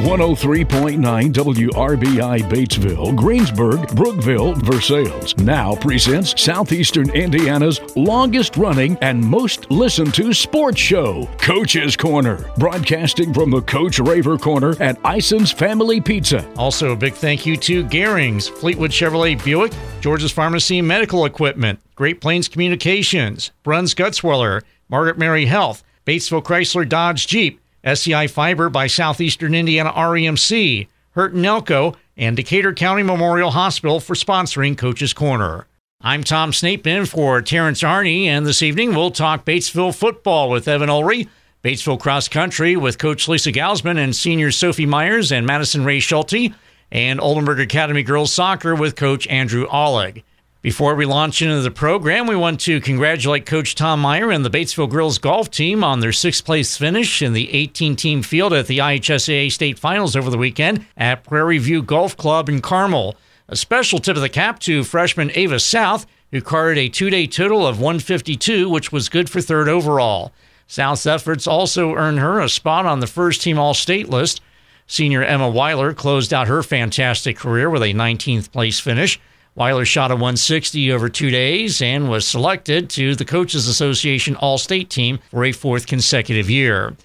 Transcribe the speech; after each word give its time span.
103.9 0.00 1.30
WRBI 1.30 2.40
Batesville, 2.48 3.14
Greensburg, 3.14 3.94
Brookville, 3.94 4.54
Versailles 4.54 5.34
now 5.36 5.74
presents 5.74 6.40
Southeastern 6.40 7.10
Indiana's 7.10 7.80
longest 7.96 8.56
running 8.56 8.96
and 9.02 9.22
most 9.22 9.70
listened 9.70 10.14
to 10.14 10.32
sports 10.32 10.80
show, 10.80 11.28
Coach's 11.36 11.98
Corner, 11.98 12.50
broadcasting 12.56 13.34
from 13.34 13.50
the 13.50 13.60
Coach 13.60 13.98
Raver 13.98 14.38
Corner 14.38 14.74
at 14.80 14.98
Ison's 15.04 15.52
Family 15.52 16.00
Pizza. 16.00 16.50
Also, 16.56 16.92
a 16.92 16.96
big 16.96 17.12
thank 17.12 17.44
you 17.44 17.58
to 17.58 17.84
Garings, 17.84 18.48
Fleetwood 18.48 18.92
Chevrolet 18.92 19.44
Buick, 19.44 19.72
George's 20.00 20.32
Pharmacy 20.32 20.80
Medical 20.80 21.26
Equipment, 21.26 21.78
Great 21.94 22.22
Plains 22.22 22.48
Communications, 22.48 23.50
Bruns 23.62 23.94
Gutzwiller, 23.94 24.62
Margaret 24.88 25.18
Mary 25.18 25.44
Health, 25.44 25.84
Batesville 26.06 26.42
Chrysler 26.42 26.88
Dodge 26.88 27.26
Jeep, 27.26 27.59
SCI 27.84 28.26
Fiber 28.26 28.68
by 28.68 28.86
Southeastern 28.86 29.54
Indiana 29.54 29.90
REMC, 29.92 30.86
Hurt 31.12 31.32
and 31.32 31.46
Elko, 31.46 31.96
and 32.16 32.36
Decatur 32.36 32.74
County 32.74 33.02
Memorial 33.02 33.52
Hospital 33.52 34.00
for 34.00 34.14
sponsoring 34.14 34.76
Coach's 34.76 35.14
Corner. 35.14 35.66
I'm 36.02 36.22
Tom 36.22 36.52
Snapeman 36.52 37.08
for 37.08 37.40
Terrence 37.40 37.82
Arney, 37.82 38.24
and 38.24 38.46
this 38.46 38.62
evening 38.62 38.94
we'll 38.94 39.10
talk 39.10 39.44
Batesville 39.44 39.94
football 39.94 40.50
with 40.50 40.68
Evan 40.68 40.88
Ulrey, 40.90 41.28
Batesville 41.64 42.00
cross 42.00 42.28
country 42.28 42.76
with 42.76 42.98
Coach 42.98 43.28
Lisa 43.28 43.52
Gausman 43.52 43.98
and 43.98 44.14
senior 44.14 44.50
Sophie 44.50 44.86
Myers 44.86 45.32
and 45.32 45.46
Madison 45.46 45.84
Ray 45.84 46.00
Schulte, 46.00 46.52
and 46.92 47.20
Oldenburg 47.20 47.60
Academy 47.60 48.02
girls 48.02 48.32
soccer 48.32 48.74
with 48.74 48.96
Coach 48.96 49.26
Andrew 49.28 49.66
Oleg. 49.70 50.22
Before 50.62 50.94
we 50.94 51.06
launch 51.06 51.40
into 51.40 51.62
the 51.62 51.70
program, 51.70 52.26
we 52.26 52.36
want 52.36 52.60
to 52.60 52.82
congratulate 52.82 53.46
Coach 53.46 53.74
Tom 53.74 54.00
Meyer 54.00 54.30
and 54.30 54.44
the 54.44 54.50
Batesville 54.50 54.90
girls 54.90 55.16
golf 55.16 55.50
team 55.50 55.82
on 55.82 56.00
their 56.00 56.12
sixth 56.12 56.44
place 56.44 56.76
finish 56.76 57.22
in 57.22 57.32
the 57.32 57.50
18 57.50 57.96
team 57.96 58.20
field 58.20 58.52
at 58.52 58.66
the 58.66 58.76
IHSAA 58.76 59.50
state 59.50 59.78
finals 59.78 60.14
over 60.14 60.28
the 60.28 60.36
weekend 60.36 60.84
at 60.98 61.24
Prairie 61.24 61.56
View 61.56 61.82
Golf 61.82 62.14
Club 62.14 62.50
in 62.50 62.60
Carmel. 62.60 63.16
A 63.48 63.56
special 63.56 64.00
tip 64.00 64.16
of 64.16 64.20
the 64.20 64.28
cap 64.28 64.58
to 64.58 64.84
freshman 64.84 65.30
Ava 65.34 65.58
South, 65.58 66.04
who 66.30 66.42
carded 66.42 66.76
a 66.76 66.90
two 66.90 67.08
day 67.08 67.26
total 67.26 67.66
of 67.66 67.80
152, 67.80 68.68
which 68.68 68.92
was 68.92 69.08
good 69.08 69.30
for 69.30 69.40
third 69.40 69.66
overall. 69.66 70.30
South's 70.66 71.06
efforts 71.06 71.46
also 71.46 71.94
earned 71.94 72.18
her 72.18 72.38
a 72.38 72.50
spot 72.50 72.84
on 72.84 73.00
the 73.00 73.06
first 73.06 73.40
team 73.40 73.58
All 73.58 73.72
State 73.72 74.10
list. 74.10 74.42
Senior 74.86 75.22
Emma 75.22 75.48
Weiler 75.48 75.94
closed 75.94 76.34
out 76.34 76.48
her 76.48 76.62
fantastic 76.62 77.38
career 77.38 77.70
with 77.70 77.82
a 77.82 77.94
19th 77.94 78.52
place 78.52 78.78
finish. 78.78 79.18
Weiler 79.60 79.84
shot 79.84 80.10
a 80.10 80.14
160 80.14 80.90
over 80.90 81.10
two 81.10 81.28
days 81.28 81.82
and 81.82 82.08
was 82.08 82.26
selected 82.26 82.88
to 82.88 83.14
the 83.14 83.26
Coaches 83.26 83.68
Association 83.68 84.34
All 84.36 84.56
State 84.56 84.88
team 84.88 85.18
for 85.30 85.44
a 85.44 85.52
fourth 85.52 85.86
consecutive 85.86 86.48
year. 86.48 86.96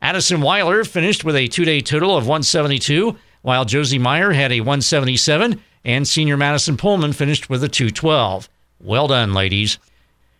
Addison 0.00 0.40
Weiler 0.40 0.84
finished 0.84 1.24
with 1.24 1.34
a 1.34 1.48
two 1.48 1.64
day 1.64 1.80
total 1.80 2.16
of 2.16 2.28
172, 2.28 3.16
while 3.42 3.64
Josie 3.64 3.98
Meyer 3.98 4.30
had 4.30 4.52
a 4.52 4.60
177, 4.60 5.60
and 5.84 6.06
senior 6.06 6.36
Madison 6.36 6.76
Pullman 6.76 7.14
finished 7.14 7.50
with 7.50 7.64
a 7.64 7.68
212. 7.68 8.48
Well 8.80 9.08
done, 9.08 9.34
ladies. 9.34 9.80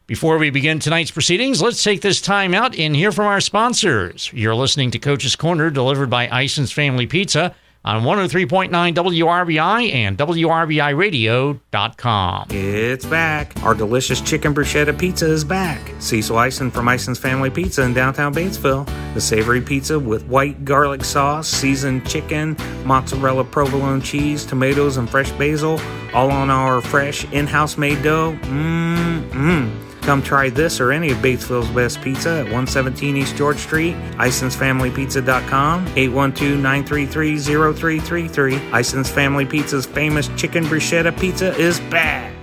Before 0.06 0.38
we 0.38 0.50
begin 0.50 0.78
tonight's 0.78 1.10
proceedings, 1.10 1.60
let's 1.60 1.82
take 1.82 2.02
this 2.02 2.20
time 2.20 2.54
out 2.54 2.78
and 2.78 2.94
hear 2.94 3.10
from 3.10 3.26
our 3.26 3.40
sponsors. 3.40 4.30
You're 4.32 4.54
listening 4.54 4.92
to 4.92 5.00
Coach's 5.00 5.34
Corner, 5.34 5.70
delivered 5.70 6.08
by 6.08 6.28
Ison's 6.28 6.70
Family 6.70 7.08
Pizza 7.08 7.52
on 7.84 8.02
103.9 8.02 8.70
WRBI 8.70 9.92
and 9.92 10.16
WRBIRadio.com. 10.16 12.46
It's 12.50 13.04
back. 13.04 13.62
Our 13.62 13.74
delicious 13.74 14.22
chicken 14.22 14.54
bruschetta 14.54 14.98
pizza 14.98 15.30
is 15.30 15.44
back. 15.44 15.92
Cecil 15.98 16.38
Ison 16.38 16.70
from 16.70 16.88
Ison's 16.88 17.18
Family 17.18 17.50
Pizza 17.50 17.82
in 17.82 17.92
downtown 17.92 18.32
Batesville. 18.34 18.86
The 19.12 19.20
savory 19.20 19.60
pizza 19.60 19.98
with 19.98 20.24
white 20.26 20.64
garlic 20.64 21.04
sauce, 21.04 21.46
seasoned 21.48 22.08
chicken, 22.08 22.56
mozzarella 22.84 23.44
provolone 23.44 24.00
cheese, 24.00 24.46
tomatoes, 24.46 24.96
and 24.96 25.10
fresh 25.10 25.30
basil, 25.32 25.78
all 26.14 26.30
on 26.30 26.48
our 26.50 26.80
fresh 26.80 27.30
in 27.32 27.46
house 27.46 27.76
made 27.76 28.02
dough. 28.02 28.32
Mmm, 28.42 29.28
mmm. 29.30 29.83
Come 30.04 30.22
try 30.22 30.50
this 30.50 30.80
or 30.80 30.92
any 30.92 31.10
of 31.10 31.18
Batesville's 31.18 31.68
best 31.70 32.00
pizza 32.02 32.40
at 32.40 32.44
117 32.44 33.16
East 33.16 33.34
George 33.36 33.56
Street, 33.56 33.94
IsonsFamilyPizza.com, 34.16 35.86
812-933-0333. 35.86 38.78
Ison's 38.78 39.10
Family 39.10 39.46
Pizza's 39.46 39.86
famous 39.86 40.28
chicken 40.36 40.64
bruschetta 40.64 41.18
pizza 41.18 41.56
is 41.56 41.80
back. 41.80 42.34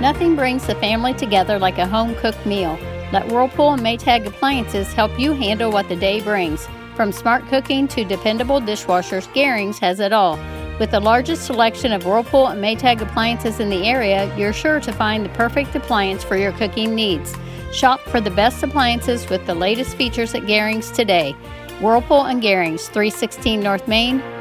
Nothing 0.00 0.34
brings 0.34 0.66
the 0.66 0.74
family 0.74 1.14
together 1.14 1.60
like 1.60 1.78
a 1.78 1.86
home 1.86 2.16
cooked 2.16 2.44
meal. 2.44 2.76
Let 3.12 3.28
Whirlpool 3.28 3.74
and 3.74 3.82
Maytag 3.82 4.26
appliances 4.26 4.92
help 4.92 5.16
you 5.16 5.32
handle 5.32 5.70
what 5.70 5.88
the 5.88 5.94
day 5.94 6.20
brings. 6.20 6.66
From 6.96 7.12
smart 7.12 7.46
cooking 7.46 7.86
to 7.88 8.04
dependable 8.04 8.60
dishwashers, 8.60 9.32
Garings 9.32 9.78
has 9.78 10.00
it 10.00 10.12
all. 10.12 10.40
With 10.78 10.90
the 10.90 11.00
largest 11.00 11.46
selection 11.46 11.90
of 11.92 12.04
Whirlpool 12.04 12.48
and 12.48 12.62
Maytag 12.62 13.00
appliances 13.00 13.60
in 13.60 13.70
the 13.70 13.88
area, 13.88 14.30
you're 14.36 14.52
sure 14.52 14.78
to 14.80 14.92
find 14.92 15.24
the 15.24 15.30
perfect 15.30 15.74
appliance 15.74 16.22
for 16.22 16.36
your 16.36 16.52
cooking 16.52 16.94
needs. 16.94 17.34
Shop 17.72 17.98
for 18.00 18.20
the 18.20 18.30
best 18.30 18.62
appliances 18.62 19.26
with 19.30 19.46
the 19.46 19.54
latest 19.54 19.96
features 19.96 20.34
at 20.34 20.42
Garings 20.42 20.94
today. 20.94 21.32
Whirlpool 21.80 22.26
and 22.26 22.42
Garings, 22.42 22.88
316 22.88 23.58
North 23.58 23.88
Main, 23.88 24.22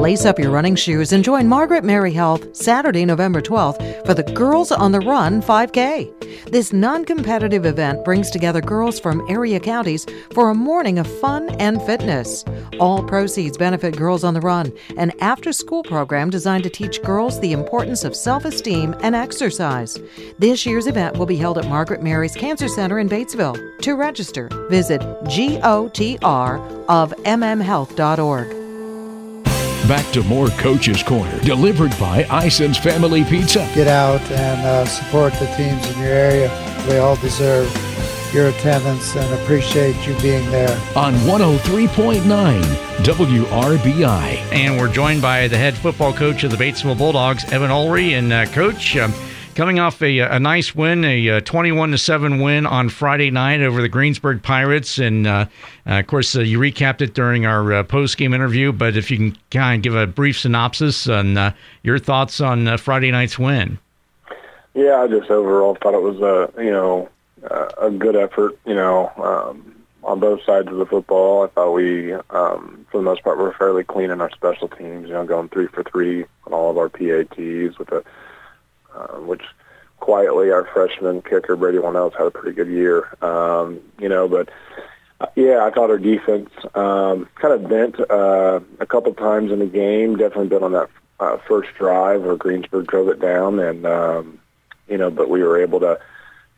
Lace 0.00 0.24
up 0.24 0.38
your 0.38 0.50
running 0.50 0.76
shoes 0.76 1.12
and 1.12 1.22
join 1.22 1.46
Margaret 1.46 1.84
Mary 1.84 2.10
Health 2.10 2.56
Saturday, 2.56 3.04
November 3.04 3.42
12th 3.42 4.06
for 4.06 4.14
the 4.14 4.22
Girls 4.22 4.72
on 4.72 4.92
the 4.92 5.00
Run 5.00 5.42
5K. 5.42 6.50
This 6.50 6.72
non 6.72 7.04
competitive 7.04 7.66
event 7.66 8.02
brings 8.02 8.30
together 8.30 8.62
girls 8.62 8.98
from 8.98 9.22
area 9.28 9.60
counties 9.60 10.06
for 10.32 10.48
a 10.48 10.54
morning 10.54 10.98
of 10.98 11.06
fun 11.20 11.50
and 11.60 11.82
fitness. 11.82 12.46
All 12.78 13.04
proceeds 13.04 13.58
benefit 13.58 13.94
Girls 13.94 14.24
on 14.24 14.32
the 14.32 14.40
Run, 14.40 14.72
an 14.96 15.12
after 15.20 15.52
school 15.52 15.82
program 15.82 16.30
designed 16.30 16.64
to 16.64 16.70
teach 16.70 17.02
girls 17.02 17.38
the 17.38 17.52
importance 17.52 18.02
of 18.02 18.16
self 18.16 18.46
esteem 18.46 18.96
and 19.02 19.14
exercise. 19.14 19.98
This 20.38 20.64
year's 20.64 20.86
event 20.86 21.18
will 21.18 21.26
be 21.26 21.36
held 21.36 21.58
at 21.58 21.68
Margaret 21.68 22.02
Mary's 22.02 22.34
Cancer 22.34 22.68
Center 22.68 23.00
in 23.00 23.10
Batesville. 23.10 23.78
To 23.82 23.96
register, 23.96 24.48
visit 24.70 25.02
GOTR 25.02 26.86
of 26.88 27.12
mmhealth.org. 27.24 28.69
Back 29.90 30.12
to 30.12 30.22
more 30.22 30.50
Coach's 30.50 31.02
Corner, 31.02 31.36
delivered 31.40 31.90
by 31.98 32.24
Ison's 32.30 32.78
Family 32.78 33.24
Pizza. 33.24 33.68
Get 33.74 33.88
out 33.88 34.20
and 34.30 34.60
uh, 34.64 34.84
support 34.84 35.32
the 35.32 35.46
teams 35.56 35.84
in 35.90 35.98
your 35.98 36.12
area. 36.12 36.48
They 36.86 36.98
all 36.98 37.16
deserve 37.16 37.66
your 38.32 38.50
attendance 38.50 39.16
and 39.16 39.42
appreciate 39.42 39.96
you 40.06 40.16
being 40.20 40.48
there. 40.52 40.70
On 40.94 41.12
103.9 41.14 42.22
WRBI. 43.02 44.52
And 44.52 44.78
we're 44.78 44.92
joined 44.92 45.22
by 45.22 45.48
the 45.48 45.58
head 45.58 45.74
football 45.74 46.12
coach 46.12 46.44
of 46.44 46.52
the 46.52 46.56
Batesville 46.56 46.96
Bulldogs, 46.96 47.52
Evan 47.52 47.72
Ulrey. 47.72 48.16
And, 48.16 48.32
uh, 48.32 48.46
Coach, 48.46 48.96
um, 48.96 49.12
coming 49.60 49.78
off 49.78 50.00
a, 50.00 50.20
a 50.20 50.40
nice 50.40 50.74
win, 50.74 51.04
a 51.04 51.38
21 51.42 51.90
to 51.90 51.98
7 51.98 52.40
win 52.40 52.64
on 52.64 52.88
Friday 52.88 53.30
night 53.30 53.60
over 53.60 53.82
the 53.82 53.90
Greensburg 53.90 54.42
Pirates. 54.42 54.96
And 54.96 55.26
uh, 55.26 55.44
uh, 55.86 55.98
of 55.98 56.06
course, 56.06 56.34
uh, 56.34 56.40
you 56.40 56.58
recapped 56.58 57.02
it 57.02 57.12
during 57.12 57.44
our 57.44 57.70
uh, 57.70 57.82
post 57.82 58.16
game 58.16 58.32
interview. 58.32 58.72
But 58.72 58.96
if 58.96 59.10
you 59.10 59.18
can 59.18 59.38
kind 59.50 59.76
of 59.78 59.82
give 59.82 59.94
a 59.94 60.06
brief 60.06 60.38
synopsis 60.38 61.06
on 61.06 61.36
uh, 61.36 61.52
your 61.82 61.98
thoughts 61.98 62.40
on 62.40 62.66
uh, 62.68 62.78
Friday 62.78 63.10
night's 63.10 63.38
win. 63.38 63.78
Yeah, 64.72 65.02
I 65.02 65.08
just 65.08 65.30
overall 65.30 65.74
thought 65.74 65.92
it 65.92 66.00
was 66.00 66.20
a 66.20 66.62
you 66.62 66.70
know 66.70 67.10
a 67.76 67.90
good 67.90 68.16
effort. 68.16 68.58
You 68.64 68.74
know. 68.74 69.12
Um, 69.18 69.66
on 70.02 70.18
both 70.18 70.42
sides 70.44 70.66
of 70.68 70.78
the 70.78 70.86
football, 70.86 71.44
I 71.44 71.48
thought 71.48 71.72
we, 71.72 72.14
um, 72.14 72.86
for 72.90 72.96
the 72.96 73.02
most 73.02 73.22
part, 73.22 73.36
were 73.36 73.52
fairly 73.52 73.84
clean 73.84 74.10
in 74.10 74.22
our 74.22 74.30
special 74.30 74.66
teams. 74.66 75.08
You 75.08 75.12
know, 75.12 75.26
going 75.26 75.50
three 75.50 75.66
for 75.66 75.84
three 75.84 76.24
on 76.46 76.54
all 76.54 76.70
of 76.70 76.78
our 76.78 76.88
PATs 76.88 77.78
with 77.78 77.92
a 77.92 78.02
um, 78.94 79.26
which 79.26 79.42
quietly 79.98 80.50
our 80.50 80.64
freshman 80.64 81.22
kicker 81.22 81.56
Brady 81.56 81.78
Winnells 81.78 82.16
had 82.16 82.26
a 82.26 82.30
pretty 82.30 82.54
good 82.54 82.68
year. 82.68 83.08
Um, 83.22 83.80
you 83.98 84.08
know, 84.08 84.28
but 84.28 84.48
uh, 85.20 85.26
yeah, 85.36 85.64
I 85.64 85.70
thought 85.70 85.90
our 85.90 85.98
defense 85.98 86.50
um, 86.74 87.28
kind 87.34 87.54
of 87.54 87.68
bent 87.68 88.00
uh, 88.10 88.60
a 88.80 88.86
couple 88.86 89.12
times 89.14 89.52
in 89.52 89.58
the 89.58 89.66
game. 89.66 90.16
Definitely 90.16 90.48
been 90.48 90.62
on 90.62 90.72
that 90.72 90.88
uh, 91.20 91.36
first 91.46 91.68
drive 91.74 92.22
where 92.22 92.36
Greensburg 92.36 92.86
drove 92.86 93.08
it 93.08 93.20
down, 93.20 93.58
and 93.58 93.86
um, 93.86 94.40
you 94.88 94.96
know, 94.96 95.10
but 95.10 95.28
we 95.28 95.42
were 95.42 95.60
able 95.60 95.80
to 95.80 96.00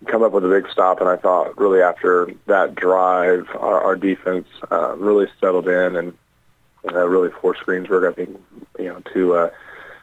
come 0.07 0.23
up 0.23 0.33
with 0.33 0.45
a 0.45 0.49
big 0.49 0.69
stop, 0.71 1.01
and 1.01 1.09
I 1.09 1.17
thought 1.17 1.59
really 1.59 1.81
after 1.81 2.33
that 2.47 2.75
drive, 2.75 3.49
our, 3.59 3.81
our 3.81 3.97
defense 3.97 4.49
uh, 4.71 4.97
really 4.97 5.27
settled 5.41 5.69
in 5.69 5.97
and 5.97 6.19
uh, 6.91 7.07
really 7.07 7.31
forced 7.31 7.65
Greensburg, 7.65 8.11
I 8.11 8.15
think, 8.15 8.41
you 8.79 8.87
know, 8.87 9.01
to 9.13 9.35
uh, 9.35 9.51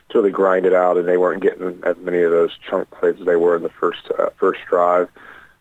to 0.09 0.17
really 0.17 0.31
grind 0.31 0.65
it 0.65 0.73
out, 0.73 0.97
and 0.97 1.07
they 1.07 1.17
weren't 1.17 1.41
getting 1.41 1.79
as 1.83 1.95
many 1.97 2.21
of 2.21 2.31
those 2.31 2.57
chunk 2.67 2.89
plays 2.91 3.15
as 3.19 3.25
they 3.25 3.35
were 3.35 3.55
in 3.55 3.63
the 3.63 3.69
first 3.69 4.09
uh, 4.17 4.29
first 4.37 4.61
drive. 4.69 5.09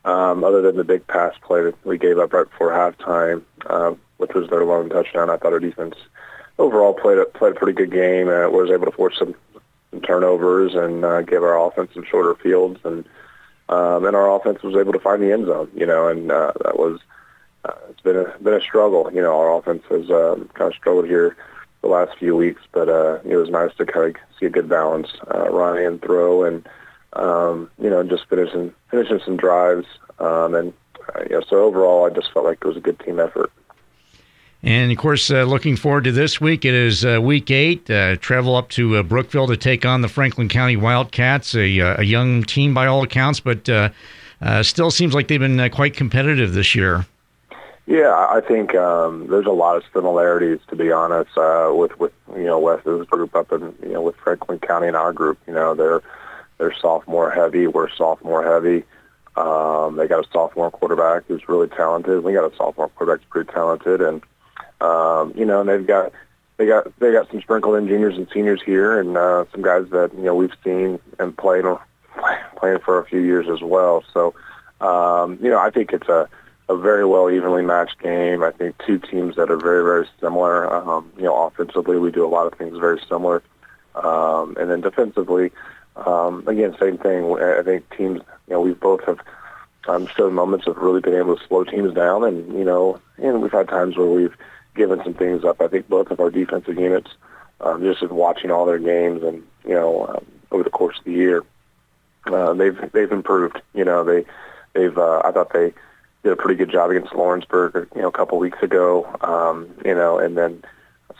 Um, 0.04 0.42
other 0.42 0.62
than 0.62 0.76
the 0.76 0.84
big 0.84 1.06
pass 1.06 1.34
play 1.42 1.62
that 1.62 1.86
we 1.86 1.98
gave 1.98 2.18
up 2.18 2.32
right 2.32 2.48
before 2.48 2.70
halftime, 2.70 3.42
uh, 3.66 3.94
which 4.16 4.32
was 4.32 4.48
their 4.48 4.64
lone 4.64 4.88
touchdown, 4.88 5.28
I 5.28 5.36
thought 5.36 5.52
our 5.52 5.60
defense 5.60 5.96
overall 6.58 6.94
played 6.94 7.18
a, 7.18 7.26
played 7.26 7.52
a 7.52 7.58
pretty 7.58 7.74
good 7.74 7.92
game 7.92 8.28
and 8.28 8.52
was 8.52 8.70
able 8.70 8.86
to 8.86 8.92
force 8.92 9.18
some, 9.18 9.34
some 9.90 10.00
turnovers 10.00 10.74
and 10.74 11.04
uh, 11.04 11.22
give 11.22 11.42
our 11.42 11.58
offense 11.60 11.90
some 11.94 12.04
shorter 12.04 12.34
fields 12.36 12.80
and 12.84 13.04
um, 13.68 14.06
and 14.06 14.16
our 14.16 14.34
offense 14.34 14.62
was 14.62 14.76
able 14.76 14.94
to 14.94 14.98
find 14.98 15.22
the 15.22 15.30
end 15.30 15.46
zone. 15.46 15.70
You 15.74 15.84
know, 15.84 16.08
and 16.08 16.30
uh, 16.32 16.52
that 16.64 16.78
was 16.78 17.00
uh, 17.64 17.74
it's 17.90 18.00
been 18.00 18.16
a 18.16 18.38
been 18.40 18.54
a 18.54 18.60
struggle. 18.60 19.10
You 19.12 19.20
know, 19.20 19.38
our 19.38 19.58
offense 19.58 19.82
has 19.90 20.10
um, 20.10 20.48
kind 20.54 20.72
of 20.72 20.74
struggled 20.74 21.06
here 21.06 21.36
the 21.82 21.88
last 21.88 22.18
few 22.18 22.36
weeks, 22.36 22.62
but 22.72 22.88
uh, 22.88 23.18
it 23.24 23.36
was 23.36 23.50
nice 23.50 23.74
to 23.76 23.86
kind 23.86 24.14
of 24.14 24.22
see 24.38 24.46
a 24.46 24.50
good 24.50 24.68
balance, 24.68 25.08
uh, 25.32 25.48
run 25.50 25.78
and 25.78 26.02
throw, 26.02 26.44
and 26.44 26.68
um, 27.14 27.70
you 27.80 27.90
know, 27.90 28.02
just 28.02 28.28
finishing 28.28 28.72
finishing 28.90 29.20
some 29.24 29.36
drives. 29.36 29.86
Um, 30.18 30.54
and 30.54 30.72
uh, 31.14 31.22
you 31.22 31.36
know, 31.36 31.42
so 31.48 31.64
overall, 31.64 32.06
I 32.06 32.10
just 32.10 32.32
felt 32.32 32.44
like 32.44 32.58
it 32.60 32.66
was 32.66 32.76
a 32.76 32.80
good 32.80 32.98
team 33.00 33.20
effort. 33.20 33.52
And 34.62 34.90
of 34.90 34.98
course, 34.98 35.30
uh, 35.30 35.44
looking 35.44 35.76
forward 35.76 36.04
to 36.04 36.12
this 36.12 36.40
week. 36.40 36.64
It 36.64 36.74
is 36.74 37.04
uh, 37.04 37.20
week 37.22 37.50
eight. 37.50 37.88
Uh, 37.88 38.16
travel 38.16 38.56
up 38.56 38.68
to 38.70 38.96
uh, 38.96 39.02
Brookville 39.04 39.46
to 39.46 39.56
take 39.56 39.86
on 39.86 40.00
the 40.00 40.08
Franklin 40.08 40.48
County 40.48 40.76
Wildcats, 40.76 41.54
a, 41.54 41.80
uh, 41.80 42.00
a 42.00 42.04
young 42.04 42.42
team 42.42 42.74
by 42.74 42.86
all 42.86 43.02
accounts, 43.02 43.38
but 43.38 43.68
uh, 43.68 43.90
still 44.62 44.90
seems 44.90 45.14
like 45.14 45.28
they've 45.28 45.38
been 45.38 45.70
quite 45.70 45.94
competitive 45.94 46.54
this 46.54 46.74
year. 46.74 47.06
Yeah, 47.88 48.14
I 48.14 48.42
think 48.42 48.74
um, 48.74 49.28
there's 49.28 49.46
a 49.46 49.50
lot 49.50 49.78
of 49.78 49.82
similarities, 49.94 50.58
to 50.68 50.76
be 50.76 50.92
honest, 50.92 51.30
with 51.74 51.98
with 51.98 52.12
you 52.36 52.44
know 52.44 52.58
Wes's 52.58 53.06
group 53.06 53.34
up 53.34 53.50
in 53.50 53.74
you 53.82 53.94
know 53.94 54.02
with 54.02 54.14
Franklin 54.16 54.58
County 54.58 54.88
and 54.88 54.96
our 54.96 55.14
group. 55.14 55.38
You 55.46 55.54
know, 55.54 55.74
they're 55.74 56.02
they're 56.58 56.74
sophomore 56.74 57.30
heavy. 57.30 57.66
We're 57.66 57.88
sophomore 57.88 58.44
heavy. 58.44 58.84
Um, 59.36 59.96
they 59.96 60.06
got 60.06 60.22
a 60.22 60.28
sophomore 60.30 60.70
quarterback 60.70 61.24
who's 61.28 61.48
really 61.48 61.68
talented. 61.68 62.22
We 62.24 62.34
got 62.34 62.52
a 62.52 62.54
sophomore 62.56 62.90
quarterback 62.90 63.24
who's 63.24 63.30
pretty 63.30 63.52
talented, 63.52 64.02
and 64.02 64.22
um, 64.82 65.32
you 65.34 65.46
know, 65.46 65.60
and 65.62 65.70
they've 65.70 65.86
got 65.86 66.12
they 66.58 66.66
got 66.66 66.92
they 66.98 67.10
got 67.10 67.30
some 67.30 67.40
sprinkled 67.40 67.76
in 67.76 67.88
juniors 67.88 68.18
and 68.18 68.28
seniors 68.34 68.60
here, 68.62 69.00
and 69.00 69.16
uh, 69.16 69.46
some 69.50 69.62
guys 69.62 69.88
that 69.92 70.12
you 70.14 70.24
know 70.24 70.34
we've 70.34 70.52
seen 70.62 70.98
and 71.18 71.34
played 71.38 71.64
playing 72.58 72.80
for 72.80 72.98
a 72.98 73.06
few 73.06 73.20
years 73.20 73.46
as 73.48 73.62
well. 73.62 74.04
So, 74.12 74.34
um, 74.82 75.38
you 75.40 75.48
know, 75.48 75.58
I 75.58 75.70
think 75.70 75.94
it's 75.94 76.08
a 76.10 76.28
a 76.68 76.76
very 76.76 77.04
well 77.04 77.30
evenly 77.30 77.62
matched 77.62 77.98
game. 78.00 78.42
I 78.42 78.50
think 78.50 78.76
two 78.86 78.98
teams 78.98 79.36
that 79.36 79.50
are 79.50 79.56
very 79.56 79.82
very 79.82 80.06
similar. 80.20 80.72
Um, 80.72 81.10
you 81.16 81.24
know, 81.24 81.46
offensively 81.46 81.98
we 81.98 82.10
do 82.10 82.24
a 82.24 82.28
lot 82.28 82.46
of 82.46 82.58
things 82.58 82.78
very 82.78 83.00
similar, 83.08 83.42
um, 83.94 84.56
and 84.58 84.70
then 84.70 84.80
defensively, 84.80 85.50
um, 85.96 86.46
again, 86.46 86.76
same 86.78 86.98
thing. 86.98 87.32
I 87.40 87.62
think 87.62 87.88
teams. 87.96 88.20
You 88.46 88.54
know, 88.54 88.60
we 88.60 88.72
both 88.72 89.04
have 89.04 89.18
um, 89.88 90.06
shown 90.06 90.34
moments 90.34 90.66
of 90.66 90.76
really 90.76 91.00
being 91.00 91.16
able 91.16 91.36
to 91.36 91.46
slow 91.46 91.64
teams 91.64 91.94
down, 91.94 92.24
and 92.24 92.52
you 92.52 92.64
know, 92.64 93.00
and 93.16 93.42
we've 93.42 93.52
had 93.52 93.68
times 93.68 93.96
where 93.96 94.06
we've 94.06 94.36
given 94.74 95.02
some 95.02 95.14
things 95.14 95.44
up. 95.44 95.60
I 95.60 95.68
think 95.68 95.88
both 95.88 96.10
of 96.10 96.20
our 96.20 96.30
defensive 96.30 96.76
units, 96.76 97.10
um, 97.60 97.82
just 97.82 98.02
in 98.02 98.14
watching 98.14 98.50
all 98.50 98.66
their 98.66 98.78
games 98.78 99.22
and 99.22 99.42
you 99.66 99.74
know 99.74 100.06
um, 100.06 100.26
over 100.50 100.62
the 100.62 100.70
course 100.70 100.98
of 100.98 101.04
the 101.04 101.12
year, 101.12 101.42
uh, 102.26 102.52
they've 102.52 102.78
they've 102.92 103.12
improved. 103.12 103.60
You 103.74 103.84
know 103.84 104.04
they 104.04 104.26
they've 104.74 104.96
uh, 104.96 105.22
I 105.24 105.32
thought 105.32 105.52
they 105.52 105.72
did 106.22 106.32
a 106.32 106.36
pretty 106.36 106.56
good 106.56 106.70
job 106.70 106.90
against 106.90 107.14
Lawrenceburg 107.14 107.88
you 107.94 108.02
know 108.02 108.08
a 108.08 108.12
couple 108.12 108.38
weeks 108.38 108.62
ago. 108.62 109.06
Um, 109.20 109.68
you 109.84 109.94
know 109.94 110.18
and 110.18 110.36
then 110.36 110.62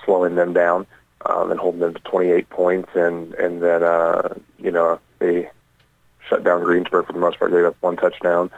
slowing 0.05 0.35
them 0.35 0.53
down 0.53 0.87
um, 1.27 1.51
and 1.51 1.59
holding 1.59 1.81
them 1.81 1.95
to 1.95 2.01
28 2.01 2.49
points 2.51 2.91
and 2.95 3.35
and 3.35 3.63
then 3.63 3.83
uh, 3.83 4.35
you 4.59 4.71
know 4.71 5.01
they 5.19 5.51
shut 6.29 6.45
down 6.45 6.63
Greensburg 6.63 7.07
for 7.07 7.13
the 7.13 7.19
most 7.19 7.39
part. 7.39 7.51
They 7.51 7.63
got 7.63 7.77
one 7.81 7.97
touchdown, 7.97 8.51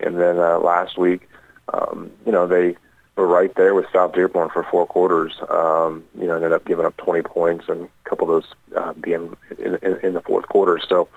and 0.00 0.18
then 0.18 0.38
uh, 0.38 0.58
last 0.58 0.96
week, 0.96 1.28
um, 1.72 2.10
you 2.24 2.32
know 2.32 2.46
they 2.46 2.76
were 3.16 3.26
right 3.26 3.54
there 3.54 3.74
with 3.74 3.86
South 3.92 4.12
Dearborn 4.12 4.50
for 4.50 4.62
four 4.64 4.86
quarters. 4.86 5.34
Um, 5.48 6.04
you 6.18 6.26
know, 6.26 6.36
ended 6.36 6.52
up 6.52 6.64
giving 6.64 6.84
up 6.84 6.96
20 6.98 7.22
points 7.22 7.64
and 7.68 7.84
a 7.84 8.08
couple 8.08 8.30
of 8.30 8.44
those 8.44 8.54
uh, 8.76 8.92
being 8.92 9.36
in, 9.58 9.76
in, 9.76 9.96
in 10.02 10.14
the 10.14 10.20
fourth 10.20 10.46
quarter. 10.48 10.78
So, 10.86 11.08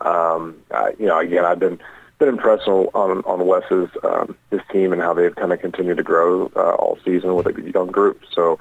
um, 0.00 0.56
I, 0.70 0.94
you 0.98 1.06
know, 1.06 1.18
again, 1.18 1.44
I've 1.44 1.58
been 1.58 1.80
been 2.20 2.28
impressed 2.28 2.68
on 2.68 2.86
on, 3.24 3.46
Wes's 3.46 3.90
um, 4.04 4.36
his 4.52 4.60
team 4.70 4.92
and 4.92 5.02
how 5.02 5.12
they've 5.14 5.34
kind 5.34 5.52
of 5.52 5.60
continued 5.60 5.96
to 5.96 6.04
grow 6.04 6.52
uh, 6.54 6.74
all 6.74 6.98
season 7.04 7.34
with 7.34 7.46
a 7.46 7.70
young 7.72 7.88
group. 7.88 8.22
So, 8.32 8.60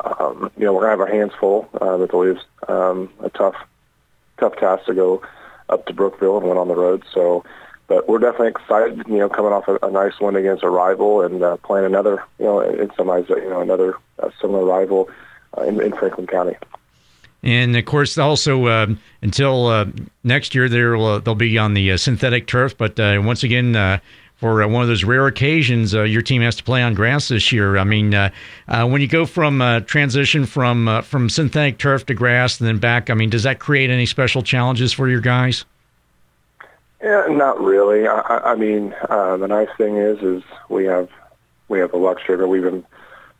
um, 0.00 0.50
you 0.56 0.64
know, 0.64 0.72
we're 0.72 0.80
gonna 0.80 0.90
have 0.90 1.00
our 1.00 1.06
hands 1.06 1.32
full. 1.38 1.68
Uh, 1.80 2.00
it's 2.00 2.12
always 2.12 2.38
um, 2.66 3.12
a 3.20 3.30
tough 3.30 3.54
tough 4.38 4.56
task 4.56 4.86
to 4.86 4.94
go 4.94 5.22
up 5.68 5.86
to 5.86 5.92
Brookville 5.92 6.38
and 6.38 6.46
went 6.46 6.58
on 6.58 6.68
the 6.68 6.74
road. 6.74 7.04
So 7.12 7.44
but 7.88 8.08
we're 8.08 8.18
definitely 8.18 8.48
excited, 8.48 9.02
you 9.06 9.18
know, 9.18 9.28
coming 9.28 9.52
off 9.52 9.68
a, 9.68 9.78
a 9.82 9.90
nice 9.90 10.18
win 10.20 10.34
against 10.34 10.64
a 10.64 10.70
rival 10.70 11.22
and 11.22 11.42
uh, 11.42 11.56
playing 11.58 11.86
another, 11.86 12.24
you 12.38 12.44
know, 12.44 12.60
in 12.60 12.90
some 12.96 13.06
ways, 13.06 13.26
you 13.28 13.48
know, 13.48 13.60
another 13.60 13.94
uh, 14.20 14.30
similar 14.40 14.64
rival 14.64 15.08
uh, 15.56 15.62
in, 15.62 15.80
in 15.80 15.92
Franklin 15.92 16.26
County. 16.26 16.56
And 17.46 17.76
of 17.76 17.84
course, 17.84 18.18
also 18.18 18.66
uh, 18.66 18.88
until 19.22 19.66
uh, 19.66 19.86
next 20.24 20.52
year, 20.52 20.68
there 20.68 20.96
uh, 20.96 21.20
they'll 21.20 21.36
be 21.36 21.56
on 21.56 21.74
the 21.74 21.92
uh, 21.92 21.96
synthetic 21.96 22.48
turf. 22.48 22.76
But 22.76 22.98
uh, 22.98 23.22
once 23.24 23.44
again, 23.44 24.00
for 24.34 24.66
one 24.66 24.82
of 24.82 24.88
those 24.88 25.04
rare 25.04 25.28
occasions, 25.28 25.92
your 25.92 26.22
team 26.22 26.42
has 26.42 26.56
to 26.56 26.64
play 26.64 26.82
on 26.82 26.94
grass 26.94 27.28
this 27.28 27.52
year. 27.52 27.78
I 27.78 27.84
mean, 27.84 28.10
when 28.66 29.00
you 29.00 29.06
go 29.06 29.26
from 29.26 29.84
transition 29.86 30.44
from 30.44 31.02
from 31.04 31.30
synthetic 31.30 31.78
turf 31.78 32.04
to 32.06 32.14
grass 32.14 32.58
and 32.58 32.66
then 32.68 32.78
back, 32.78 33.10
I 33.10 33.14
mean, 33.14 33.30
does 33.30 33.44
that 33.44 33.60
create 33.60 33.90
any 33.90 34.06
special 34.06 34.42
challenges 34.42 34.92
for 34.92 35.08
your 35.08 35.20
guys? 35.20 35.64
Yeah, 37.00 37.26
not 37.30 37.60
really. 37.60 38.08
I, 38.08 38.40
I 38.44 38.54
mean, 38.56 38.92
the 39.08 39.46
nice 39.46 39.68
thing 39.78 39.98
is, 39.98 40.18
is 40.20 40.42
we 40.68 40.84
have 40.86 41.08
we 41.68 41.78
have 41.78 41.92
the 41.92 41.98
luxury 41.98 42.36
that 42.36 42.48
we've 42.48 42.64
been 42.64 42.84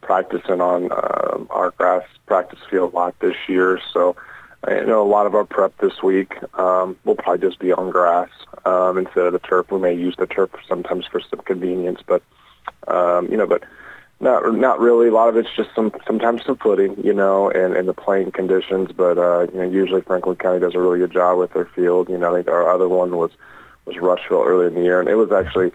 practicing 0.07 0.61
on 0.61 0.91
uh, 0.91 1.45
our 1.51 1.73
grass 1.73 2.05
practice 2.27 2.61
field 2.71 2.93
a 2.93 2.97
lot 2.97 3.19
this 3.21 3.37
year. 3.49 3.81
So, 3.93 4.17
I 4.65 4.81
know 4.81 5.03
a 5.03 5.07
lot 5.07 5.27
of 5.27 5.35
our 5.35 5.45
prep 5.45 5.77
this 5.79 6.03
week 6.03 6.35
um, 6.59 6.97
will 7.05 7.15
probably 7.15 7.47
just 7.47 7.59
be 7.59 7.73
on 7.73 7.91
grass 7.91 8.31
um, 8.65 8.99
instead 8.99 9.27
of 9.27 9.33
the 9.33 9.39
turf. 9.39 9.71
We 9.71 9.79
may 9.79 9.95
use 9.95 10.17
the 10.17 10.27
turf 10.27 10.51
sometimes 10.69 11.07
for 11.07 11.21
some 11.21 11.41
convenience, 11.41 12.01
but 12.05 12.23
um, 12.89 13.29
you 13.31 13.37
know, 13.37 13.47
but 13.47 13.65
not 14.19 14.55
not 14.55 14.81
really. 14.81 15.09
A 15.09 15.13
lot 15.13 15.29
of 15.29 15.37
it's 15.37 15.55
just 15.55 15.75
some 15.75 15.93
sometimes 16.07 16.45
some 16.45 16.57
footing, 16.57 16.97
you 17.05 17.13
know, 17.13 17.51
and, 17.51 17.77
and 17.77 17.87
the 17.87 17.95
playing 17.95 18.33
conditions. 18.33 18.91
But 18.93 19.19
uh, 19.19 19.47
you 19.53 19.59
know, 19.59 19.71
usually 19.71 20.01
Franklin 20.01 20.37
County 20.37 20.61
does 20.61 20.75
a 20.75 20.81
really 20.81 20.99
good 20.99 21.13
job 21.13 21.39
with 21.39 21.53
their 21.53 21.67
field. 21.67 22.09
You 22.09 22.19
know, 22.19 22.33
I 22.33 22.39
think 22.39 22.49
our 22.49 22.69
other 22.69 22.89
one 22.89 23.17
was 23.17 23.31
was 23.85 23.97
Rushville 23.99 24.43
early 24.45 24.67
in 24.67 24.75
the 24.75 24.83
year, 24.83 25.01
and 25.01 25.09
it 25.09 25.15
was 25.15 25.31
actually 25.31 25.71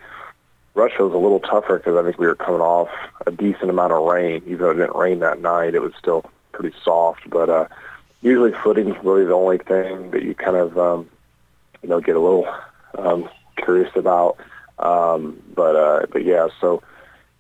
Rushville 0.74 1.08
was 1.08 1.16
a 1.16 1.18
little 1.18 1.40
tougher 1.40 1.78
because 1.78 1.98
I 1.98 2.04
think 2.04 2.18
we 2.18 2.28
were 2.28 2.36
coming 2.36 2.62
off 2.62 2.90
a 3.28 3.32
decent 3.32 3.70
amount 3.70 3.94
of 3.94 4.04
rain. 4.04 4.42
Even 4.46 4.60
though 4.60 4.72
it 4.72 4.76
didn't 4.76 4.96
rain 4.96 5.20
that 5.20 5.42
night, 5.42 5.76
it 5.76 5.82
was 5.82 5.94
still 5.98 6.30
pretty 6.54 6.76
soft. 6.84 7.30
But 7.30 7.50
uh, 7.50 7.68
usually 8.22 8.54
footing's 8.64 8.96
really 9.04 9.26
the 9.26 9.34
only 9.34 9.58
thing 9.58 10.12
that 10.12 10.24
you 10.24 10.34
kind 10.34 10.56
of 10.56 10.78
um, 10.78 11.10
you 11.82 11.90
know 11.90 12.00
get 12.00 12.16
a 12.16 12.20
little 12.20 12.48
um, 12.98 13.30
curious 13.58 13.92
about. 13.96 14.38
Um, 14.80 15.42
but 15.54 15.76
uh, 15.76 16.06
but 16.12 16.24
yeah, 16.24 16.48
so 16.60 16.82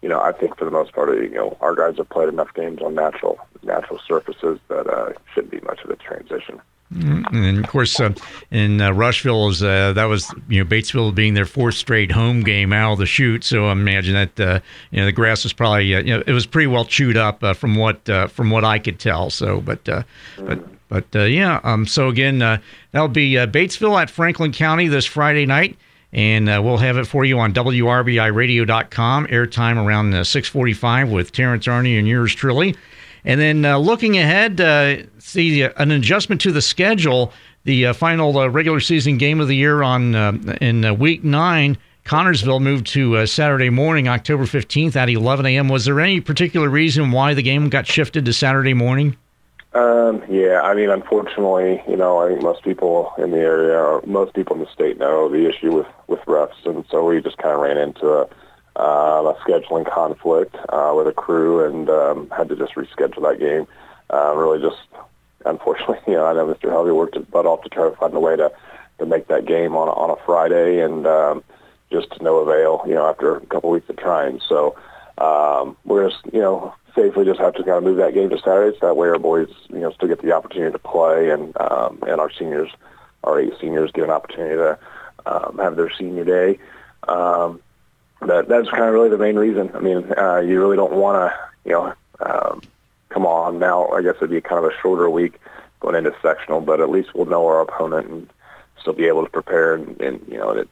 you 0.02 0.10
know, 0.10 0.20
I 0.20 0.32
think 0.32 0.58
for 0.58 0.66
the 0.66 0.72
most 0.72 0.94
part, 0.94 1.16
you 1.16 1.30
know, 1.30 1.58
our 1.62 1.76
guys 1.76 1.98
have 1.98 2.10
played 2.10 2.30
enough 2.30 2.54
games 2.54 2.82
on 2.82 2.96
natural 2.96 3.40
natural 3.64 4.00
surfaces 4.08 4.60
that 4.68 4.88
uh, 4.88 5.14
shouldn't 5.34 5.52
be 5.52 5.62
much 5.62 5.82
of 5.84 5.90
a 5.90 5.96
transition. 5.96 6.60
Mm-hmm. 6.94 7.36
And 7.36 7.64
of 7.64 7.70
course, 7.70 7.98
uh, 8.00 8.14
in 8.52 8.82
uh, 8.82 8.92
Rushville, 8.92 9.48
uh, 9.48 9.94
that 9.94 10.06
was 10.06 10.30
you 10.50 10.62
know 10.62 10.70
Batesville 10.70 11.16
being 11.16 11.36
their 11.36 11.46
fourth 11.46 11.76
straight 11.76 12.12
home 12.12 12.44
game 12.44 12.74
out 12.74 12.94
of 12.94 13.00
the 13.00 13.06
chute. 13.06 13.46
So 13.46 13.68
I 13.68 13.72
imagine 13.72 14.14
that 14.14 14.40
uh, 14.40 14.60
you 14.92 15.00
know 15.00 15.06
the 15.06 15.14
grass 15.14 15.44
was 15.44 15.54
probably 15.54 15.96
uh, 15.96 16.00
you 16.00 16.18
know 16.18 16.24
it 16.28 16.34
was 16.34 16.46
pretty 16.46 16.68
well 16.68 16.84
chewed 16.84 17.16
up 17.16 17.44
uh, 17.44 17.54
from 17.54 17.76
what 17.76 18.06
from 18.32 18.50
what 18.50 18.66
I 18.66 18.78
could 18.78 19.00
tell. 19.00 19.30
So, 19.30 19.62
but 19.62 19.84
but 19.86 20.60
but 20.90 21.30
yeah. 21.30 21.62
Um. 21.64 21.88
So 21.88 22.10
again, 22.10 22.40
that'll 22.40 23.08
be 23.08 23.36
Batesville 23.36 24.02
at 24.02 24.10
Franklin 24.10 24.52
County 24.52 24.88
this 24.88 25.06
Friday 25.06 25.46
night 25.46 25.78
and 26.14 26.48
we'll 26.48 26.76
have 26.76 26.98
it 26.98 27.06
for 27.06 27.24
you 27.24 27.40
on 27.40 27.54
WRBIRadio.com. 27.54 29.28
Airtime 29.28 29.78
around 29.78 30.14
uh, 30.14 30.24
6:45 30.24 31.10
with 31.10 31.32
Terrence 31.32 31.68
Arney 31.68 31.98
and 31.98 32.06
yours 32.06 32.36
truly. 32.36 32.76
And 33.26 33.40
then 33.40 33.66
uh, 33.66 33.78
looking 33.78 34.18
ahead, 34.18 34.60
uh, 34.60 35.04
see 35.20 35.64
uh, 35.64 35.72
an 35.78 35.92
adjustment 35.92 36.42
to 36.42 36.52
the 36.52 36.62
schedule. 36.62 37.32
The 37.64 37.88
uh, 37.88 37.94
final 37.94 38.50
regular 38.50 38.80
season 38.80 39.18
game 39.18 39.40
of 39.40 39.48
the 39.48 39.56
year 39.56 39.84
on 39.84 40.16
in 40.62 40.98
week 40.98 41.24
nine. 41.24 41.78
Connersville 42.06 42.60
moved 42.60 42.88
to 42.88 43.28
Saturday 43.28 43.70
morning, 43.70 44.08
October 44.08 44.46
15th 44.46 44.96
at 44.96 45.08
11 45.08 45.46
a.m. 45.46 45.68
Was 45.68 45.86
there 45.86 46.00
any 46.00 46.20
particular 46.22 46.68
reason 46.68 47.12
why 47.12 47.36
the 47.36 47.44
game 47.44 47.70
got 47.70 47.86
shifted 47.86 48.26
to 48.26 48.34
Saturday 48.34 48.74
morning? 48.74 49.16
Um, 49.74 50.22
yeah, 50.28 50.62
I 50.64 50.74
mean, 50.74 50.90
unfortunately, 50.90 51.82
you 51.88 51.96
know, 51.96 52.18
I 52.18 52.30
think 52.30 52.42
most 52.42 52.64
people 52.64 53.14
in 53.18 53.32
the 53.32 53.38
area, 53.38 53.78
or 53.78 54.02
most 54.06 54.34
people 54.34 54.56
in 54.56 54.62
the 54.64 54.72
state 54.72 54.98
know 54.98 55.30
the 55.30 55.48
issue 55.48 55.72
with 55.72 55.88
with 56.08 56.20
refs, 56.22 56.66
and 56.66 56.84
so 56.90 57.06
we 57.06 57.22
just 57.22 57.38
kind 57.38 57.56
of 57.56 57.62
ran 57.62 57.78
into 57.78 58.08
a, 58.08 58.22
uh, 58.24 58.28
a 58.76 59.36
scheduling 59.46 59.90
conflict 59.90 60.56
uh, 60.70 60.94
with 60.96 61.08
a 61.08 61.14
crew 61.14 61.66
and 61.66 61.90
um, 61.90 62.30
had 62.30 62.50
to 62.50 62.56
just 62.56 62.76
reschedule 62.76 63.22
that 63.24 63.40
game. 63.40 63.68
Uh, 64.14 64.34
really, 64.36 64.62
just 64.62 64.82
unfortunately, 65.46 66.00
you 66.08 66.14
know, 66.14 66.26
I 66.26 66.34
know 66.34 66.48
Mr. 66.48 66.70
Helvey 66.70 66.96
worked 66.96 67.16
his 67.16 67.26
butt 67.26 67.46
off 67.46 67.64
to 67.64 67.70
try 67.70 67.90
to 67.90 67.96
find 67.96 68.14
a 68.14 68.20
way 68.20 68.36
to 68.36 68.52
to 69.00 69.06
make 69.06 69.28
that 69.28 69.46
game 69.46 69.76
on 69.76 69.90
on 69.90 70.10
a 70.12 70.26
Friday, 70.26 70.80
and 70.80 71.08
um, 71.08 71.44
just 71.92 72.12
to 72.12 72.24
no 72.24 72.38
avail. 72.38 72.84
You 72.88 72.96
know, 72.96 73.08
after 73.08 73.38
a 73.38 73.46
couple 73.48 73.72
weeks 73.72 73.90
of 73.90 73.98
trying, 73.98 74.40
so 74.48 74.76
um, 75.18 75.76
we're 75.86 76.10
just 76.10 76.22
you 76.32 76.40
know 76.40 76.74
safely 76.96 77.26
just 77.26 77.40
have 77.40 77.54
to 77.56 77.64
kind 77.64 77.78
of 77.78 77.84
move 77.84 77.98
that 77.98 78.14
game 78.14 78.30
to 78.30 78.38
Saturday, 78.38 78.78
so 78.80 78.88
that 78.88 78.96
way 78.96 79.08
our 79.08 79.18
boys, 79.20 79.48
you 79.70 79.80
know, 79.80 79.92
still 79.92 80.08
get 80.08 80.22
the 80.22 80.32
opportunity 80.32 80.72
to 80.72 80.80
play, 80.80 81.30
and 81.30 81.56
um, 81.60 82.00
and 82.08 82.20
our 82.20 82.32
seniors, 82.32 82.70
our 83.24 83.40
eight 83.40 83.54
seniors, 83.60 83.92
get 83.92 84.04
an 84.04 84.10
opportunity 84.10 84.56
to 84.56 84.78
um, 85.26 85.58
have 85.58 85.76
their 85.76 85.92
senior 85.92 86.26
day. 86.26 86.60
Um, 87.08 87.60
that 88.28 88.48
that's 88.48 88.70
kind 88.70 88.84
of 88.84 88.94
really 88.94 89.10
the 89.10 89.18
main 89.18 89.36
reason. 89.36 89.72
I 89.74 89.80
mean, 89.80 90.12
uh, 90.18 90.38
you 90.38 90.60
really 90.60 90.78
don't 90.78 90.94
want 90.94 91.32
to, 91.32 91.40
you 91.66 91.72
know, 91.74 91.94
um, 92.20 92.62
come 93.10 93.26
on 93.26 93.60
now. 93.60 93.88
I 93.90 94.02
guess 94.02 94.16
it'd 94.18 94.30
be 94.30 94.42
kind 94.42 94.64
of 94.64 94.72
a 94.72 94.76
shorter 94.82 95.10
week 95.10 95.40
going 95.80 95.96
into 95.96 96.16
sectional, 96.22 96.62
but 96.62 96.80
at 96.80 96.90
least 96.90 97.14
we'll 97.16 97.26
know 97.26 97.46
our 97.48 97.62
opponent 97.62 98.08
and 98.08 98.30
still 98.80 98.94
be 98.94 99.08
able 99.08 99.24
to 99.24 99.30
prepare. 99.30 99.76
And, 99.76 100.00
and 100.02 100.26
you 100.28 100.38
know, 100.38 100.52
it's 100.52 100.70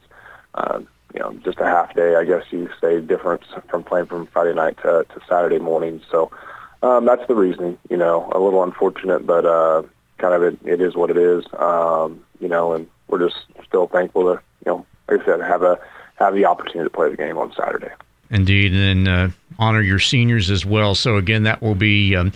uh, 0.55 0.79
you 1.13 1.19
know, 1.19 1.33
just 1.43 1.59
a 1.59 1.65
half 1.65 1.95
day, 1.95 2.15
I 2.15 2.23
guess 2.23 2.43
you 2.51 2.69
say, 2.79 3.01
difference 3.01 3.45
from 3.67 3.83
playing 3.83 4.05
from 4.07 4.27
Friday 4.27 4.53
night 4.53 4.77
to, 4.83 5.05
to 5.09 5.21
Saturday 5.27 5.59
morning. 5.59 6.01
So 6.09 6.31
um, 6.83 7.05
that's 7.05 7.25
the 7.27 7.35
reasoning. 7.35 7.77
You 7.89 7.97
know, 7.97 8.29
a 8.31 8.39
little 8.39 8.63
unfortunate, 8.63 9.25
but 9.25 9.45
uh, 9.45 9.83
kind 10.17 10.33
of 10.33 10.43
it, 10.43 10.59
it 10.65 10.81
is 10.81 10.95
what 10.95 11.09
it 11.09 11.17
is. 11.17 11.45
Um, 11.57 12.23
you 12.39 12.47
know, 12.47 12.73
and 12.73 12.87
we're 13.07 13.27
just 13.27 13.37
still 13.65 13.87
thankful 13.87 14.23
to, 14.23 14.41
you 14.65 14.71
know, 14.71 14.85
like 15.07 15.21
I 15.21 15.25
said, 15.25 15.41
have 15.41 15.63
a 15.63 15.79
have 16.19 16.35
the 16.35 16.45
opportunity 16.45 16.89
to 16.89 16.95
play 16.95 17.09
the 17.09 17.17
game 17.17 17.37
on 17.37 17.51
Saturday. 17.53 17.91
Indeed, 18.29 18.73
and 18.73 19.07
uh, 19.07 19.29
honor 19.57 19.81
your 19.81 19.99
seniors 19.99 20.51
as 20.51 20.65
well. 20.65 20.93
So 20.95 21.17
again, 21.17 21.43
that 21.43 21.61
will 21.61 21.75
be. 21.75 22.15
Um, 22.15 22.31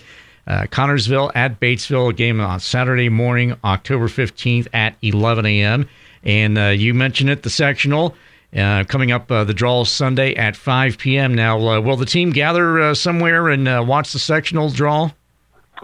uh, 0.45 0.63
Connersville 0.63 1.31
at 1.35 1.59
Batesville, 1.59 2.13
game 2.15 2.41
on 2.41 2.59
Saturday 2.59 3.07
morning, 3.07 3.55
October 3.63 4.09
15th 4.09 4.67
at 4.73 4.95
11 5.01 5.45
a.m. 5.45 5.87
And 6.23 6.57
uh, 6.57 6.67
you 6.67 6.93
mentioned 6.93 7.29
it, 7.29 7.43
the 7.43 7.49
sectional. 7.49 8.15
Uh, 8.53 8.83
coming 8.83 9.11
up, 9.11 9.31
uh, 9.31 9.43
the 9.45 9.53
draw 9.53 9.83
Sunday 9.83 10.35
at 10.35 10.55
5 10.55 10.97
p.m. 10.97 11.33
Now, 11.33 11.57
uh, 11.59 11.79
will 11.79 11.95
the 11.95 12.05
team 12.05 12.31
gather 12.31 12.93
somewhere 12.93 13.49
and 13.49 13.87
watch 13.87 14.11
the 14.11 14.19
sectional 14.19 14.69
draw? 14.69 15.11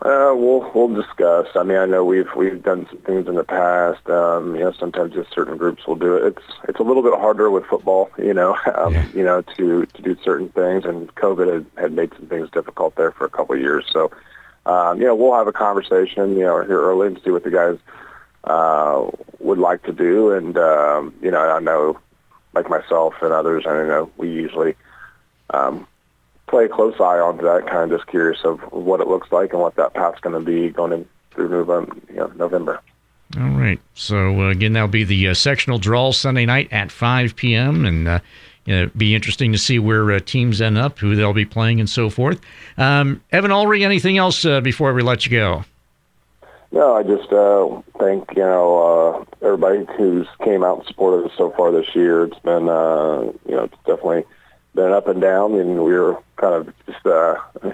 Uh, 0.01 0.33
we'll 0.33 0.71
we'll 0.73 0.87
discuss. 0.87 1.47
I 1.55 1.63
mean, 1.63 1.77
I 1.77 1.85
know 1.85 2.05
we've 2.05 2.33
we've 2.33 2.63
done 2.63 2.87
some 2.89 2.99
things 2.99 3.27
in 3.27 3.35
the 3.35 3.43
past. 3.43 4.09
Um, 4.09 4.55
you 4.55 4.61
know, 4.61 4.71
sometimes 4.71 5.13
just 5.13 5.33
certain 5.33 5.57
groups 5.57 5.85
will 5.85 5.97
do 5.97 6.15
it. 6.15 6.23
It's 6.27 6.45
it's 6.69 6.79
a 6.79 6.83
little 6.83 7.03
bit 7.03 7.13
harder 7.19 7.51
with 7.51 7.65
football. 7.65 8.09
You 8.17 8.33
know, 8.33 8.57
um, 8.75 8.93
yeah. 8.93 9.05
you 9.13 9.23
know 9.23 9.41
to 9.41 9.85
to 9.85 10.01
do 10.01 10.15
certain 10.23 10.49
things, 10.49 10.85
and 10.85 11.13
COVID 11.15 11.53
had, 11.53 11.65
had 11.77 11.91
made 11.91 12.13
some 12.13 12.27
things 12.27 12.49
difficult 12.49 12.95
there 12.95 13.11
for 13.11 13.25
a 13.25 13.29
couple 13.29 13.55
of 13.55 13.61
years. 13.61 13.85
So, 13.91 14.09
um, 14.65 15.01
you 15.01 15.07
know, 15.07 15.15
we'll 15.15 15.35
have 15.35 15.47
a 15.47 15.53
conversation. 15.53 16.37
You 16.37 16.45
know, 16.45 16.63
here 16.63 16.81
early 16.81 17.07
and 17.07 17.19
see 17.21 17.31
what 17.31 17.43
the 17.43 17.51
guys 17.51 17.77
uh, 18.45 19.05
would 19.39 19.59
like 19.59 19.83
to 19.83 19.91
do. 19.91 20.31
And 20.31 20.57
um, 20.57 21.13
you 21.21 21.29
know, 21.29 21.41
I 21.41 21.59
know 21.59 21.99
like 22.53 22.69
myself 22.69 23.15
and 23.21 23.33
others, 23.33 23.65
I 23.67 23.71
know 23.71 24.09
we 24.15 24.31
usually 24.31 24.75
um, 25.49 25.87
play 26.49 26.65
a 26.65 26.69
close 26.69 26.99
eye 26.99 27.19
onto 27.19 27.43
that, 27.43 27.67
kind 27.67 27.91
of 27.91 27.97
just 27.97 28.09
curious 28.09 28.39
of 28.43 28.59
what 28.71 28.99
it 28.99 29.07
looks 29.07 29.31
like 29.31 29.53
and 29.53 29.61
what 29.61 29.75
that 29.75 29.93
path's 29.93 30.19
going 30.19 30.33
to 30.33 30.45
be 30.45 30.69
going 30.69 30.91
in 30.91 31.07
through 31.31 31.49
November. 31.49 31.95
You 32.09 32.15
know, 32.15 32.31
November. 32.35 32.81
All 33.37 33.49
right. 33.49 33.79
So 33.93 34.41
uh, 34.41 34.49
again, 34.49 34.73
that'll 34.73 34.87
be 34.87 35.03
the 35.03 35.29
uh, 35.29 35.33
sectional 35.33 35.77
draw 35.77 36.11
Sunday 36.11 36.45
night 36.45 36.69
at 36.71 36.91
5 36.91 37.35
p.m. 37.35 37.85
and 37.85 38.07
uh, 38.07 38.19
it'll 38.65 38.89
be 38.97 39.13
interesting 39.13 39.51
to 39.51 39.57
see 39.57 39.77
where 39.77 40.11
uh, 40.11 40.19
teams 40.19 40.61
end 40.61 40.77
up, 40.77 40.97
who 40.99 41.15
they'll 41.15 41.33
be 41.33 41.45
playing, 41.45 41.79
and 41.79 41.89
so 41.89 42.09
forth. 42.09 42.41
Um, 42.77 43.21
Evan 43.31 43.51
Ulrey, 43.51 43.83
anything 43.83 44.17
else 44.17 44.45
uh, 44.45 44.61
before 44.61 44.93
we 44.93 45.03
let 45.03 45.25
you 45.25 45.31
go? 45.31 45.63
No, 46.71 46.95
I 46.95 47.03
just 47.03 47.31
uh, 47.31 47.81
thank 47.99 48.29
you 48.35 48.43
know 48.43 49.25
uh, 49.41 49.45
everybody 49.45 49.85
who's 49.97 50.27
came 50.43 50.63
out 50.63 50.79
and 50.79 50.87
supported 50.87 51.25
us 51.25 51.31
so 51.35 51.49
far 51.51 51.71
this 51.71 51.95
year. 51.95 52.25
It's 52.25 52.39
been 52.39 52.69
uh, 52.69 53.31
you 53.47 53.55
know 53.55 53.63
it's 53.63 53.77
definitely 53.85 54.25
been 54.75 54.91
up 54.91 55.07
and 55.07 55.21
down, 55.21 55.55
and 55.55 55.83
we 55.83 55.93
were 55.93 56.21
kind 56.37 56.53
of 56.53 56.73
just 56.85 57.05
uh, 57.05 57.35
you 57.63 57.73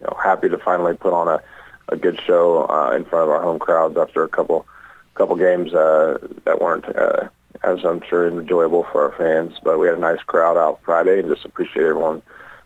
know 0.00 0.16
happy 0.22 0.48
to 0.48 0.58
finally 0.58 0.96
put 0.96 1.12
on 1.12 1.28
a, 1.28 1.42
a 1.88 1.96
good 1.96 2.20
show 2.20 2.66
uh, 2.68 2.94
in 2.94 3.04
front 3.04 3.24
of 3.24 3.30
our 3.30 3.42
home 3.42 3.58
crowds 3.58 3.96
after 3.96 4.22
a 4.22 4.28
couple 4.28 4.66
couple 5.14 5.36
games 5.36 5.72
uh, 5.74 6.18
that 6.44 6.60
weren't 6.60 6.84
uh, 6.96 7.28
as 7.62 7.84
I'm 7.84 8.02
sure 8.08 8.28
enjoyable 8.28 8.84
for 8.84 9.10
our 9.10 9.16
fans. 9.16 9.58
But 9.62 9.78
we 9.78 9.86
had 9.86 9.96
a 9.96 10.00
nice 10.00 10.22
crowd 10.22 10.56
out 10.56 10.80
Friday, 10.84 11.20
and 11.20 11.28
just 11.28 11.44
appreciate 11.44 11.84
everyone 11.84 12.22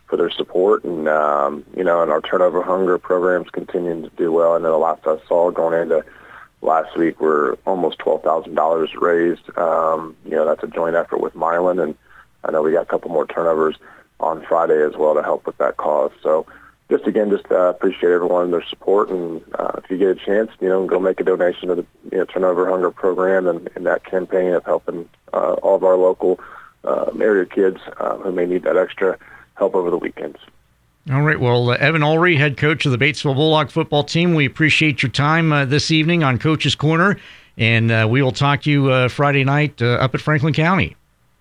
for 0.09 0.17
their 0.17 0.31
support. 0.31 0.85
And, 0.85 1.09
um, 1.09 1.65
you 1.77 1.85
know, 1.85 2.03
and 2.03 2.11
our 2.11 2.21
turnover 2.21 2.63
hunger 2.63 2.99
programs 2.99 3.51
continuing 3.51 4.03
to 4.03 4.11
do 4.17 4.33
well. 4.33 4.55
I 4.55 4.59
know 4.59 4.73
the 4.73 4.79
last 4.79 5.07
I 5.07 5.19
saw 5.29 5.51
going 5.51 5.81
into 5.81 6.05
last 6.63 6.97
week 6.97 7.21
we're 7.21 7.55
almost 7.67 7.99
$12,000 7.99 9.01
raised. 9.01 9.57
Um, 9.59 10.17
you 10.25 10.33
know, 10.33 10.47
that's 10.47 10.63
a 10.63 10.67
joint 10.67 10.97
effort 10.97 11.21
with 11.21 11.35
Milan. 11.35 11.79
And 11.79 11.95
I 12.45 12.51
know 12.51 12.63
we 12.63 12.73
got 12.73 12.83
a 12.83 12.87
couple 12.87 13.11
more 13.11 13.27
turnovers 13.27 13.77
on 14.21 14.45
Friday 14.47 14.83
as 14.83 14.97
well 14.97 15.15
to 15.15 15.23
help 15.23 15.47
with 15.47 15.59
that 15.59 15.77
cause. 15.77 16.13
So 16.23 16.47
just 16.91 17.07
again, 17.07 17.31
just 17.31 17.51
uh, 17.51 17.69
appreciate 17.69 18.11
everyone 18.11 18.45
and 18.45 18.53
their 18.53 18.65
support. 18.65 19.11
And 19.11 19.43
uh, 19.55 19.73
if 19.79 19.91
you 19.91 19.99
get 19.99 20.09
a 20.09 20.15
chance, 20.15 20.51
you 20.61 20.69
know, 20.69 20.87
go 20.87 20.99
make 20.99 21.21
a 21.21 21.25
donation 21.25 21.69
to 21.69 21.75
the 21.77 21.87
you 22.11 22.19
know, 22.19 22.25
Turnover 22.25 22.69
Hunger 22.69 22.91
program 22.91 23.47
and, 23.47 23.69
and 23.75 23.87
that 23.87 24.05
campaign 24.05 24.53
of 24.53 24.65
helping 24.65 25.09
uh, 25.33 25.55
all 25.55 25.77
of 25.77 25.85
our 25.85 25.97
local 25.97 26.41
uh, 26.85 27.11
area 27.21 27.45
kids 27.45 27.79
uh, 27.99 28.17
who 28.19 28.33
may 28.33 28.47
need 28.47 28.63
that 28.63 28.77
extra 28.77 29.19
help 29.55 29.75
over 29.75 29.91
the 29.91 29.99
weekends. 29.99 30.39
All 31.11 31.23
right. 31.23 31.41
Well, 31.41 31.71
uh, 31.71 31.77
Evan 31.77 32.03
Ulrey, 32.03 32.37
head 32.37 32.57
coach 32.57 32.85
of 32.85 32.93
the 32.93 32.99
Batesville 32.99 33.35
Bulldog 33.35 33.71
football 33.71 34.05
team, 34.05 34.35
we 34.35 34.45
appreciate 34.45 35.03
your 35.03 35.11
time 35.11 35.53
uh, 35.53 35.65
this 35.65 35.91
evening 35.91 36.23
on 36.23 36.39
Coach's 36.39 36.75
Corner, 36.75 37.19
and 37.57 37.91
uh, 37.91 38.07
we 38.11 38.21
will 38.21 38.33
talk 38.33 38.63
to 38.63 38.71
you 38.71 38.91
uh, 38.91 39.09
Friday 39.09 39.43
night 39.43 39.81
uh, 39.81 39.93
up 39.95 40.15
at 40.15 40.21
Franklin 40.21 40.53
County. 40.53 40.97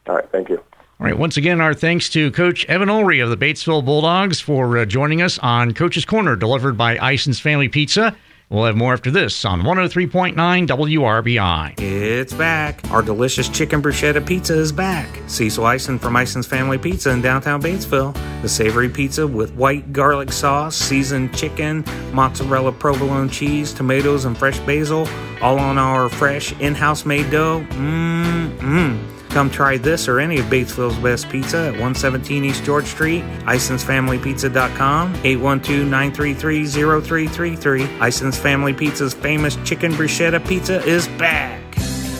All 0.07 0.15
right. 0.15 0.29
Thank 0.31 0.49
you. 0.49 0.63
All 0.99 1.05
right. 1.05 1.17
Once 1.17 1.37
again, 1.37 1.61
our 1.61 1.75
thanks 1.75 2.09
to 2.09 2.31
Coach 2.31 2.65
Evan 2.65 2.89
Ulrey 2.89 3.23
of 3.23 3.29
the 3.29 3.37
Batesville 3.37 3.85
Bulldogs 3.85 4.39
for 4.39 4.79
uh, 4.79 4.85
joining 4.85 5.21
us 5.21 5.37
on 5.39 5.75
Coach's 5.75 6.05
Corner, 6.05 6.35
delivered 6.35 6.75
by 6.75 6.97
Ison's 6.97 7.39
Family 7.39 7.67
Pizza. 7.67 8.15
We'll 8.49 8.63
have 8.63 8.77
more 8.77 8.93
after 8.93 9.11
this 9.11 9.43
on 9.43 9.61
103.9 9.61 10.33
WRBI. 10.35 11.79
It's 11.79 12.33
back. 12.33 12.79
Our 12.91 13.01
delicious 13.01 13.49
chicken 13.49 13.81
bruschetta 13.81 14.25
pizza 14.25 14.57
is 14.57 14.71
back. 14.71 15.07
Cecil 15.27 15.67
Ison 15.67 15.99
from 15.99 16.15
Ison's 16.15 16.47
Family 16.47 16.77
Pizza 16.77 17.09
in 17.11 17.21
downtown 17.21 17.61
Batesville. 17.61 18.13
The 18.41 18.47
savory 18.47 18.87
pizza 18.87 19.27
with 19.27 19.53
white 19.55 19.91
garlic 19.91 20.31
sauce, 20.31 20.77
seasoned 20.77 21.35
chicken, 21.35 21.83
mozzarella 22.13 22.71
provolone 22.71 23.29
cheese, 23.29 23.73
tomatoes, 23.73 24.23
and 24.23 24.37
fresh 24.37 24.59
basil, 24.59 25.09
all 25.41 25.59
on 25.59 25.77
our 25.77 26.07
fresh 26.07 26.53
in-house 26.61 27.05
made 27.05 27.29
dough. 27.29 27.65
Mmm, 27.71 28.97
Come 29.37 29.51
try 29.51 29.77
this 29.77 30.07
or 30.07 30.19
any 30.19 30.39
of 30.39 30.47
Batesville's 30.47 30.97
best 30.97 31.29
pizza 31.29 31.67
at 31.67 31.73
117 31.73 32.43
East 32.43 32.63
George 32.63 32.87
Street, 32.87 33.23
IsonsFamilyPizza.com, 33.45 35.13
812-933-0333. 35.13 38.01
Ison's 38.01 38.39
Family 38.39 38.73
Pizza's 38.73 39.13
famous 39.13 39.55
chicken 39.57 39.91
bruschetta 39.91 40.43
pizza 40.47 40.83
is 40.85 41.07
back. 41.19 41.61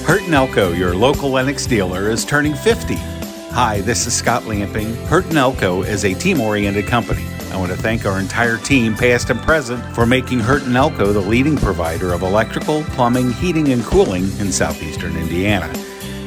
Hurt 0.06 0.22
& 0.30 0.32
Elko, 0.32 0.74
your 0.74 0.94
local 0.94 1.32
Lennox 1.32 1.66
dealer, 1.66 2.12
is 2.12 2.24
turning 2.24 2.54
50. 2.54 2.94
Hi, 2.94 3.82
this 3.82 4.06
is 4.06 4.14
Scott 4.14 4.46
Lamping. 4.46 4.94
Hurt 5.08 5.26
& 5.34 5.36
Elko 5.36 5.82
is 5.82 6.06
a 6.06 6.14
team-oriented 6.14 6.86
company. 6.86 7.26
I 7.52 7.58
want 7.58 7.72
to 7.72 7.78
thank 7.80 8.06
our 8.06 8.20
entire 8.20 8.58
team, 8.58 8.94
past 8.94 9.32
and 9.32 9.42
present, 9.42 9.84
for 9.96 10.06
making 10.06 10.42
Hurt 10.42 10.68
& 10.68 10.70
Elko 10.76 11.14
the 11.14 11.22
leading 11.22 11.58
provider 11.58 12.14
of 12.14 12.22
electrical, 12.22 12.84
plumbing, 12.84 13.32
heating, 13.32 13.70
and 13.70 13.84
cooling 13.84 14.26
in 14.38 14.52
southeastern 14.52 15.18
Indiana. 15.18 15.74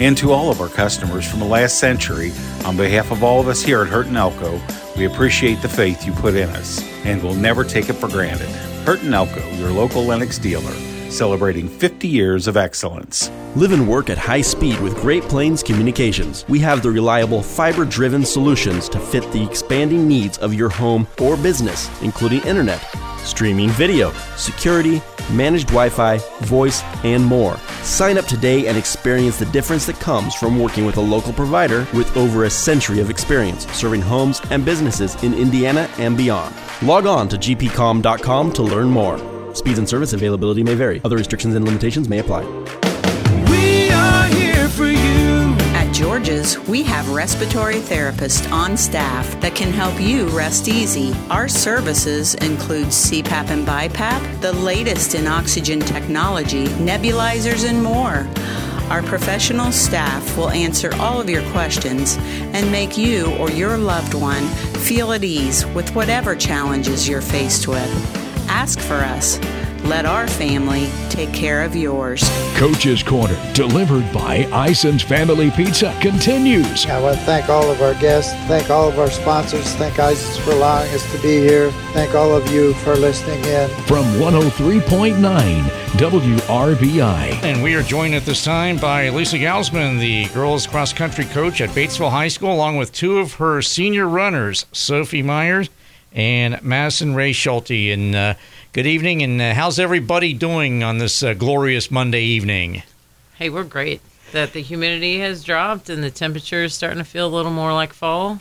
And 0.00 0.16
to 0.16 0.32
all 0.32 0.50
of 0.50 0.62
our 0.62 0.68
customers 0.68 1.28
from 1.28 1.40
the 1.40 1.46
last 1.46 1.78
century, 1.78 2.32
on 2.64 2.74
behalf 2.74 3.10
of 3.10 3.22
all 3.22 3.38
of 3.38 3.48
us 3.48 3.60
here 3.60 3.82
at 3.82 3.88
Hurt 3.88 4.06
and 4.06 4.16
Elko, 4.16 4.58
we 4.96 5.04
appreciate 5.04 5.60
the 5.60 5.68
faith 5.68 6.06
you 6.06 6.12
put 6.12 6.34
in 6.34 6.48
us 6.50 6.82
and 7.04 7.22
we'll 7.22 7.34
never 7.34 7.64
take 7.64 7.90
it 7.90 7.94
for 7.94 8.08
granted. 8.08 8.48
Hurt 8.86 9.02
and 9.02 9.12
Elko, 9.12 9.46
your 9.56 9.70
local 9.70 10.02
Lennox 10.02 10.38
dealer, 10.38 10.72
celebrating 11.10 11.68
50 11.68 12.08
years 12.08 12.46
of 12.46 12.56
excellence. 12.56 13.30
Live 13.56 13.72
and 13.72 13.88
work 13.88 14.10
at 14.10 14.18
high 14.18 14.40
speed 14.40 14.80
with 14.80 14.94
Great 14.96 15.22
Plains 15.24 15.62
Communications. 15.62 16.44
We 16.48 16.60
have 16.60 16.82
the 16.82 16.90
reliable 16.90 17.42
fiber 17.42 17.84
driven 17.84 18.24
solutions 18.24 18.88
to 18.90 18.98
fit 18.98 19.30
the 19.32 19.42
expanding 19.42 20.06
needs 20.06 20.38
of 20.38 20.54
your 20.54 20.68
home 20.68 21.06
or 21.20 21.36
business, 21.36 21.90
including 22.02 22.42
internet, 22.42 22.80
streaming 23.18 23.70
video, 23.70 24.12
security, 24.36 25.02
managed 25.32 25.68
Wi 25.68 25.88
Fi, 25.88 26.18
voice, 26.40 26.82
and 27.04 27.24
more. 27.24 27.56
Sign 27.82 28.18
up 28.18 28.26
today 28.26 28.66
and 28.66 28.76
experience 28.76 29.38
the 29.38 29.46
difference 29.46 29.86
that 29.86 29.98
comes 30.00 30.34
from 30.34 30.58
working 30.58 30.84
with 30.84 30.96
a 30.96 31.00
local 31.00 31.32
provider 31.32 31.86
with 31.94 32.16
over 32.16 32.44
a 32.44 32.50
century 32.50 33.00
of 33.00 33.10
experience 33.10 33.66
serving 33.72 34.00
homes 34.00 34.40
and 34.50 34.64
businesses 34.64 35.22
in 35.22 35.34
Indiana 35.34 35.88
and 35.98 36.16
beyond. 36.16 36.54
Log 36.82 37.06
on 37.06 37.28
to 37.28 37.36
gpcom.com 37.36 38.52
to 38.52 38.62
learn 38.62 38.88
more. 38.88 39.29
Speeds 39.52 39.78
and 39.78 39.88
service 39.88 40.12
availability 40.12 40.62
may 40.62 40.74
vary. 40.74 41.00
Other 41.04 41.16
restrictions 41.16 41.54
and 41.54 41.64
limitations 41.64 42.08
may 42.08 42.18
apply. 42.18 42.44
We 43.50 43.90
are 43.90 44.26
here 44.26 44.68
for 44.68 44.86
you. 44.86 45.56
At 45.74 45.92
George's, 45.92 46.58
we 46.68 46.82
have 46.84 47.08
respiratory 47.10 47.76
therapists 47.76 48.50
on 48.52 48.76
staff 48.76 49.40
that 49.40 49.54
can 49.54 49.72
help 49.72 50.00
you 50.00 50.28
rest 50.28 50.68
easy. 50.68 51.12
Our 51.30 51.48
services 51.48 52.34
include 52.36 52.88
CPAP 52.88 53.50
and 53.50 53.66
BiPAP, 53.66 54.40
the 54.40 54.52
latest 54.52 55.14
in 55.14 55.26
oxygen 55.26 55.80
technology, 55.80 56.66
nebulizers, 56.66 57.68
and 57.68 57.82
more. 57.82 58.28
Our 58.90 59.02
professional 59.02 59.70
staff 59.70 60.36
will 60.36 60.50
answer 60.50 60.92
all 60.96 61.20
of 61.20 61.30
your 61.30 61.42
questions 61.52 62.16
and 62.52 62.72
make 62.72 62.98
you 62.98 63.32
or 63.36 63.48
your 63.50 63.76
loved 63.76 64.14
one 64.14 64.44
feel 64.80 65.12
at 65.12 65.22
ease 65.22 65.64
with 65.66 65.94
whatever 65.94 66.34
challenges 66.34 67.08
you're 67.08 67.20
faced 67.20 67.68
with. 67.68 68.29
Ask 68.50 68.80
for 68.80 68.96
us. 68.96 69.38
Let 69.84 70.06
our 70.06 70.26
family 70.26 70.90
take 71.08 71.32
care 71.32 71.62
of 71.62 71.76
yours. 71.76 72.20
Coach's 72.56 73.00
Corner, 73.00 73.38
delivered 73.54 74.12
by 74.12 74.44
Ison's 74.68 75.02
Family 75.04 75.52
Pizza, 75.52 75.96
continues. 76.00 76.84
I 76.86 77.00
want 77.00 77.16
to 77.16 77.24
thank 77.24 77.48
all 77.48 77.70
of 77.70 77.80
our 77.80 77.94
guests, 77.94 78.32
thank 78.48 78.68
all 78.68 78.88
of 78.88 78.98
our 78.98 79.08
sponsors, 79.08 79.72
thank 79.76 80.00
Ison's 80.00 80.36
for 80.44 80.50
allowing 80.50 80.92
us 80.92 81.10
to 81.12 81.22
be 81.22 81.38
here, 81.38 81.70
thank 81.92 82.14
all 82.16 82.34
of 82.34 82.50
you 82.50 82.74
for 82.74 82.96
listening 82.96 83.42
in. 83.44 83.70
From 83.84 84.04
103.9 84.16 85.14
WRBI. 86.00 87.42
And 87.44 87.62
we 87.62 87.74
are 87.74 87.82
joined 87.82 88.14
at 88.14 88.24
this 88.24 88.44
time 88.44 88.78
by 88.78 89.10
Lisa 89.10 89.36
Gausman, 89.38 90.00
the 90.00 90.26
girls 90.34 90.66
cross 90.66 90.92
country 90.92 91.24
coach 91.26 91.60
at 91.60 91.70
Batesville 91.70 92.10
High 92.10 92.28
School, 92.28 92.52
along 92.52 92.78
with 92.78 92.92
two 92.92 93.18
of 93.18 93.34
her 93.34 93.62
senior 93.62 94.08
runners, 94.08 94.66
Sophie 94.72 95.22
Myers 95.22 95.70
and 96.12 96.62
Madison 96.62 97.14
Ray 97.14 97.32
Schulte. 97.32 97.70
And 97.70 98.14
uh, 98.14 98.34
good 98.72 98.86
evening, 98.86 99.22
and 99.22 99.40
uh, 99.40 99.54
how's 99.54 99.78
everybody 99.78 100.32
doing 100.32 100.82
on 100.82 100.98
this 100.98 101.22
uh, 101.22 101.34
glorious 101.34 101.90
Monday 101.90 102.22
evening? 102.22 102.82
Hey, 103.36 103.48
we're 103.48 103.64
great. 103.64 104.00
That 104.32 104.52
the 104.52 104.62
humidity 104.62 105.18
has 105.20 105.42
dropped 105.42 105.88
and 105.88 106.04
the 106.04 106.10
temperature 106.10 106.62
is 106.62 106.74
starting 106.74 106.98
to 106.98 107.04
feel 107.04 107.26
a 107.26 107.34
little 107.34 107.50
more 107.50 107.72
like 107.72 107.92
fall 107.92 108.40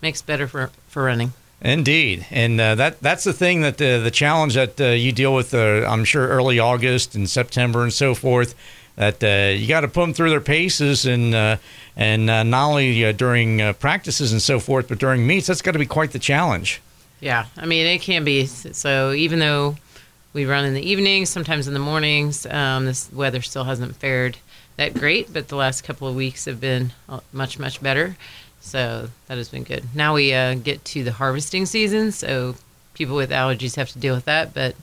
makes 0.00 0.22
better 0.22 0.46
for 0.46 0.70
for 0.88 1.04
running. 1.04 1.32
Indeed, 1.60 2.26
and 2.30 2.60
uh, 2.60 2.74
that 2.74 3.00
that's 3.00 3.24
the 3.24 3.32
thing 3.32 3.62
that 3.62 3.78
the 3.78 3.98
the 3.98 4.10
challenge 4.10 4.54
that 4.54 4.78
uh, 4.80 4.88
you 4.88 5.12
deal 5.12 5.34
with. 5.34 5.54
Uh, 5.54 5.86
I'm 5.88 6.04
sure 6.04 6.28
early 6.28 6.58
August 6.58 7.14
and 7.14 7.28
September 7.28 7.82
and 7.82 7.92
so 7.92 8.14
forth. 8.14 8.54
That 8.96 9.24
uh, 9.24 9.58
you 9.58 9.66
got 9.66 9.80
to 9.80 9.88
put 9.88 10.02
them 10.02 10.12
through 10.12 10.30
their 10.30 10.42
paces 10.42 11.06
and 11.06 11.34
uh, 11.34 11.56
and 11.96 12.28
uh, 12.28 12.42
not 12.42 12.68
only 12.68 13.12
during 13.14 13.74
practices 13.74 14.30
and 14.30 14.42
so 14.42 14.60
forth, 14.60 14.88
but 14.88 14.98
during 14.98 15.26
meets. 15.26 15.46
That's 15.46 15.62
got 15.62 15.72
to 15.72 15.78
be 15.78 15.86
quite 15.86 16.12
the 16.12 16.18
challenge. 16.18 16.82
Yeah, 17.24 17.46
I 17.56 17.64
mean 17.64 17.86
it 17.86 18.02
can 18.02 18.22
be. 18.22 18.44
So 18.44 19.12
even 19.12 19.38
though 19.38 19.76
we 20.34 20.44
run 20.44 20.66
in 20.66 20.74
the 20.74 20.86
evenings, 20.86 21.30
sometimes 21.30 21.66
in 21.66 21.72
the 21.72 21.80
mornings, 21.80 22.44
um, 22.44 22.84
this 22.84 23.10
weather 23.10 23.40
still 23.40 23.64
hasn't 23.64 23.96
fared 23.96 24.36
that 24.76 24.92
great. 24.92 25.32
But 25.32 25.48
the 25.48 25.56
last 25.56 25.84
couple 25.84 26.06
of 26.06 26.14
weeks 26.14 26.44
have 26.44 26.60
been 26.60 26.92
much 27.32 27.58
much 27.58 27.82
better. 27.82 28.18
So 28.60 29.08
that 29.26 29.38
has 29.38 29.48
been 29.48 29.62
good. 29.62 29.84
Now 29.94 30.12
we 30.12 30.34
uh, 30.34 30.54
get 30.54 30.84
to 30.86 31.02
the 31.02 31.12
harvesting 31.12 31.64
season, 31.64 32.12
so 32.12 32.56
people 32.92 33.16
with 33.16 33.30
allergies 33.30 33.76
have 33.76 33.88
to 33.92 33.98
deal 33.98 34.14
with 34.14 34.26
that, 34.26 34.52
but 34.52 34.76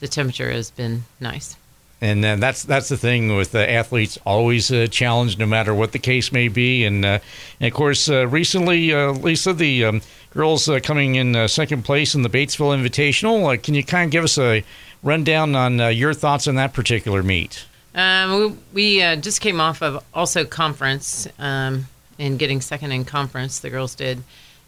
the 0.00 0.08
temperature 0.08 0.50
has 0.50 0.72
been 0.72 1.04
nice. 1.20 1.56
And 2.00 2.24
uh, 2.24 2.36
that's 2.36 2.62
that's 2.62 2.88
the 2.88 2.96
thing 2.96 3.34
with 3.34 3.54
uh, 3.54 3.58
athletes, 3.58 4.18
always 4.24 4.70
a 4.70 4.86
challenge, 4.86 5.36
no 5.36 5.46
matter 5.46 5.74
what 5.74 5.92
the 5.92 5.98
case 5.98 6.30
may 6.30 6.46
be. 6.46 6.84
And, 6.84 7.04
uh, 7.04 7.18
and 7.60 7.66
of 7.66 7.74
course, 7.74 8.08
uh, 8.08 8.28
recently, 8.28 8.92
uh, 8.92 9.12
Lisa, 9.12 9.52
the 9.52 9.84
um, 9.84 10.02
girls 10.30 10.70
coming 10.84 11.16
in 11.16 11.48
second 11.48 11.84
place 11.84 12.14
in 12.14 12.22
the 12.22 12.30
Batesville 12.30 12.78
Invitational. 12.78 13.60
can 13.62 13.74
you 13.74 13.82
kind 13.82 14.04
of 14.04 14.10
give 14.12 14.24
us 14.24 14.38
a 14.38 14.62
rundown 15.02 15.56
on 15.56 15.94
your 15.96 16.14
thoughts 16.14 16.46
on 16.46 16.54
that 16.54 16.72
particular 16.72 17.22
meet? 17.22 17.66
Um, 17.94 18.58
we, 18.72 18.98
we 19.00 19.16
just 19.16 19.40
came 19.40 19.60
off 19.60 19.82
of 19.82 20.04
also 20.14 20.44
conference. 20.44 21.26
Um, 21.38 21.86
in 22.18 22.36
getting 22.36 22.60
second 22.60 22.92
in 22.92 23.04
conference. 23.04 23.60
The 23.60 23.70
girls 23.70 23.94
did, 23.94 24.22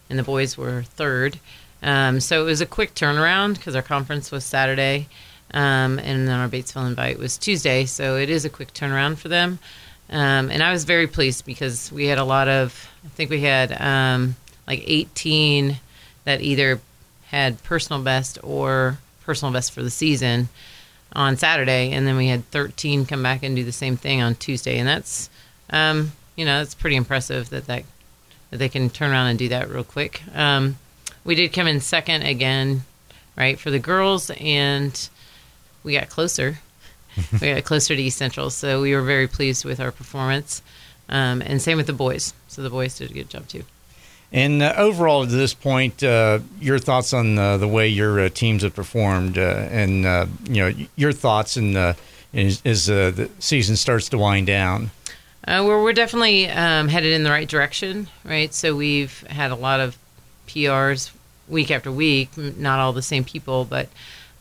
and 0.09 0.19
the 0.19 0.23
boys 0.23 0.57
were 0.57 0.85
third. 0.85 1.39
Um, 1.83 2.21
so 2.21 2.43
it 2.43 2.45
was 2.45 2.61
a 2.61 2.67
quick 2.67 2.95
turnaround 2.95 3.55
because 3.55 3.75
our 3.75 3.83
conference 3.83 4.31
was 4.31 4.45
Saturday, 4.45 5.09
um, 5.53 5.99
and 5.99 6.29
then 6.29 6.39
our 6.39 6.49
Batesville 6.49 6.87
invite 6.87 7.19
was 7.19 7.39
Tuesday. 7.39 7.85
So 7.85 8.17
it 8.17 8.31
is 8.31 8.45
a 8.45 8.51
quick 8.51 8.73
turnaround 8.73 9.19
for 9.19 9.29
them. 9.29 9.59
Um, 10.11 10.51
and 10.51 10.63
I 10.63 10.73
was 10.73 10.85
very 10.85 11.07
pleased 11.07 11.45
because 11.45 11.93
we 11.93 12.07
had 12.07 12.19
a 12.19 12.25
lot 12.25 12.49
of, 12.49 12.89
I 13.05 13.09
think 13.09 13.31
we 13.31 13.43
had 13.43 13.81
um, 13.81 14.37
like 14.67 14.83
18 14.87 15.79
that 16.25 16.41
either 16.41 16.81
had 17.27 17.63
personal 17.63 18.03
best 18.03 18.39
or 18.43 18.99
personal 19.25 19.53
best 19.53 19.73
for 19.73 19.83
the 19.83 19.91
season 19.91 20.49
on 21.13 21.37
Saturday, 21.37 21.93
and 21.93 22.07
then 22.07 22.17
we 22.17 22.29
had 22.29 22.45
13 22.51 23.07
come 23.07 23.23
back 23.23 23.43
and 23.43 23.57
do 23.57 23.65
the 23.65 23.73
same 23.73 23.97
thing 23.97 24.21
on 24.23 24.35
Tuesday, 24.35 24.79
and 24.79 24.89
that's 24.89 25.31
um, 25.71 26.13
you 26.37 26.45
know, 26.45 26.61
it's 26.63 26.75
pretty 26.75 26.97
impressive 26.97 27.51
that, 27.51 27.67
that 27.67 27.85
that 28.51 28.57
they 28.57 28.69
can 28.69 28.91
turn 28.91 29.13
around 29.13 29.29
and 29.29 29.39
do 29.39 29.49
that 29.49 29.69
real 29.69 29.85
quick. 29.85 30.23
Um, 30.35 30.77
we 31.25 31.37
did 31.37 31.53
come 31.53 31.69
in 31.69 31.81
second 31.81 32.23
again, 32.23 32.83
right, 33.37 33.59
for 33.59 33.71
the 33.71 33.79
girls, 33.79 34.31
and 34.41 35.09
we 35.83 35.95
got 35.95 36.09
closer. 36.09 36.59
we 37.41 37.53
got 37.53 37.65
closer 37.65 37.97
to 37.97 38.03
East 38.03 38.19
Central, 38.19 38.51
so 38.51 38.81
we 38.81 38.95
were 38.95 39.03
very 39.03 39.27
pleased 39.27 39.65
with 39.65 39.81
our 39.81 39.93
performance. 39.93 40.63
Um, 41.09 41.43
and 41.43 41.61
same 41.61 41.77
with 41.77 41.87
the 41.87 41.93
boys. 41.93 42.35
So 42.49 42.63
the 42.63 42.71
boys 42.71 42.97
did 42.97 43.11
a 43.11 43.15
good 43.15 43.29
job 43.29 43.49
too. 43.49 43.65
And 44.33 44.63
uh, 44.63 44.75
overall, 44.77 45.27
to 45.27 45.31
this 45.31 45.55
point, 45.55 46.05
uh, 46.05 46.39
your 46.61 46.79
thoughts 46.79 47.13
on 47.13 47.37
uh, 47.37 47.57
the 47.57 47.67
way 47.67 47.89
your 47.89 48.21
uh, 48.21 48.29
teams 48.29 48.63
have 48.63 48.75
performed, 48.75 49.37
uh, 49.37 49.67
and 49.71 50.07
uh, 50.07 50.27
you 50.49 50.63
know 50.63 50.87
your 50.95 51.13
thoughts, 51.13 51.57
and 51.57 51.77
as, 51.77 52.63
as 52.65 52.87
the 52.87 53.29
season 53.41 53.75
starts 53.75 54.09
to 54.11 54.19
wind 54.19 54.47
down. 54.47 54.93
Uh, 55.47 55.65
we're, 55.67 55.83
we're 55.83 55.93
definitely 55.93 56.49
um, 56.49 56.87
headed 56.87 57.13
in 57.13 57.25
the 57.25 57.31
right 57.31 57.49
direction, 57.49 58.09
right? 58.25 58.53
So 58.53 58.77
we've 58.77 59.21
had 59.27 59.51
a 59.51 59.57
lot 59.57 59.81
of 59.81 59.97
PRs 60.47 61.11
week 61.49 61.71
after 61.71 61.91
week, 61.91 62.37
not 62.37 62.79
all 62.79 62.93
the 62.93 63.03
same 63.03 63.25
people, 63.25 63.65
but 63.65 63.89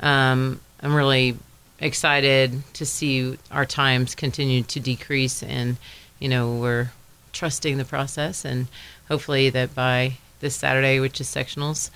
um, 0.02 0.60
I'm 0.82 0.96
really 0.96 1.38
excited 1.80 2.64
to 2.74 2.86
see 2.86 3.38
our 3.52 3.66
times 3.66 4.16
continue 4.16 4.64
to 4.64 4.80
decrease. 4.80 5.44
And, 5.44 5.78
you 6.20 6.30
know, 6.30 6.56
we're 6.56 6.92
trusting 7.34 7.78
the 7.78 7.86
process 7.86 8.46
and 8.46 8.68
hopefully 9.08 9.50
that 9.50 9.76
by 9.76 10.18
this 10.40 10.56
Saturday, 10.56 11.00
which 11.00 11.20
is 11.20 11.28
sectionals, 11.28 11.90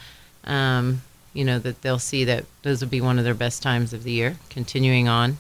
um, 0.46 1.02
you 1.34 1.44
know, 1.44 1.60
that 1.60 1.82
they'll 1.82 2.00
see 2.00 2.24
that 2.26 2.46
those 2.62 2.82
will 2.82 2.90
be 2.90 3.02
one 3.02 3.18
of 3.18 3.26
their 3.26 3.34
best 3.34 3.64
times 3.64 3.94
of 3.94 4.04
the 4.04 4.12
year, 4.12 4.38
continuing 4.50 5.08
on 5.08 5.38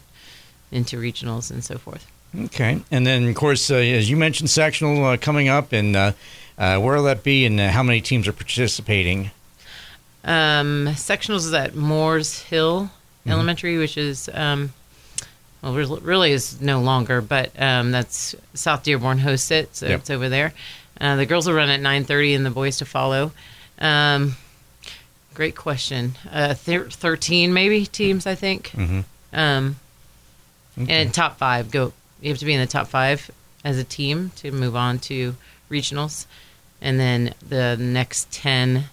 into 0.71 0.97
regionals 0.97 1.51
and 1.51 1.63
so 1.63 1.77
forth. 1.77 2.07
Okay, 2.45 2.81
and 2.89 3.05
then 3.05 3.27
of 3.27 3.35
course, 3.35 3.69
uh, 3.69 3.75
as 3.75 4.09
you 4.09 4.17
mentioned, 4.17 4.49
sectional 4.49 5.05
uh, 5.05 5.17
coming 5.17 5.49
up, 5.49 5.71
and 5.71 5.95
uh, 5.95 6.13
uh 6.57 6.79
where 6.79 6.95
will 6.95 7.03
that 7.03 7.21
be, 7.21 7.45
and 7.45 7.59
uh, 7.59 7.69
how 7.69 7.83
many 7.83 8.01
teams 8.01 8.27
are 8.27 8.33
participating? 8.33 9.29
Um, 10.23 10.87
sectionals 10.93 11.45
is 11.45 11.53
at 11.53 11.75
Moores 11.75 12.41
Hill 12.41 12.89
mm-hmm. 13.23 13.31
Elementary, 13.31 13.77
which 13.77 13.97
is 13.97 14.29
um, 14.33 14.73
well, 15.61 15.73
really 15.73 16.31
is 16.31 16.59
no 16.61 16.81
longer, 16.81 17.21
but 17.21 17.51
um, 17.59 17.91
that's 17.91 18.35
South 18.53 18.83
Dearborn 18.83 19.19
hosts 19.19 19.49
it, 19.49 19.75
so 19.75 19.87
yep. 19.87 20.01
it's 20.01 20.09
over 20.09 20.27
there. 20.27 20.53
Uh, 20.99 21.15
the 21.15 21.25
girls 21.25 21.47
will 21.47 21.55
run 21.55 21.69
at 21.69 21.79
nine 21.79 22.03
thirty, 22.03 22.33
and 22.33 22.45
the 22.45 22.49
boys 22.49 22.77
to 22.77 22.85
follow. 22.85 23.31
Um, 23.79 24.35
great 25.33 25.55
question. 25.55 26.13
Th- 26.31 26.93
Thirteen 26.93 27.53
maybe 27.53 27.85
teams, 27.85 28.27
I 28.27 28.35
think. 28.35 28.71
Mm-hmm. 28.71 29.01
Um, 29.31 29.77
okay. 30.79 30.93
And 30.93 31.13
top 31.13 31.37
five 31.37 31.71
go 31.71 31.93
you 32.21 32.29
have 32.29 32.39
to 32.39 32.45
be 32.45 32.53
in 32.53 32.61
the 32.61 32.67
top 32.67 32.87
five 32.87 33.31
as 33.63 33.77
a 33.77 33.83
team 33.83 34.31
to 34.37 34.51
move 34.51 34.75
on 34.75 34.99
to 34.99 35.35
regionals, 35.69 36.25
and 36.81 36.99
then 36.99 37.33
the 37.47 37.77
next 37.77 38.31
ten 38.31 38.85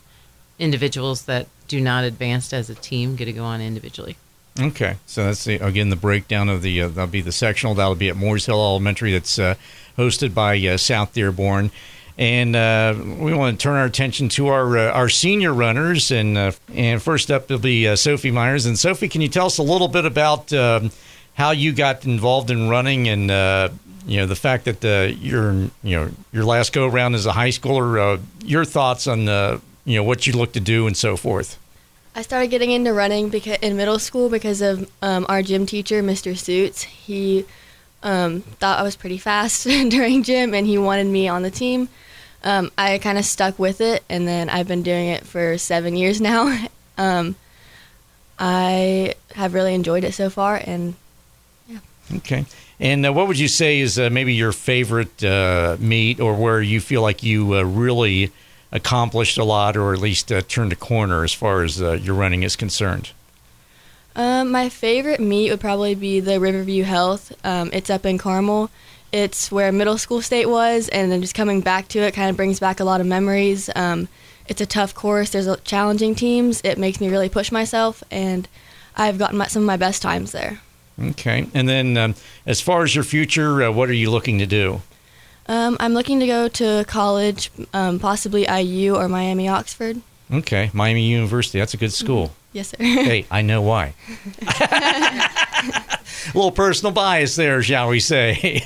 individuals 0.61 1.23
that 1.25 1.49
do 1.67 1.81
not 1.81 2.05
advance 2.05 2.53
as 2.53 2.71
a 2.71 2.75
team 2.75 3.17
get 3.17 3.25
to 3.25 3.33
go 3.33 3.45
on 3.45 3.61
individually. 3.61 4.17
Okay, 4.59 4.97
so 5.07 5.25
that's 5.25 5.45
the, 5.45 5.57
again 5.57 5.91
the 5.91 5.97
breakdown 5.97 6.49
of 6.49 6.63
the 6.63 6.83
uh, 6.83 6.89
that'll 6.89 7.07
be 7.07 7.21
the 7.23 7.33
sectional 7.33 7.75
that'll 7.75 7.95
be 7.95 8.09
at 8.09 8.17
Moores 8.17 8.47
Hill 8.47 8.61
Elementary 8.61 9.13
that's 9.13 9.39
uh, 9.39 9.55
hosted 9.97 10.35
by 10.35 10.59
uh, 10.67 10.77
South 10.77 11.15
Dearborn. 11.15 11.71
And 12.19 12.55
uh, 12.55 12.95
we 12.99 13.33
want 13.33 13.59
to 13.59 13.63
turn 13.63 13.77
our 13.77 13.87
attention 13.87 14.29
to 14.31 14.49
our 14.49 14.77
uh, 14.77 14.91
our 14.91 15.09
senior 15.09 15.55
runners, 15.55 16.11
and 16.11 16.37
uh, 16.37 16.53
and 16.75 17.01
first 17.01 17.31
up 17.31 17.49
will 17.49 17.59
be 17.59 17.95
Sophie 17.97 18.31
Myers. 18.31 18.67
And 18.67 18.79
Sophie, 18.79 19.09
can 19.09 19.23
you 19.23 19.29
tell 19.29 19.47
us 19.47 19.57
a 19.57 19.63
little 19.63 19.89
bit 19.89 20.05
about 20.05 20.53
um, 20.53 20.91
how 21.35 21.53
you 21.53 21.73
got 21.73 22.05
involved 22.05 22.51
in 22.51 22.69
running 22.69 23.09
and 23.09 23.31
you 24.07 24.19
know 24.19 24.27
the 24.27 24.37
fact 24.37 24.65
that 24.65 24.83
your 25.21 25.53
you 25.83 25.97
know 25.97 26.11
your 26.33 26.45
last 26.45 26.75
go 26.75 26.87
around 26.87 27.15
as 27.15 27.25
a 27.25 27.33
high 27.33 27.49
schooler. 27.49 28.21
Your 28.45 28.67
thoughts 28.67 29.07
on 29.07 29.29
uh, 29.29 29.61
you 29.91 29.99
know 29.99 30.05
what 30.05 30.27
you 30.27 30.33
look 30.33 30.53
to 30.53 30.61
do 30.61 30.87
and 30.87 30.97
so 30.97 31.17
forth. 31.17 31.59
I 32.15 32.23
started 32.23 32.49
getting 32.49 32.71
into 32.71 32.93
running 32.93 33.29
because 33.29 33.59
in 33.63 33.77
middle 33.77 33.99
school 33.99 34.29
because 34.29 34.61
of 34.63 34.91
um, 35.01 35.27
our 35.29 35.43
gym 35.43 35.67
teacher, 35.67 36.03
Mr. 36.03 36.37
Suits. 36.37 36.83
He 36.83 37.45
um, 38.03 38.41
thought 38.41 38.79
I 38.79 38.83
was 38.83 38.97
pretty 38.97 39.19
fast 39.19 39.65
during 39.67 40.23
gym, 40.23 40.55
and 40.55 40.67
he 40.67 40.79
wanted 40.79 41.07
me 41.07 41.29
on 41.29 41.43
the 41.43 41.51
team. 41.51 41.89
Um, 42.43 42.73
I 42.79 42.99
kind 42.99 43.19
of 43.19 43.25
stuck 43.25 43.59
with 43.59 43.81
it, 43.81 44.03
and 44.09 44.27
then 44.27 44.49
I've 44.49 44.67
been 44.67 44.83
doing 44.83 45.09
it 45.09 45.27
for 45.27 45.59
seven 45.59 45.95
years 45.95 46.21
now. 46.33 46.67
Um, 46.99 47.37
I 48.39 49.15
have 49.35 49.55
really 49.55 49.75
enjoyed 49.75 50.05
it 50.05 50.15
so 50.15 50.31
far, 50.31 50.57
and 50.57 50.95
yeah. 51.69 51.79
Okay. 52.17 52.47
And 52.81 53.07
uh, 53.07 53.13
what 53.13 53.29
would 53.29 53.39
you 53.39 53.49
say 53.49 53.81
is 53.81 53.99
uh, 53.99 54.09
maybe 54.11 54.33
your 54.33 54.53
favorite 54.53 55.23
uh, 55.23 55.77
meet 55.79 56.19
or 56.19 56.35
where 56.35 56.63
you 56.63 56.81
feel 56.81 57.03
like 57.03 57.23
you 57.23 57.55
uh, 57.55 57.63
really 57.63 58.33
accomplished 58.73 59.39
a 59.39 59.45
lot 59.45 59.77
or 59.77 59.93
at 59.93 59.99
least 59.99 60.31
uh, 60.31 60.43
turned 60.43 60.73
a 60.73 60.77
corner 60.77 61.25
as 61.25 61.33
far 61.33 61.63
as 61.63 61.81
uh, 61.83 61.93
your 61.93 62.15
running 62.15 62.43
is 62.43 62.57
concerned? 62.57 63.11
Um, 64.17 64.51
my 64.51 64.69
favorite 64.69 65.21
meet 65.21 65.51
would 65.51 65.61
probably 65.61 65.95
be 65.95 66.21
the 66.21 66.41
Riverview 66.41 66.85
Health. 66.85 67.33
Um, 67.45 67.71
it's 67.73 67.91
up 67.91 68.05
in 68.05 68.19
Carmel. 68.19 68.71
It's 69.13 69.51
where 69.51 69.73
middle 69.73 69.99
school 69.99 70.23
state 70.23 70.47
was, 70.47 70.89
and 70.89 71.11
then 71.11 71.21
just 71.21 71.35
coming 71.35 71.61
back 71.61 71.89
to 71.89 72.01
it 72.01 72.15
kind 72.15 72.31
of 72.31 72.37
brings 72.37 72.61
back 72.61 72.81
a 72.81 72.85
lot 72.85 73.01
of 73.01 73.07
memories. 73.07 73.69
Um, 73.75 74.09
it's 74.47 74.61
a 74.61 74.67
tough 74.67 74.95
course. 74.95 75.31
There's 75.31 75.47
a, 75.47 75.57
challenging 75.59 76.15
teams. 76.15 76.61
It 76.65 76.79
makes 76.79 77.01
me 77.01 77.09
really 77.09 77.29
push 77.29 77.51
myself, 77.51 78.05
and 78.11 78.49
I've 78.97 79.19
gotten 79.19 79.39
my, 79.39 79.47
some 79.47 79.63
of 79.63 79.67
my 79.67 79.77
best 79.77 80.03
times 80.03 80.33
there. 80.33 80.61
Okay. 81.01 81.47
And 81.55 81.69
then 81.69 81.97
um, 81.97 82.15
as 82.47 82.61
far 82.61 82.83
as 82.83 82.95
your 82.95 83.05
future, 83.05 83.63
uh, 83.63 83.71
what 83.71 83.89
are 83.89 83.95
you 83.95 84.11
looking 84.11 84.39
to 84.39 84.47
do? 84.47 84.83
Um, 85.51 85.77
I'm 85.81 85.95
looking 85.95 86.21
to 86.21 86.29
go 86.29 86.47
to 86.47 86.85
college, 86.87 87.51
um, 87.75 87.99
possibly 87.99 88.47
IU 88.49 88.95
or 88.95 89.09
Miami 89.09 89.49
Oxford. 89.49 90.01
Okay. 90.33 90.71
Miami 90.73 91.03
University. 91.03 91.59
That's 91.59 91.75
a 91.75 91.77
good 91.77 91.93
school. 91.93 92.31
Yes, 92.53 92.69
sir. 92.69 92.77
hey, 92.79 93.27
I 93.33 93.43
know 93.43 93.61
why. 93.61 93.95
a 94.49 95.99
little 96.35 96.53
personal 96.53 96.93
bias 96.93 97.35
there, 97.35 97.65
shall 97.65 97.89
we 97.89 97.99
say? 97.99 98.63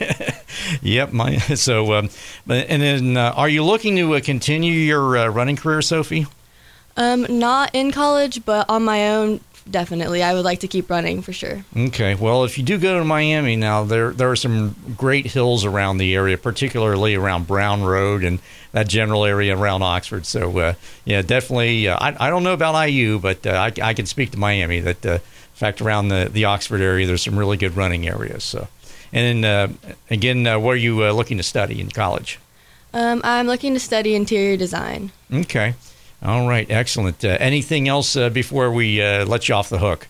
yep. 0.83 1.11
My 1.11 1.39
so, 1.39 1.95
um, 1.95 2.11
and 2.47 2.83
then, 2.83 3.17
uh, 3.17 3.33
are 3.35 3.49
you 3.49 3.65
looking 3.65 3.97
to 3.97 4.17
uh, 4.17 4.21
continue 4.21 4.75
your 4.75 5.17
uh, 5.17 5.29
running 5.29 5.57
career, 5.57 5.81
Sophie? 5.81 6.27
Um, 6.99 7.27
not 7.31 7.71
in 7.73 7.93
college, 7.93 8.45
but 8.45 8.69
on 8.69 8.85
my 8.85 9.09
own, 9.09 9.41
definitely. 9.71 10.23
I 10.23 10.35
would 10.35 10.45
like 10.45 10.61
to 10.61 10.69
keep 10.69 10.91
running 10.91 11.23
for 11.23 11.33
sure. 11.33 11.65
Okay. 11.77 12.15
Well, 12.15 12.45
if 12.45 12.59
you 12.59 12.65
do 12.65 12.79
go 12.79 12.99
to 12.99 13.05
Miami 13.05 13.57
now, 13.57 13.85
there 13.85 14.13
there 14.13 14.31
are 14.31 14.37
some 14.37 14.75
great 14.97 15.27
hills 15.27 15.65
around 15.65 15.99
the 15.99 16.15
area, 16.15 16.39
particularly 16.39 17.15
around 17.15 17.47
Brown 17.47 17.83
Road 17.83 18.25
and 18.25 18.39
that 18.73 18.89
general 18.89 19.25
area 19.25 19.57
around 19.57 19.83
Oxford. 19.83 20.27
So, 20.27 20.59
uh, 20.59 20.75
yeah, 21.05 21.23
definitely. 21.23 21.89
Uh, 21.89 21.99
I 22.01 22.27
I 22.27 22.31
don't 22.31 22.43
know 22.43 22.53
about 22.53 22.89
IU, 22.89 23.19
but 23.19 23.47
uh, 23.47 23.51
I 23.51 23.73
I 23.83 23.95
can 23.95 24.07
speak 24.07 24.31
to 24.33 24.39
Miami. 24.39 24.81
That 24.81 25.05
uh, 25.07 25.13
in 25.13 25.21
fact 25.55 25.81
around 25.81 26.09
the 26.09 26.29
the 26.31 26.45
Oxford 26.45 26.81
area, 26.81 27.07
there's 27.07 27.23
some 27.23 27.39
really 27.39 27.57
good 27.57 27.77
running 27.77 28.09
areas. 28.09 28.45
So, 28.45 28.69
and 29.13 29.45
then 29.45 29.73
uh, 29.83 29.93
again, 30.11 30.47
uh, 30.47 30.59
what 30.59 30.73
are 30.73 30.77
you 30.77 31.05
uh, 31.05 31.13
looking 31.13 31.37
to 31.39 31.43
study 31.43 31.81
in 31.81 31.91
college? 31.91 32.39
Um, 32.93 33.21
I'm 33.25 33.47
looking 33.49 33.75
to 33.75 33.81
study 33.81 34.15
interior 34.15 34.57
design. 34.57 35.11
Okay. 35.33 35.75
All 36.25 36.49
right. 36.49 36.69
Excellent. 36.71 37.25
Uh, 37.25 37.37
anything 37.41 37.89
else 37.89 38.17
uh, 38.17 38.31
before 38.31 38.73
we 38.73 39.03
uh, 39.03 39.27
let 39.27 39.49
you 39.49 39.55
off 39.55 39.69
the 39.69 39.79
hook? 39.79 40.09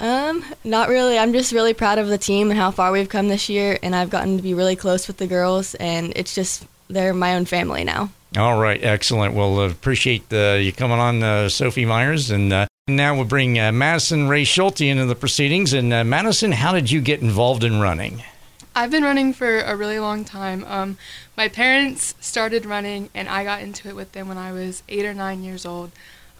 Um, 0.00 0.44
not 0.64 0.88
really. 0.88 1.18
I'm 1.18 1.32
just 1.32 1.52
really 1.52 1.74
proud 1.74 1.98
of 1.98 2.08
the 2.08 2.18
team 2.18 2.50
and 2.50 2.58
how 2.58 2.70
far 2.70 2.92
we've 2.92 3.08
come 3.08 3.28
this 3.28 3.48
year, 3.48 3.78
and 3.82 3.96
I've 3.96 4.10
gotten 4.10 4.36
to 4.36 4.42
be 4.42 4.54
really 4.54 4.76
close 4.76 5.08
with 5.08 5.16
the 5.16 5.26
girls, 5.26 5.74
and 5.76 6.12
it's 6.14 6.34
just 6.34 6.66
they're 6.88 7.12
my 7.12 7.34
own 7.34 7.44
family 7.44 7.84
now. 7.84 8.10
All 8.36 8.60
right, 8.60 8.82
excellent. 8.82 9.34
Well, 9.34 9.58
uh, 9.58 9.70
appreciate 9.70 10.32
uh, 10.32 10.54
you 10.60 10.72
coming 10.72 10.98
on, 10.98 11.22
uh, 11.22 11.48
Sophie 11.48 11.84
Myers, 11.84 12.30
and 12.30 12.52
uh, 12.52 12.66
now 12.86 13.14
we'll 13.14 13.24
bring 13.24 13.58
uh, 13.58 13.72
Madison 13.72 14.28
Ray 14.28 14.44
Schulte 14.44 14.82
into 14.82 15.06
the 15.06 15.14
proceedings. 15.14 15.72
And 15.72 15.92
uh, 15.92 16.04
Madison, 16.04 16.52
how 16.52 16.72
did 16.72 16.90
you 16.90 17.00
get 17.00 17.20
involved 17.20 17.64
in 17.64 17.80
running? 17.80 18.22
I've 18.78 18.92
been 18.92 19.02
running 19.02 19.32
for 19.32 19.58
a 19.58 19.74
really 19.74 19.98
long 19.98 20.24
time. 20.24 20.64
Um, 20.68 20.98
my 21.36 21.48
parents 21.48 22.14
started 22.20 22.64
running, 22.64 23.10
and 23.12 23.28
I 23.28 23.42
got 23.42 23.60
into 23.60 23.88
it 23.88 23.96
with 23.96 24.12
them 24.12 24.28
when 24.28 24.38
I 24.38 24.52
was 24.52 24.84
eight 24.88 25.04
or 25.04 25.12
nine 25.12 25.42
years 25.42 25.66
old. 25.66 25.90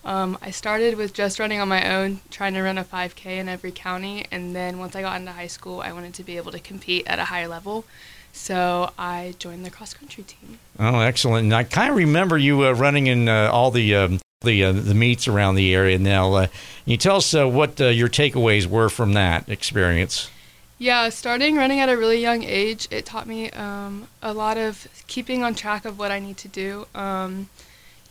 Um, 0.05 0.39
I 0.41 0.53
started 0.53 0.97
with 0.97 1.13
just 1.13 1.41
running 1.41 1.59
on 1.59 1.67
my 1.67 1.93
own, 1.93 2.21
trying 2.31 2.55
to 2.55 2.63
run 2.63 2.79
a 2.79 2.85
5K 2.85 3.27
in 3.39 3.49
every 3.49 3.73
county, 3.73 4.25
and 4.31 4.55
then 4.55 4.79
once 4.79 4.95
I 4.95 5.03
got 5.03 5.19
into 5.19 5.33
high 5.33 5.49
school, 5.49 5.81
I 5.81 5.93
wanted 5.93 6.15
to 6.15 6.23
be 6.23 6.37
able 6.37 6.53
to 6.53 6.61
compete 6.61 7.09
at 7.09 7.19
a 7.19 7.25
higher 7.25 7.49
level. 7.49 7.85
So 8.33 8.93
I 8.97 9.35
joined 9.41 9.67
the 9.67 9.71
cross 9.71 9.93
country 9.93 10.23
team. 10.23 10.61
Oh, 10.79 11.01
excellent! 11.01 11.47
And 11.47 11.55
I 11.57 11.65
kind 11.65 11.91
of 11.91 11.97
remember 11.97 12.39
you 12.39 12.69
uh, 12.69 12.71
running 12.71 13.09
in 13.09 13.29
uh, 13.29 13.51
all 13.53 13.73
the 13.73 13.97
um, 13.97 14.21
the 14.43 14.63
uh, 14.63 14.71
the 14.71 14.95
meets 14.95 15.27
around 15.27 15.57
the 15.57 15.75
area. 15.75 15.99
Now, 15.99 16.33
uh, 16.35 16.47
you 16.85 16.99
tell 16.99 17.17
us 17.17 17.35
uh, 17.35 17.49
what 17.49 17.81
uh, 17.81 17.87
your 17.87 18.09
takeaways 18.09 18.67
were 18.67 18.89
from 18.89 19.15
that 19.15 19.49
experience? 19.49 20.31
Yeah, 20.79 21.09
starting 21.09 21.57
running 21.57 21.81
at 21.81 21.89
a 21.89 21.97
really 21.97 22.21
young 22.21 22.45
age, 22.45 22.87
it 22.93 23.05
taught 23.05 23.27
me 23.27 23.51
um, 23.51 24.07
a 24.23 24.33
lot 24.33 24.57
of 24.57 24.87
keeping 25.09 25.43
on 25.43 25.55
track 25.55 25.85
of 25.85 25.99
what 25.99 26.13
I 26.13 26.21
need 26.21 26.37
to 26.39 26.49
do. 26.49 26.87
Um, 26.95 27.49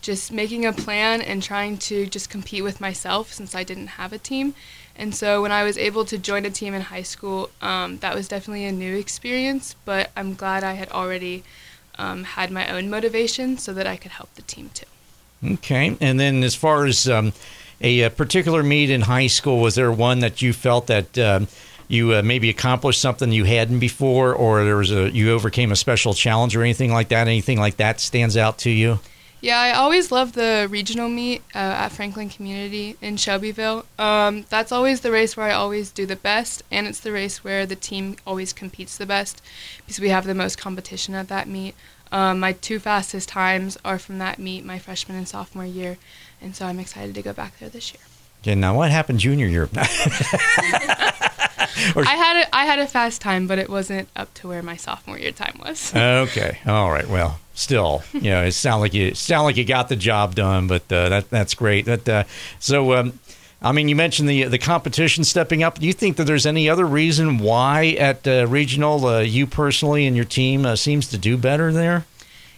just 0.01 0.31
making 0.31 0.65
a 0.65 0.73
plan 0.73 1.21
and 1.21 1.41
trying 1.41 1.77
to 1.77 2.05
just 2.05 2.29
compete 2.29 2.63
with 2.63 2.79
myself 2.79 3.33
since 3.33 3.55
I 3.55 3.63
didn't 3.63 3.87
have 3.87 4.13
a 4.13 4.17
team. 4.17 4.53
And 4.95 5.13
so 5.13 5.41
when 5.41 5.51
I 5.51 5.63
was 5.63 5.77
able 5.77 6.05
to 6.05 6.17
join 6.17 6.45
a 6.45 6.49
team 6.49 6.73
in 6.73 6.81
high 6.81 7.03
school, 7.03 7.49
um, 7.61 7.97
that 7.99 8.15
was 8.15 8.27
definitely 8.27 8.65
a 8.65 8.71
new 8.71 8.95
experience, 8.95 9.75
but 9.85 10.11
I'm 10.15 10.33
glad 10.33 10.63
I 10.63 10.73
had 10.73 10.89
already 10.91 11.43
um, 11.97 12.23
had 12.23 12.51
my 12.51 12.69
own 12.69 12.89
motivation 12.89 13.57
so 13.57 13.73
that 13.73 13.87
I 13.87 13.95
could 13.95 14.11
help 14.11 14.33
the 14.35 14.41
team 14.41 14.69
too. 14.73 14.85
Okay, 15.43 15.95
and 16.01 16.19
then 16.19 16.43
as 16.43 16.55
far 16.55 16.85
as 16.85 17.07
um, 17.07 17.31
a, 17.79 18.01
a, 18.01 18.09
particular 18.09 18.63
meet 18.63 18.89
in 18.89 19.01
high 19.01 19.27
school, 19.27 19.59
was 19.59 19.75
there 19.75 19.91
one 19.91 20.19
that 20.19 20.41
you 20.41 20.51
felt 20.51 20.87
that 20.87 21.17
um, 21.17 21.47
you 21.87 22.13
uh, 22.13 22.21
maybe 22.21 22.49
accomplished 22.49 23.01
something 23.01 23.31
you 23.31 23.45
hadn't 23.45 23.79
before, 23.79 24.33
or 24.33 24.63
there 24.63 24.77
was 24.77 24.91
a 24.91 25.09
you 25.09 25.31
overcame 25.31 25.71
a 25.71 25.75
special 25.75 26.13
challenge 26.13 26.55
or 26.55 26.61
anything 26.61 26.91
like 26.91 27.09
that? 27.09 27.27
Anything 27.27 27.59
like 27.59 27.77
that 27.77 27.99
stands 27.99 28.37
out 28.37 28.57
to 28.59 28.69
you? 28.69 28.99
Yeah, 29.39 29.59
I 29.59 29.73
always 29.73 30.11
love 30.11 30.33
the 30.33 30.67
regional 30.69 31.09
meet 31.09 31.43
uh, 31.53 31.59
at 31.59 31.89
Franklin 31.89 32.27
Community 32.27 32.97
in 33.01 33.17
Shelbyville. 33.17 33.85
Um, 33.99 34.45
that's 34.49 34.71
always 34.71 35.01
the 35.01 35.11
race 35.11 35.37
where 35.37 35.45
I 35.45 35.53
always 35.53 35.91
do 35.91 36.07
the 36.07 36.15
best, 36.15 36.63
and 36.71 36.87
it's 36.87 36.99
the 36.99 37.11
race 37.11 37.43
where 37.43 37.67
the 37.67 37.75
team 37.75 38.15
always 38.25 38.51
competes 38.51 38.97
the 38.97 39.05
best 39.05 39.43
because 39.77 39.99
we 39.99 40.09
have 40.09 40.25
the 40.25 40.33
most 40.33 40.57
competition 40.57 41.13
at 41.13 41.27
that 41.27 41.47
meet. 41.47 41.75
Um, 42.11 42.39
my 42.39 42.53
two 42.53 42.79
fastest 42.79 43.29
times 43.29 43.77
are 43.85 43.99
from 43.99 44.17
that 44.17 44.39
meet 44.39 44.65
my 44.65 44.79
freshman 44.79 45.17
and 45.17 45.27
sophomore 45.27 45.65
year, 45.65 45.97
and 46.41 46.55
so 46.55 46.65
I'm 46.65 46.79
excited 46.79 47.13
to 47.13 47.21
go 47.21 47.33
back 47.33 47.59
there 47.59 47.69
this 47.69 47.93
year. 47.93 48.06
Okay, 48.41 48.55
now 48.55 48.75
what 48.75 48.91
happened 48.91 49.19
junior 49.19 49.47
year? 49.47 49.69
I 51.95 52.15
had 52.15 52.43
a, 52.43 52.55
I 52.55 52.65
had 52.65 52.79
a 52.79 52.87
fast 52.87 53.21
time, 53.21 53.47
but 53.47 53.59
it 53.59 53.69
wasn't 53.69 54.09
up 54.15 54.33
to 54.35 54.47
where 54.47 54.61
my 54.63 54.75
sophomore 54.75 55.17
year 55.17 55.31
time 55.31 55.59
was. 55.63 55.93
okay, 55.95 56.59
all 56.65 56.91
right. 56.91 57.07
Well, 57.07 57.39
still, 57.53 58.03
you 58.13 58.29
know, 58.29 58.43
it 58.43 58.51
sound 58.53 58.81
like 58.81 58.93
you 58.93 59.13
sound 59.15 59.45
like 59.45 59.57
you 59.57 59.65
got 59.65 59.89
the 59.89 59.95
job 59.95 60.35
done, 60.35 60.67
but 60.67 60.83
uh, 60.91 61.09
that 61.09 61.29
that's 61.29 61.53
great. 61.53 61.85
That 61.85 62.07
uh, 62.09 62.23
so. 62.59 62.93
Um, 62.93 63.19
I 63.59 63.71
mean, 63.71 63.89
you 63.89 63.95
mentioned 63.95 64.29
the 64.29 64.43
the 64.43 64.59
competition 64.59 65.23
stepping 65.23 65.63
up. 65.63 65.79
Do 65.79 65.87
you 65.87 65.93
think 65.93 66.17
that 66.17 66.25
there's 66.25 66.45
any 66.45 66.69
other 66.69 66.85
reason 66.85 67.39
why 67.39 67.95
at 67.97 68.27
uh, 68.27 68.45
regional 68.47 69.03
uh, 69.07 69.21
you 69.21 69.47
personally 69.47 70.05
and 70.05 70.15
your 70.15 70.25
team 70.25 70.63
uh, 70.63 70.75
seems 70.75 71.07
to 71.07 71.17
do 71.17 71.37
better 71.37 71.71
there? 71.73 72.05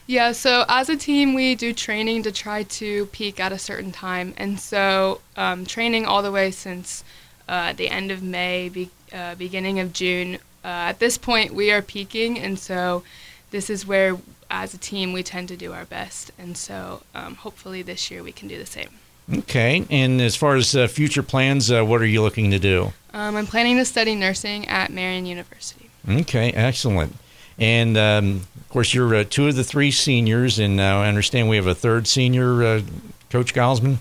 Yeah, 0.10 0.32
so 0.32 0.66
as 0.68 0.90
a 0.90 0.98
team, 0.98 1.36
we 1.36 1.54
do 1.54 1.72
training 1.72 2.24
to 2.24 2.32
try 2.32 2.64
to 2.64 3.06
peak 3.12 3.40
at 3.40 3.52
a 3.52 3.60
certain 3.60 3.92
time, 3.92 4.34
and 4.38 4.60
so 4.60 5.22
um, 5.38 5.68
training 5.68 6.08
all 6.08 6.24
the 6.24 6.32
way 6.32 6.50
since 6.50 7.04
uh, 7.48 7.74
the 7.74 7.90
end 7.90 8.10
of 8.10 8.24
May, 8.24 8.70
be, 8.70 8.90
uh, 9.14 9.36
beginning 9.36 9.80
of 9.80 9.94
June. 9.94 10.40
Uh, 10.66 10.90
at 10.90 10.98
this 10.98 11.20
point, 11.20 11.54
we 11.54 11.72
are 11.72 11.84
peaking, 11.84 12.40
and 12.40 12.58
so 12.58 13.04
this 13.52 13.70
is 13.70 13.86
where, 13.86 14.18
as 14.50 14.74
a 14.74 14.80
team, 14.80 15.14
we 15.14 15.22
tend 15.22 15.48
to 15.50 15.56
do 15.56 15.74
our 15.74 15.86
best, 15.86 16.32
and 16.40 16.58
so 16.58 17.04
um, 17.14 17.36
hopefully 17.36 17.84
this 17.84 18.10
year 18.10 18.24
we 18.24 18.32
can 18.32 18.48
do 18.48 18.58
the 18.58 18.66
same. 18.66 18.90
Okay. 19.32 19.86
And 19.92 20.20
as 20.22 20.36
far 20.36 20.56
as 20.56 20.76
uh, 20.76 20.88
future 20.88 21.22
plans, 21.22 21.72
uh, 21.72 21.84
what 21.84 22.02
are 22.02 22.08
you 22.08 22.24
looking 22.24 22.50
to 22.50 22.58
do? 22.58 22.94
Um, 23.14 23.36
I'm 23.36 23.46
planning 23.46 23.78
to 23.78 23.86
study 23.86 24.16
nursing 24.16 24.68
at 24.70 24.92
Marian 24.92 25.28
University. 25.28 25.92
Okay, 26.10 26.52
excellent. 26.54 27.16
And 27.60 27.98
um, 27.98 28.48
of 28.58 28.70
course, 28.70 28.94
you're 28.94 29.14
uh, 29.16 29.24
two 29.30 29.48
of 29.48 29.56
the 29.56 29.64
three 29.64 29.92
seniors, 29.92 30.60
and 30.60 30.80
uh, 30.80 30.84
I 30.84 31.08
understand 31.08 31.50
we 31.50 31.58
have 31.58 31.68
a 31.68 31.76
third 31.76 32.08
senior, 32.08 32.64
uh, 32.64 32.82
Coach 33.30 33.54
Gilesman. 33.54 33.98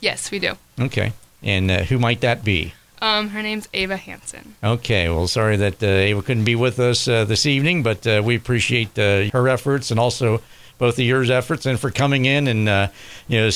Yes, 0.00 0.30
we 0.30 0.38
do. 0.38 0.54
Okay. 0.78 1.12
And 1.42 1.70
uh, 1.70 1.82
who 1.84 1.98
might 1.98 2.20
that 2.20 2.44
be? 2.44 2.74
Um, 3.00 3.30
her 3.30 3.42
name's 3.42 3.68
Ava 3.74 3.96
Hansen. 3.96 4.54
Okay, 4.62 5.08
well, 5.08 5.28
sorry 5.28 5.56
that 5.56 5.82
Ava 5.82 6.20
couldn't 6.22 6.44
be 6.44 6.56
with 6.56 6.80
us 6.80 7.04
this 7.04 7.46
evening, 7.46 7.84
but 7.84 8.04
we 8.24 8.34
appreciate 8.34 8.96
her 8.96 9.48
efforts 9.48 9.92
and 9.92 10.00
also 10.00 10.42
both 10.78 10.94
of 10.94 11.04
yours 11.04 11.30
efforts 11.30 11.64
and 11.64 11.78
for 11.78 11.92
coming 11.92 12.24
in 12.24 12.48
and 12.48 12.90
you 13.28 13.40
know 13.40 13.50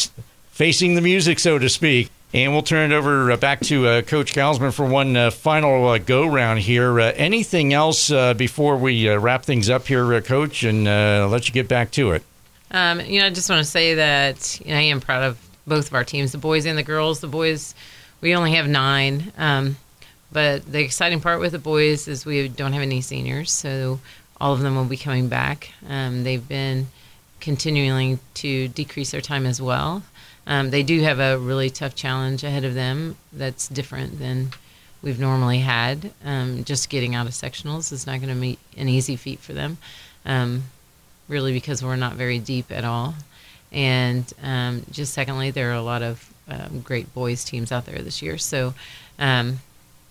facing 0.52 0.94
the 0.94 1.00
music, 1.00 1.40
so 1.40 1.58
to 1.58 1.68
speak. 1.68 2.08
And 2.34 2.52
we'll 2.52 2.62
turn 2.62 2.90
it 2.90 2.94
over 2.94 3.30
uh, 3.30 3.36
back 3.36 3.60
to 3.62 3.86
uh, 3.86 4.02
Coach 4.02 4.32
Gilesman 4.32 4.72
for 4.72 4.86
one 4.86 5.14
uh, 5.16 5.30
final 5.30 5.98
go 5.98 6.26
round 6.26 6.60
here. 6.60 6.98
Anything 6.98 7.74
else 7.74 8.08
before 8.08 8.76
we 8.78 9.08
wrap 9.08 9.44
things 9.44 9.68
up 9.68 9.86
here, 9.86 10.20
Coach, 10.22 10.62
and 10.64 10.84
let 11.30 11.46
you 11.46 11.52
get 11.52 11.68
back 11.68 11.90
to 11.92 12.12
it? 12.12 12.22
Um, 12.70 13.00
you 13.00 13.20
know, 13.20 13.26
I 13.26 13.30
just 13.30 13.50
want 13.50 13.62
to 13.62 13.70
say 13.70 13.96
that 13.96 14.60
you 14.64 14.72
know, 14.72 14.78
I 14.78 14.82
am 14.82 15.00
proud 15.00 15.24
of 15.24 15.38
both 15.66 15.88
of 15.88 15.94
our 15.94 16.04
teams, 16.04 16.32
the 16.32 16.38
boys 16.38 16.64
and 16.64 16.76
the 16.76 16.82
girls. 16.82 17.20
The 17.20 17.28
boys, 17.28 17.74
we 18.22 18.34
only 18.34 18.52
have 18.52 18.66
nine, 18.66 19.30
um, 19.36 19.76
but 20.32 20.64
the 20.70 20.80
exciting 20.80 21.20
part 21.20 21.38
with 21.38 21.52
the 21.52 21.58
boys 21.58 22.08
is 22.08 22.24
we 22.24 22.48
don't 22.48 22.72
have 22.72 22.82
any 22.82 23.02
seniors, 23.02 23.52
so 23.52 24.00
all 24.40 24.54
of 24.54 24.60
them 24.60 24.74
will 24.74 24.86
be 24.86 24.96
coming 24.96 25.28
back. 25.28 25.70
Um, 25.86 26.24
they've 26.24 26.46
been 26.46 26.88
continuing 27.40 28.20
to 28.34 28.68
decrease 28.68 29.10
their 29.10 29.20
time 29.20 29.44
as 29.44 29.60
well. 29.60 30.02
Um, 30.46 30.70
they 30.70 30.82
do 30.82 31.00
have 31.02 31.20
a 31.20 31.38
really 31.38 31.70
tough 31.70 31.94
challenge 31.94 32.42
ahead 32.42 32.64
of 32.64 32.74
them 32.74 33.16
that's 33.32 33.68
different 33.68 34.18
than 34.18 34.50
we've 35.00 35.20
normally 35.20 35.60
had. 35.60 36.12
Um, 36.24 36.64
just 36.64 36.88
getting 36.88 37.14
out 37.14 37.26
of 37.26 37.32
sectionals 37.32 37.92
is 37.92 38.06
not 38.06 38.20
going 38.20 38.34
to 38.34 38.40
be 38.40 38.58
an 38.76 38.88
easy 38.88 39.16
feat 39.16 39.40
for 39.40 39.52
them, 39.52 39.78
um, 40.24 40.64
really, 41.28 41.52
because 41.52 41.82
we're 41.82 41.96
not 41.96 42.14
very 42.14 42.38
deep 42.38 42.72
at 42.72 42.84
all. 42.84 43.14
And 43.70 44.30
um, 44.42 44.82
just 44.90 45.14
secondly, 45.14 45.50
there 45.50 45.70
are 45.70 45.74
a 45.74 45.82
lot 45.82 46.02
of 46.02 46.32
um, 46.48 46.80
great 46.80 47.14
boys 47.14 47.44
teams 47.44 47.72
out 47.72 47.86
there 47.86 48.02
this 48.02 48.20
year. 48.20 48.36
So, 48.36 48.74
um, 49.18 49.60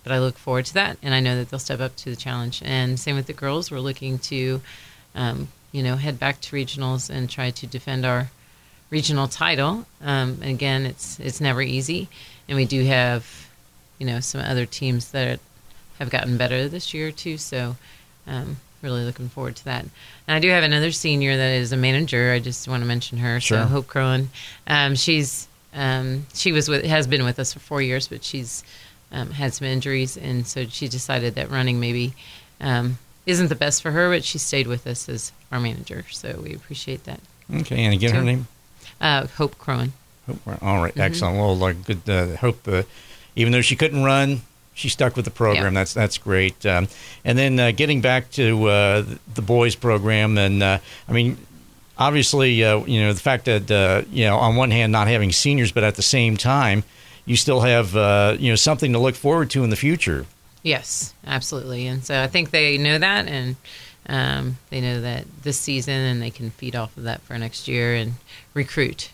but 0.02 0.12
I 0.12 0.18
look 0.18 0.38
forward 0.38 0.66
to 0.66 0.74
that, 0.74 0.96
and 1.02 1.14
I 1.14 1.20
know 1.20 1.36
that 1.36 1.50
they'll 1.50 1.60
step 1.60 1.80
up 1.80 1.94
to 1.96 2.10
the 2.10 2.16
challenge. 2.16 2.62
And 2.64 2.98
same 2.98 3.16
with 3.16 3.26
the 3.26 3.32
girls, 3.32 3.70
we're 3.70 3.78
looking 3.80 4.18
to, 4.18 4.60
you 5.14 5.82
know, 5.82 5.96
head 5.96 6.18
back 6.18 6.40
to 6.40 6.56
regionals 6.56 7.08
and 7.08 7.30
try 7.30 7.50
to 7.50 7.66
defend 7.66 8.04
our 8.04 8.30
regional 8.92 9.26
title. 9.26 9.86
Um, 10.02 10.38
and 10.42 10.50
again, 10.50 10.86
it's 10.86 11.18
it's 11.18 11.40
never 11.40 11.62
easy, 11.62 12.08
and 12.48 12.56
we 12.56 12.66
do 12.66 12.84
have, 12.84 13.48
you 13.98 14.06
know, 14.06 14.20
some 14.20 14.42
other 14.42 14.66
teams 14.66 15.10
that 15.10 15.40
have 15.98 16.10
gotten 16.10 16.36
better 16.36 16.68
this 16.68 16.94
year 16.94 17.10
too. 17.10 17.38
So, 17.38 17.76
um, 18.26 18.58
really 18.82 19.04
looking 19.04 19.30
forward 19.30 19.56
to 19.56 19.64
that. 19.64 19.82
And 19.82 20.36
I 20.36 20.38
do 20.38 20.50
have 20.50 20.62
another 20.62 20.92
senior 20.92 21.36
that 21.36 21.52
is 21.52 21.72
a 21.72 21.76
manager. 21.76 22.32
I 22.32 22.38
just 22.38 22.68
want 22.68 22.82
to 22.82 22.86
mention 22.86 23.18
her. 23.18 23.40
Sure. 23.40 23.58
So 23.58 23.64
Hope 23.64 23.86
Crowan, 23.86 24.28
um, 24.66 24.94
she's 24.94 25.48
um, 25.74 26.26
she 26.34 26.52
was 26.52 26.68
with 26.68 26.84
has 26.84 27.06
been 27.06 27.24
with 27.24 27.38
us 27.38 27.52
for 27.52 27.60
four 27.60 27.80
years, 27.80 28.06
but 28.06 28.22
she's 28.22 28.62
um, 29.10 29.30
had 29.30 29.54
some 29.54 29.66
injuries, 29.66 30.16
and 30.16 30.46
so 30.46 30.66
she 30.66 30.86
decided 30.86 31.34
that 31.34 31.50
running 31.50 31.80
maybe 31.80 32.12
um, 32.60 32.98
isn't 33.24 33.48
the 33.48 33.54
best 33.54 33.80
for 33.80 33.90
her. 33.90 34.10
But 34.10 34.22
she 34.22 34.36
stayed 34.36 34.66
with 34.66 34.86
us 34.86 35.08
as 35.08 35.32
our 35.50 35.60
manager, 35.60 36.04
so 36.10 36.38
we 36.42 36.54
appreciate 36.54 37.04
that. 37.04 37.20
Okay, 37.54 37.84
and 37.84 37.94
again, 37.94 38.14
her 38.14 38.22
name? 38.22 38.46
Uh, 39.02 39.26
Hope 39.36 39.58
Crowan. 39.58 39.90
Hope, 40.26 40.40
all 40.62 40.80
right, 40.82 40.94
Mhm. 40.94 41.00
excellent. 41.00 41.36
Well, 41.36 41.56
like 41.58 41.84
good. 41.84 42.08
Uh, 42.08 42.36
hope, 42.36 42.66
uh, 42.68 42.82
even 43.36 43.52
though 43.52 43.60
she 43.60 43.74
couldn't 43.76 44.04
run, 44.04 44.42
she 44.74 44.88
stuck 44.88 45.16
with 45.16 45.24
the 45.24 45.30
program. 45.32 45.74
Yeah. 45.74 45.80
That's 45.80 45.92
that's 45.92 46.16
great. 46.16 46.64
Um, 46.64 46.86
and 47.24 47.36
then 47.36 47.58
uh, 47.58 47.72
getting 47.72 48.00
back 48.00 48.30
to 48.32 48.68
uh, 48.68 49.04
the 49.34 49.42
boys 49.42 49.74
program, 49.74 50.38
and 50.38 50.62
uh, 50.62 50.78
I 51.08 51.12
mean, 51.12 51.36
obviously, 51.98 52.62
uh, 52.64 52.84
you 52.86 53.00
know, 53.02 53.12
the 53.12 53.20
fact 53.20 53.46
that 53.46 53.68
uh, 53.70 54.02
you 54.12 54.24
know, 54.24 54.36
on 54.38 54.54
one 54.56 54.70
hand, 54.70 54.92
not 54.92 55.08
having 55.08 55.32
seniors, 55.32 55.72
but 55.72 55.82
at 55.82 55.96
the 55.96 56.02
same 56.02 56.36
time, 56.36 56.84
you 57.26 57.36
still 57.36 57.60
have 57.62 57.96
uh, 57.96 58.36
you 58.38 58.50
know 58.50 58.56
something 58.56 58.92
to 58.92 58.98
look 59.00 59.16
forward 59.16 59.50
to 59.50 59.64
in 59.64 59.70
the 59.70 59.76
future. 59.76 60.26
Yes, 60.62 61.12
absolutely. 61.26 61.88
And 61.88 62.04
so 62.04 62.22
I 62.22 62.28
think 62.28 62.52
they 62.52 62.78
know 62.78 62.96
that, 62.98 63.26
and 63.26 63.56
um, 64.08 64.58
they 64.70 64.80
know 64.80 65.00
that 65.00 65.24
this 65.42 65.58
season, 65.58 65.94
and 65.94 66.20
they 66.20 66.30
can 66.30 66.50
feed 66.50 66.74
off 66.76 66.96
of 66.96 67.04
that 67.04 67.20
for 67.22 67.38
next 67.38 67.68
year 67.68 67.94
and 67.94 68.14
recruit. 68.54 69.10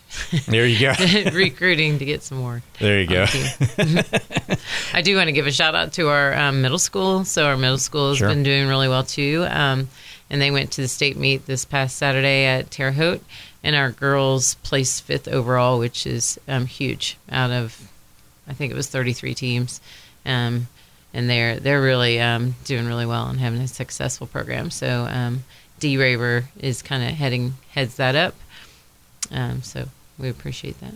There 0.47 0.65
you 0.65 0.79
go. 0.79 0.93
Recruiting 1.33 1.99
to 1.99 2.05
get 2.05 2.23
some 2.23 2.39
more. 2.39 2.61
There 2.79 2.99
you 3.01 3.07
go. 3.07 3.25
I 4.93 5.01
do 5.01 5.15
want 5.15 5.27
to 5.27 5.31
give 5.31 5.47
a 5.47 5.51
shout 5.51 5.75
out 5.75 5.93
to 5.93 6.09
our 6.09 6.33
um, 6.35 6.61
middle 6.61 6.79
school. 6.79 7.23
So 7.25 7.45
our 7.45 7.57
middle 7.57 7.77
school 7.77 8.09
has 8.09 8.17
Sure. 8.17 8.29
been 8.29 8.43
doing 8.43 8.67
really 8.67 8.87
well 8.89 9.03
too. 9.03 9.45
Um, 9.49 9.89
and 10.29 10.41
they 10.41 10.51
went 10.51 10.71
to 10.73 10.81
the 10.81 10.87
state 10.87 11.17
meet 11.17 11.45
this 11.45 11.65
past 11.65 11.97
Saturday 11.97 12.45
at 12.45 12.69
Terre 12.69 12.91
Haute, 12.91 13.23
and 13.63 13.75
our 13.75 13.91
girls 13.91 14.55
placed 14.55 15.03
fifth 15.03 15.27
overall, 15.27 15.79
which 15.79 16.05
is 16.05 16.39
um, 16.47 16.65
huge. 16.67 17.17
Out 17.31 17.51
of, 17.51 17.89
I 18.47 18.53
think 18.53 18.71
it 18.71 18.75
was 18.75 18.87
33 18.87 19.33
teams, 19.33 19.81
um, 20.25 20.67
and 21.13 21.29
they're 21.29 21.59
they're 21.59 21.81
really 21.81 22.19
um, 22.19 22.55
doing 22.65 22.85
really 22.87 23.05
well 23.05 23.27
and 23.27 23.39
having 23.39 23.61
a 23.61 23.67
successful 23.67 24.27
program. 24.27 24.69
So 24.71 25.07
um, 25.09 25.43
D 25.79 25.97
Raver 25.97 26.45
is 26.59 26.81
kind 26.81 27.03
of 27.03 27.09
heading 27.11 27.53
heads 27.71 27.95
that 27.95 28.15
up. 28.15 28.35
Um, 29.31 29.61
so 29.61 29.87
we 30.17 30.29
appreciate 30.29 30.79
that. 30.81 30.93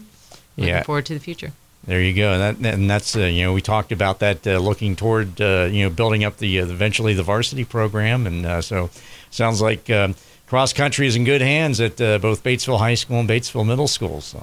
Looking 0.58 0.74
Yeah. 0.74 0.84
forward 0.84 1.06
to 1.08 1.14
the 1.14 1.20
future. 1.20 1.52
There 1.86 2.02
you 2.02 2.14
go. 2.14 2.32
And, 2.34 2.64
that, 2.64 2.74
and 2.76 2.90
that's 2.90 3.16
uh, 3.16 3.22
you 3.22 3.44
know 3.44 3.54
we 3.54 3.62
talked 3.62 3.92
about 3.92 4.20
that 4.20 4.48
uh, 4.48 4.58
looking 4.60 4.96
toward 4.96 5.42
uh, 5.42 5.68
you 5.72 5.84
know 5.84 5.90
building 5.90 6.24
up 6.24 6.38
the 6.38 6.60
uh, 6.62 6.66
eventually 6.66 7.14
the 7.14 7.24
varsity 7.24 7.66
program, 7.66 8.26
and 8.26 8.46
uh, 8.46 8.62
so 8.62 8.90
sounds 9.32 9.62
like 9.62 9.90
um, 9.90 10.16
cross 10.48 10.72
country 10.74 11.08
is 11.08 11.16
in 11.18 11.26
good 11.26 11.42
hands 11.42 11.82
at 11.82 12.00
uh, 12.00 12.20
both 12.20 12.42
Batesville 12.44 12.78
High 12.80 12.94
School 12.96 13.20
and 13.20 13.28
Batesville 13.30 13.66
Middle 13.68 13.88
School. 13.90 14.22
So. 14.22 14.42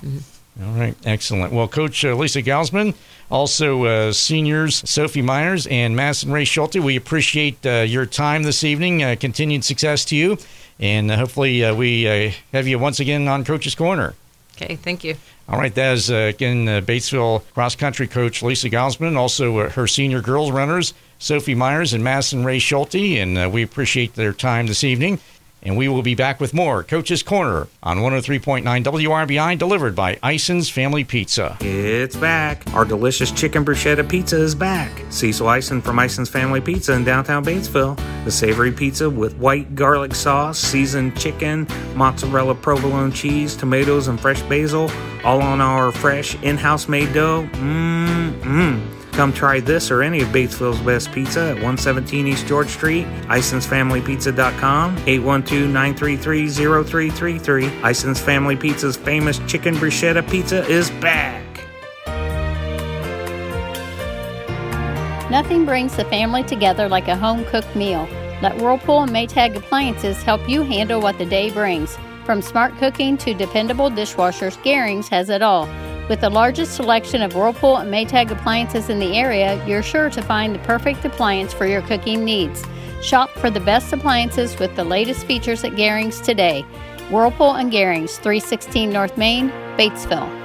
All 0.62 0.72
right, 0.72 0.94
excellent. 1.04 1.52
Well, 1.52 1.68
Coach 1.68 2.04
uh, 2.04 2.14
Lisa 2.14 2.42
Gausman, 2.42 2.94
also 3.30 3.84
uh, 3.84 4.12
seniors 4.12 4.88
Sophie 4.88 5.22
Myers 5.22 5.66
and 5.68 5.94
Madison 5.96 6.32
Ray 6.32 6.44
Schulte, 6.44 6.76
we 6.76 6.96
appreciate 6.96 7.64
uh, 7.64 7.80
your 7.80 8.04
time 8.04 8.42
this 8.42 8.64
evening. 8.64 9.02
Uh, 9.02 9.16
continued 9.18 9.64
success 9.64 10.04
to 10.06 10.16
you, 10.16 10.38
and 10.78 11.10
uh, 11.10 11.16
hopefully 11.16 11.64
uh, 11.64 11.74
we 11.74 12.06
uh, 12.06 12.32
have 12.52 12.66
you 12.66 12.78
once 12.78 13.00
again 13.00 13.28
on 13.28 13.44
Coach's 13.44 13.74
Corner. 13.74 14.14
Okay, 14.56 14.76
thank 14.76 15.04
you. 15.04 15.16
All 15.48 15.58
right, 15.58 15.74
that 15.74 15.94
is 15.94 16.10
uh, 16.10 16.14
again 16.14 16.68
uh, 16.68 16.80
Batesville 16.80 17.42
cross 17.54 17.74
country 17.74 18.06
coach 18.06 18.42
Lisa 18.42 18.68
Gausman, 18.68 19.16
also 19.16 19.58
uh, 19.58 19.70
her 19.70 19.86
senior 19.86 20.20
girls 20.20 20.50
runners 20.50 20.94
Sophie 21.18 21.54
Myers 21.54 21.92
and 21.92 22.02
Madison 22.02 22.44
Ray 22.44 22.58
Schulte, 22.58 23.18
and 23.18 23.36
uh, 23.36 23.48
we 23.52 23.62
appreciate 23.62 24.14
their 24.14 24.32
time 24.32 24.66
this 24.66 24.82
evening. 24.82 25.18
And 25.62 25.76
we 25.76 25.88
will 25.88 26.02
be 26.02 26.14
back 26.14 26.40
with 26.40 26.54
more 26.54 26.82
Coach's 26.82 27.22
Corner 27.22 27.68
on 27.82 27.98
103.9 27.98 28.62
WRBI, 28.64 29.58
delivered 29.58 29.94
by 29.94 30.18
Ison's 30.22 30.70
Family 30.70 31.04
Pizza. 31.04 31.58
It's 31.60 32.16
back. 32.16 32.62
Our 32.72 32.84
delicious 32.86 33.30
chicken 33.30 33.64
bruschetta 33.64 34.08
pizza 34.08 34.40
is 34.40 34.54
back. 34.54 34.90
Cecil 35.10 35.50
Ison 35.50 35.82
from 35.82 35.98
Ison's 35.98 36.30
Family 36.30 36.60
Pizza 36.62 36.94
in 36.94 37.04
downtown 37.04 37.44
Batesville. 37.44 37.98
The 38.24 38.30
savory 38.30 38.72
pizza 38.72 39.10
with 39.10 39.36
white 39.36 39.74
garlic 39.74 40.14
sauce, 40.14 40.58
seasoned 40.58 41.18
chicken, 41.18 41.66
mozzarella 41.94 42.54
provolone 42.54 43.12
cheese, 43.12 43.54
tomatoes, 43.54 44.08
and 44.08 44.18
fresh 44.18 44.40
basil, 44.42 44.90
all 45.24 45.42
on 45.42 45.60
our 45.60 45.92
fresh 45.92 46.36
in-house 46.42 46.88
made 46.88 47.12
dough. 47.12 47.48
Mmm, 47.52 48.80
Come 49.12 49.32
try 49.32 49.60
this 49.60 49.90
or 49.90 50.02
any 50.02 50.20
of 50.20 50.28
Batesville's 50.28 50.80
best 50.80 51.10
pizza 51.12 51.50
at 51.50 51.56
117 51.56 52.26
East 52.26 52.46
George 52.46 52.68
Street, 52.68 53.06
IsonsFamilyPizza.com, 53.26 54.96
812-933-0333. 54.96 57.90
Ison's 57.90 58.20
Family 58.20 58.56
Pizza's 58.56 58.96
famous 58.96 59.38
chicken 59.46 59.74
bruschetta 59.74 60.28
pizza 60.30 60.64
is 60.66 60.90
back. 60.92 61.44
Nothing 65.30 65.64
brings 65.64 65.96
the 65.96 66.04
family 66.06 66.42
together 66.42 66.88
like 66.88 67.06
a 67.06 67.16
home 67.16 67.44
cooked 67.44 67.76
meal. 67.76 68.08
Let 68.42 68.56
Whirlpool 68.56 69.02
and 69.02 69.12
Maytag 69.12 69.54
appliances 69.54 70.20
help 70.22 70.48
you 70.48 70.62
handle 70.62 71.00
what 71.00 71.18
the 71.18 71.26
day 71.26 71.50
brings. 71.50 71.96
From 72.24 72.42
smart 72.42 72.76
cooking 72.78 73.16
to 73.18 73.34
dependable 73.34 73.90
dishwashers, 73.90 74.56
Garings 74.64 75.08
has 75.08 75.30
it 75.30 75.42
all. 75.42 75.68
With 76.10 76.22
the 76.22 76.28
largest 76.28 76.74
selection 76.74 77.22
of 77.22 77.36
Whirlpool 77.36 77.76
and 77.76 77.88
Maytag 77.88 78.32
appliances 78.32 78.88
in 78.88 78.98
the 78.98 79.16
area, 79.16 79.64
you're 79.64 79.80
sure 79.80 80.10
to 80.10 80.20
find 80.20 80.52
the 80.52 80.58
perfect 80.58 81.04
appliance 81.04 81.52
for 81.52 81.66
your 81.66 81.82
cooking 81.82 82.24
needs. 82.24 82.64
Shop 83.00 83.30
for 83.36 83.48
the 83.48 83.60
best 83.60 83.92
appliances 83.92 84.58
with 84.58 84.74
the 84.74 84.82
latest 84.82 85.24
features 85.24 85.62
at 85.62 85.76
Garings 85.76 86.20
today. 86.20 86.62
Whirlpool 87.12 87.52
and 87.52 87.70
Garings, 87.70 88.16
316 88.16 88.90
North 88.90 89.16
Main, 89.16 89.50
Batesville. 89.78 90.39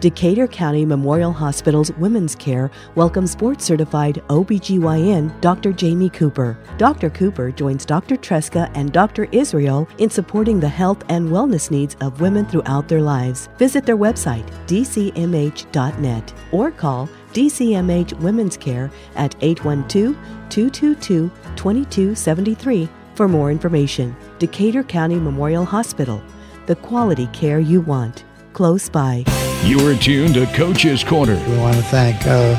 Decatur 0.00 0.46
County 0.46 0.84
Memorial 0.84 1.32
Hospital's 1.32 1.90
Women's 1.92 2.34
Care 2.34 2.70
welcomes 2.96 3.34
board 3.34 3.62
certified 3.62 4.22
OBGYN 4.28 5.40
Dr. 5.40 5.72
Jamie 5.72 6.10
Cooper. 6.10 6.58
Dr. 6.76 7.08
Cooper 7.08 7.50
joins 7.50 7.86
Dr. 7.86 8.16
Tresca 8.16 8.70
and 8.74 8.92
Dr. 8.92 9.26
Israel 9.32 9.88
in 9.96 10.10
supporting 10.10 10.60
the 10.60 10.68
health 10.68 11.02
and 11.08 11.30
wellness 11.30 11.70
needs 11.70 11.96
of 12.02 12.20
women 12.20 12.44
throughout 12.44 12.88
their 12.88 13.00
lives. 13.00 13.48
Visit 13.56 13.86
their 13.86 13.96
website, 13.96 14.46
dcmh.net, 14.66 16.34
or 16.52 16.70
call 16.70 17.08
DCMH 17.32 18.12
Women's 18.20 18.58
Care 18.58 18.90
at 19.14 19.34
812 19.40 20.14
222 20.50 21.30
2273 21.56 22.88
for 23.14 23.28
more 23.28 23.50
information. 23.50 24.14
Decatur 24.38 24.82
County 24.82 25.16
Memorial 25.16 25.64
Hospital, 25.64 26.22
the 26.66 26.76
quality 26.76 27.28
care 27.28 27.60
you 27.60 27.80
want. 27.80 28.24
Close 28.56 28.88
by. 28.88 29.22
You 29.64 29.86
are 29.86 29.94
tuned 29.96 30.32
to 30.32 30.46
Coach's 30.46 31.04
Corner. 31.04 31.36
We 31.46 31.58
want 31.58 31.76
to 31.76 31.82
thank 31.82 32.16
uh, 32.26 32.56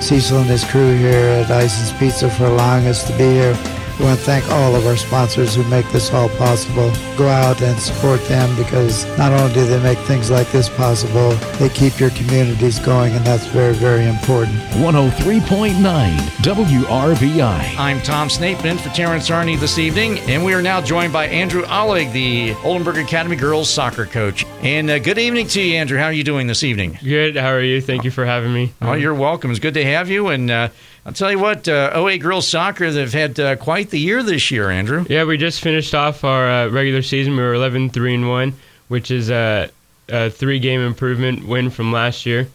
Cecil 0.00 0.38
and 0.38 0.46
his 0.48 0.62
crew 0.62 0.96
here 0.96 1.42
at 1.42 1.50
Ison's 1.50 1.92
Pizza 1.98 2.30
for 2.30 2.44
allowing 2.44 2.86
us 2.86 3.04
to 3.08 3.12
be 3.18 3.24
here. 3.24 3.79
We 4.00 4.06
want 4.06 4.18
to 4.18 4.24
thank 4.24 4.50
all 4.50 4.74
of 4.74 4.86
our 4.86 4.96
sponsors 4.96 5.54
who 5.54 5.62
make 5.64 5.86
this 5.90 6.10
all 6.10 6.30
possible. 6.30 6.90
Go 7.18 7.28
out 7.28 7.60
and 7.60 7.78
support 7.78 8.24
them 8.28 8.56
because 8.56 9.04
not 9.18 9.30
only 9.30 9.52
do 9.52 9.66
they 9.66 9.78
make 9.82 9.98
things 9.98 10.30
like 10.30 10.50
this 10.50 10.70
possible, 10.70 11.32
they 11.58 11.68
keep 11.68 12.00
your 12.00 12.08
communities 12.08 12.78
going, 12.78 13.12
and 13.12 13.26
that's 13.26 13.44
very, 13.48 13.74
very 13.74 14.06
important. 14.06 14.56
103.9 14.80 16.16
WRBI. 16.16 17.76
I'm 17.76 18.00
Tom 18.00 18.28
Snapeman 18.28 18.80
for 18.80 18.88
Terrence 18.88 19.28
Arney 19.28 19.60
this 19.60 19.78
evening, 19.78 20.18
and 20.20 20.46
we 20.46 20.54
are 20.54 20.62
now 20.62 20.80
joined 20.80 21.12
by 21.12 21.26
Andrew 21.26 21.66
Oleg, 21.66 22.10
the 22.12 22.54
Oldenburg 22.64 22.96
Academy 22.96 23.36
girls 23.36 23.68
soccer 23.68 24.06
coach. 24.06 24.46
And 24.62 24.88
uh, 24.88 24.98
good 24.98 25.18
evening 25.18 25.46
to 25.48 25.60
you, 25.60 25.76
Andrew. 25.76 25.98
How 25.98 26.06
are 26.06 26.12
you 26.12 26.24
doing 26.24 26.46
this 26.46 26.62
evening? 26.64 26.98
Good. 27.04 27.36
How 27.36 27.50
are 27.50 27.60
you? 27.62 27.82
Thank 27.82 28.04
you 28.04 28.10
for 28.10 28.24
having 28.24 28.54
me. 28.54 28.72
Oh, 28.80 28.94
you're 28.94 29.12
welcome. 29.12 29.50
It's 29.50 29.60
good 29.60 29.74
to 29.74 29.84
have 29.84 30.08
you. 30.08 30.28
And 30.28 30.50
uh, 30.50 30.68
I'll 31.06 31.12
tell 31.12 31.30
you 31.30 31.38
what, 31.38 31.66
uh, 31.66 31.92
OA 31.94 32.18
girls 32.18 32.46
soccer, 32.46 32.90
they've 32.90 33.12
had 33.12 33.40
uh, 33.40 33.56
quite 33.56 33.90
the 33.90 33.98
year 33.98 34.22
this 34.22 34.50
year, 34.50 34.70
Andrew. 34.70 35.06
Yeah, 35.08 35.24
we 35.24 35.38
just 35.38 35.60
finished 35.62 35.94
off 35.94 36.24
our 36.24 36.48
uh, 36.48 36.68
regular 36.68 37.02
season. 37.02 37.36
We 37.36 37.42
were 37.42 37.54
11 37.54 37.90
3 37.90 38.14
and 38.16 38.28
1, 38.28 38.52
which 38.88 39.10
is 39.10 39.30
a, 39.30 39.70
a 40.08 40.28
three 40.28 40.58
game 40.58 40.80
improvement 40.80 41.46
win 41.46 41.70
from 41.70 41.90
last 41.90 42.26
year. 42.26 42.48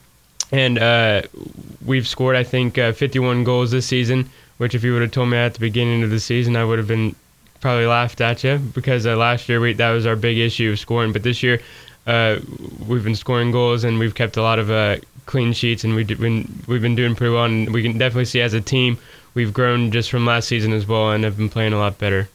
And 0.51 0.77
uh, 0.77 1.23
we've 1.83 2.07
scored, 2.07 2.35
I 2.35 2.43
think, 2.43 2.77
uh, 2.77 2.91
51 2.91 3.43
goals 3.43 3.71
this 3.71 3.87
season, 3.87 4.29
which 4.57 4.75
if 4.75 4.83
you 4.83 4.93
would 4.93 5.01
have 5.01 5.11
told 5.11 5.29
me 5.29 5.37
at 5.37 5.55
the 5.55 5.59
beginning 5.59 6.03
of 6.03 6.11
the 6.11 6.19
season, 6.19 6.55
I 6.55 6.63
would 6.63 6.77
have 6.77 6.87
been 6.87 7.15
probably 7.61 7.87
laughed 7.87 8.21
at 8.21 8.43
you 8.43 8.59
because 8.59 9.07
uh, 9.07 9.15
last 9.15 9.49
year 9.49 9.59
we, 9.59 9.73
that 9.73 9.89
was 9.89 10.05
our 10.05 10.15
big 10.15 10.37
issue 10.37 10.71
of 10.71 10.79
scoring. 10.79 11.11
But 11.11 11.23
this 11.23 11.41
year, 11.41 11.61
uh, 12.05 12.39
we've 12.87 13.03
been 13.03 13.15
scoring 13.15 13.51
goals 13.51 13.83
and 13.83 13.99
we've 13.99 14.15
kept 14.15 14.37
a 14.37 14.41
lot 14.41 14.59
of 14.59 14.69
uh, 14.69 14.97
clean 15.25 15.53
sheets, 15.53 15.83
and 15.83 15.95
we've 15.95 16.07
been 16.07 16.63
we've 16.67 16.81
been 16.81 16.95
doing 16.95 17.15
pretty 17.15 17.33
well. 17.33 17.45
And 17.45 17.73
we 17.73 17.81
can 17.81 17.97
definitely 17.97 18.25
see 18.25 18.41
as 18.41 18.53
a 18.53 18.61
team 18.61 18.97
we've 19.33 19.53
grown 19.53 19.91
just 19.91 20.09
from 20.09 20.25
last 20.25 20.47
season 20.47 20.73
as 20.73 20.87
well, 20.87 21.11
and 21.11 21.23
have 21.23 21.37
been 21.37 21.49
playing 21.49 21.73
a 21.73 21.77
lot 21.77 21.97
better. 21.97 22.29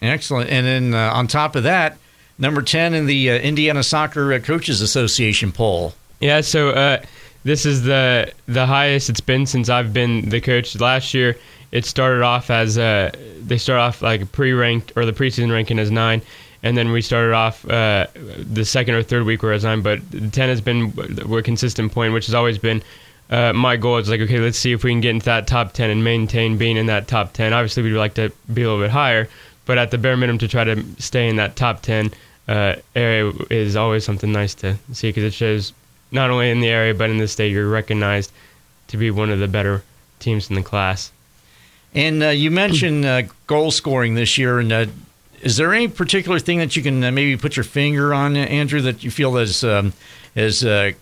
Excellent. 0.00 0.48
And 0.48 0.66
then 0.66 0.94
uh, 0.94 1.12
on 1.12 1.26
top 1.26 1.56
of 1.56 1.64
that, 1.64 1.98
number 2.38 2.62
ten 2.62 2.94
in 2.94 3.06
the 3.06 3.30
uh, 3.30 3.34
Indiana 3.34 3.82
Soccer 3.82 4.32
uh, 4.32 4.38
Coaches 4.38 4.80
Association 4.80 5.52
poll. 5.52 5.92
Yeah. 6.20 6.40
So 6.40 6.70
uh, 6.70 7.02
this 7.44 7.66
is 7.66 7.82
the 7.82 8.32
the 8.46 8.66
highest 8.66 9.10
it's 9.10 9.20
been 9.20 9.46
since 9.46 9.68
I've 9.68 9.92
been 9.92 10.28
the 10.28 10.40
coach. 10.40 10.78
Last 10.78 11.14
year, 11.14 11.36
it 11.72 11.84
started 11.84 12.22
off 12.22 12.50
as 12.50 12.76
they 12.76 13.58
start 13.58 13.80
off 13.80 14.02
like 14.02 14.30
pre-ranked 14.32 14.92
or 14.96 15.04
the 15.04 15.12
preseason 15.12 15.52
ranking 15.52 15.78
as 15.78 15.90
nine, 15.90 16.22
and 16.62 16.76
then 16.76 16.92
we 16.92 17.02
started 17.02 17.32
off 17.32 17.68
uh, 17.68 18.06
the 18.14 18.64
second 18.64 18.94
or 18.94 19.02
third 19.02 19.24
week 19.24 19.42
where 19.42 19.52
as 19.52 19.64
nine. 19.64 19.82
But 19.82 20.00
ten 20.32 20.48
has 20.48 20.60
been 20.60 20.92
a 20.98 21.42
consistent 21.42 21.92
point, 21.92 22.12
which 22.12 22.26
has 22.26 22.34
always 22.34 22.58
been. 22.58 22.82
Uh, 23.30 23.52
my 23.52 23.76
goal 23.76 23.96
is 23.98 24.08
like, 24.08 24.20
okay, 24.20 24.40
let's 24.40 24.58
see 24.58 24.72
if 24.72 24.82
we 24.82 24.90
can 24.90 25.00
get 25.00 25.10
into 25.10 25.26
that 25.26 25.46
top 25.46 25.72
10 25.72 25.88
and 25.88 26.02
maintain 26.02 26.58
being 26.58 26.76
in 26.76 26.86
that 26.86 27.06
top 27.06 27.32
10. 27.32 27.52
Obviously, 27.52 27.80
we'd 27.80 27.96
like 27.96 28.14
to 28.14 28.32
be 28.52 28.62
a 28.62 28.68
little 28.68 28.82
bit 28.82 28.90
higher, 28.90 29.28
but 29.66 29.78
at 29.78 29.92
the 29.92 29.98
bare 29.98 30.16
minimum, 30.16 30.38
to 30.38 30.48
try 30.48 30.64
to 30.64 30.84
stay 30.98 31.28
in 31.28 31.36
that 31.36 31.54
top 31.54 31.80
10 31.80 32.10
uh, 32.48 32.74
area 32.96 33.32
is 33.48 33.76
always 33.76 34.04
something 34.04 34.32
nice 34.32 34.54
to 34.56 34.76
see 34.92 35.10
because 35.10 35.22
it 35.22 35.32
shows 35.32 35.72
not 36.10 36.30
only 36.30 36.50
in 36.50 36.60
the 36.60 36.68
area 36.68 36.92
but 36.92 37.08
in 37.08 37.18
the 37.18 37.28
state 37.28 37.52
you're 37.52 37.68
recognized 37.68 38.32
to 38.88 38.96
be 38.96 39.08
one 39.08 39.30
of 39.30 39.38
the 39.38 39.46
better 39.46 39.84
teams 40.18 40.50
in 40.50 40.56
the 40.56 40.62
class. 40.62 41.12
And 41.94 42.22
uh, 42.22 42.28
you 42.28 42.50
mentioned 42.50 43.04
uh, 43.04 43.22
goal 43.46 43.70
scoring 43.70 44.14
this 44.14 44.38
year, 44.38 44.60
and 44.60 44.72
uh, 44.72 44.86
is 45.40 45.56
there 45.56 45.72
any 45.72 45.88
particular 45.88 46.38
thing 46.38 46.58
that 46.58 46.76
you 46.76 46.82
can 46.82 47.02
uh, 47.02 47.10
maybe 47.10 47.36
put 47.36 47.56
your 47.56 47.64
finger 47.64 48.12
on, 48.14 48.36
uh, 48.36 48.40
Andrew, 48.40 48.80
that 48.82 49.02
you 49.02 49.10
feel 49.10 49.36
has 49.36 49.64
um, 49.64 49.92
has 50.34 50.64
uh, 50.64 50.92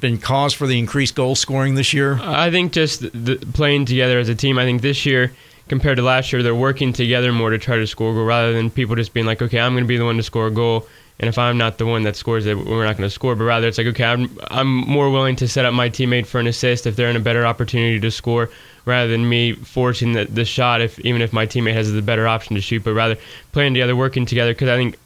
been 0.00 0.18
cause 0.18 0.52
for 0.52 0.66
the 0.66 0.78
increased 0.78 1.14
goal 1.14 1.34
scoring 1.34 1.74
this 1.74 1.92
year? 1.92 2.18
I 2.20 2.50
think 2.50 2.72
just 2.72 3.00
the, 3.00 3.36
playing 3.54 3.86
together 3.86 4.18
as 4.18 4.28
a 4.28 4.34
team. 4.34 4.58
I 4.58 4.64
think 4.64 4.82
this 4.82 5.06
year 5.06 5.32
compared 5.68 5.96
to 5.96 6.02
last 6.02 6.32
year, 6.32 6.42
they're 6.42 6.54
working 6.54 6.92
together 6.92 7.32
more 7.32 7.50
to 7.50 7.58
try 7.58 7.76
to 7.76 7.86
score 7.86 8.10
a 8.10 8.14
goal 8.14 8.24
rather 8.24 8.52
than 8.52 8.70
people 8.70 8.96
just 8.96 9.14
being 9.14 9.26
like, 9.26 9.40
okay, 9.40 9.58
I'm 9.58 9.72
going 9.72 9.84
to 9.84 9.88
be 9.88 9.96
the 9.96 10.04
one 10.04 10.16
to 10.16 10.22
score 10.22 10.46
a 10.46 10.50
goal. 10.50 10.86
And 11.20 11.28
if 11.28 11.38
I'm 11.38 11.56
not 11.56 11.78
the 11.78 11.86
one 11.86 12.02
that 12.02 12.16
scores 12.16 12.44
it, 12.44 12.58
we're 12.58 12.84
not 12.84 12.96
going 12.96 13.08
to 13.08 13.14
score. 13.14 13.36
But 13.36 13.44
rather, 13.44 13.68
it's 13.68 13.78
like, 13.78 13.86
okay, 13.88 14.04
I'm, 14.04 14.36
I'm 14.50 14.66
more 14.66 15.10
willing 15.10 15.36
to 15.36 15.48
set 15.48 15.64
up 15.64 15.72
my 15.72 15.88
teammate 15.88 16.26
for 16.26 16.40
an 16.40 16.48
assist 16.48 16.86
if 16.86 16.96
they're 16.96 17.08
in 17.08 17.16
a 17.16 17.20
better 17.20 17.46
opportunity 17.46 18.00
to 18.00 18.10
score 18.10 18.50
rather 18.84 19.10
than 19.10 19.28
me 19.28 19.52
forcing 19.52 20.12
the, 20.12 20.24
the 20.26 20.44
shot, 20.44 20.80
if 20.80 20.98
even 21.00 21.22
if 21.22 21.32
my 21.32 21.46
teammate 21.46 21.74
has 21.74 21.92
the 21.92 22.02
better 22.02 22.26
option 22.28 22.54
to 22.56 22.62
shoot. 22.62 22.84
But 22.84 22.94
rather 22.94 23.16
playing 23.52 23.74
together, 23.74 23.96
working 23.96 24.26
together, 24.26 24.52
because 24.52 24.68
I 24.68 24.76
think 24.76 24.98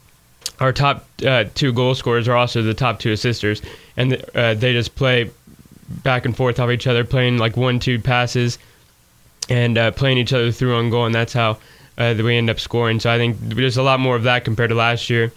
our 0.59 0.73
top 0.73 1.05
uh, 1.25 1.45
two 1.55 1.71
goal 1.71 1.95
scorers 1.95 2.27
are 2.27 2.35
also 2.35 2.61
the 2.61 2.73
top 2.73 2.99
two 2.99 3.11
assisters, 3.11 3.61
and 3.95 4.21
uh, 4.35 4.53
they 4.55 4.73
just 4.73 4.95
play 4.95 5.31
back 6.03 6.25
and 6.25 6.35
forth 6.35 6.59
off 6.59 6.69
each 6.69 6.87
other, 6.87 7.03
playing 7.03 7.37
like 7.37 7.57
one-two 7.57 7.99
passes, 7.99 8.59
and 9.49 9.77
uh, 9.77 9.91
playing 9.91 10.17
each 10.17 10.33
other 10.33 10.51
through 10.51 10.75
on 10.75 10.89
goal, 10.89 11.05
and 11.05 11.15
that's 11.15 11.33
how 11.33 11.57
uh, 11.97 12.13
we 12.17 12.37
end 12.37 12.49
up 12.49 12.59
scoring. 12.59 12.99
So 12.99 13.09
I 13.09 13.17
think 13.17 13.37
there's 13.39 13.77
a 13.77 13.83
lot 13.83 13.99
more 13.99 14.15
of 14.15 14.23
that 14.23 14.45
compared 14.45 14.69
to 14.69 14.75
last 14.75 15.09
year. 15.09 15.31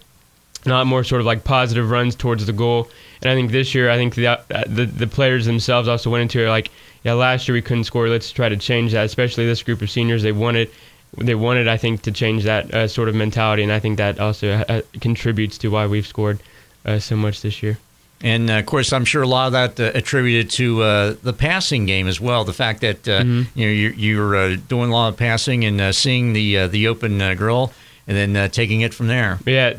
A 0.64 0.68
lot 0.68 0.86
more 0.86 1.02
sort 1.02 1.20
of 1.20 1.26
like 1.26 1.42
positive 1.42 1.90
runs 1.90 2.14
towards 2.14 2.46
the 2.46 2.52
goal, 2.52 2.88
and 3.20 3.30
I 3.30 3.34
think 3.34 3.50
this 3.50 3.74
year, 3.74 3.90
I 3.90 3.96
think 3.96 4.14
the 4.14 4.26
uh, 4.28 4.38
the, 4.66 4.86
the 4.86 5.08
players 5.08 5.44
themselves 5.46 5.88
also 5.88 6.10
went 6.10 6.22
into 6.22 6.44
it 6.44 6.48
like, 6.48 6.70
yeah, 7.04 7.14
last 7.14 7.48
year 7.48 7.54
we 7.54 7.62
couldn't 7.62 7.84
score. 7.84 8.08
Let's 8.08 8.30
try 8.30 8.48
to 8.48 8.56
change 8.56 8.92
that. 8.92 9.04
Especially 9.04 9.46
this 9.46 9.62
group 9.62 9.82
of 9.82 9.90
seniors, 9.90 10.22
they 10.22 10.32
wanted 10.32 10.70
they 11.18 11.34
wanted, 11.34 11.68
I 11.68 11.76
think, 11.76 12.02
to 12.02 12.12
change 12.12 12.44
that 12.44 12.72
uh, 12.72 12.88
sort 12.88 13.08
of 13.08 13.14
mentality, 13.14 13.62
and 13.62 13.72
I 13.72 13.80
think 13.80 13.98
that 13.98 14.18
also 14.18 14.52
uh, 14.68 14.82
contributes 15.00 15.58
to 15.58 15.68
why 15.68 15.86
we've 15.86 16.06
scored 16.06 16.40
uh, 16.84 16.98
so 16.98 17.16
much 17.16 17.42
this 17.42 17.62
year. 17.62 17.78
And 18.22 18.48
uh, 18.48 18.54
of 18.54 18.66
course, 18.66 18.92
I'm 18.92 19.04
sure 19.04 19.22
a 19.22 19.26
lot 19.26 19.46
of 19.48 19.52
that 19.52 19.80
uh, 19.80 19.98
attributed 19.98 20.50
to 20.52 20.82
uh, 20.82 21.14
the 21.22 21.32
passing 21.32 21.86
game 21.86 22.06
as 22.06 22.20
well. 22.20 22.44
The 22.44 22.52
fact 22.52 22.80
that 22.82 23.02
mm-hmm. 23.02 23.58
you 23.58 23.66
know 23.66 23.72
you're, 23.72 23.92
you're 23.92 24.56
doing 24.56 24.90
a 24.90 24.94
lot 24.94 25.08
of 25.08 25.16
passing 25.16 25.64
and 25.64 25.94
seeing 25.94 26.32
the 26.32 26.68
the 26.68 26.86
open 26.86 27.18
grill, 27.36 27.72
and 28.06 28.16
then 28.16 28.50
taking 28.50 28.82
it 28.82 28.94
from 28.94 29.08
there. 29.08 29.38
Yeah, 29.44 29.74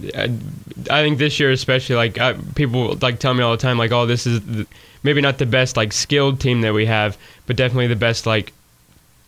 I 0.89 1.01
think 1.03 1.17
this 1.17 1.39
year 1.39 1.51
especially, 1.51 1.95
like 1.95 2.19
I, 2.19 2.33
people 2.55 2.97
like 3.01 3.19
tell 3.19 3.33
me 3.33 3.43
all 3.43 3.51
the 3.51 3.57
time, 3.57 3.77
like, 3.77 3.91
oh, 3.91 4.05
this 4.05 4.27
is 4.27 4.41
the, 4.41 4.67
maybe 5.03 5.21
not 5.21 5.37
the 5.37 5.45
best 5.45 5.77
like 5.77 5.93
skilled 5.93 6.39
team 6.39 6.61
that 6.61 6.73
we 6.73 6.85
have, 6.85 7.17
but 7.45 7.55
definitely 7.55 7.87
the 7.87 7.95
best 7.95 8.25
like 8.25 8.53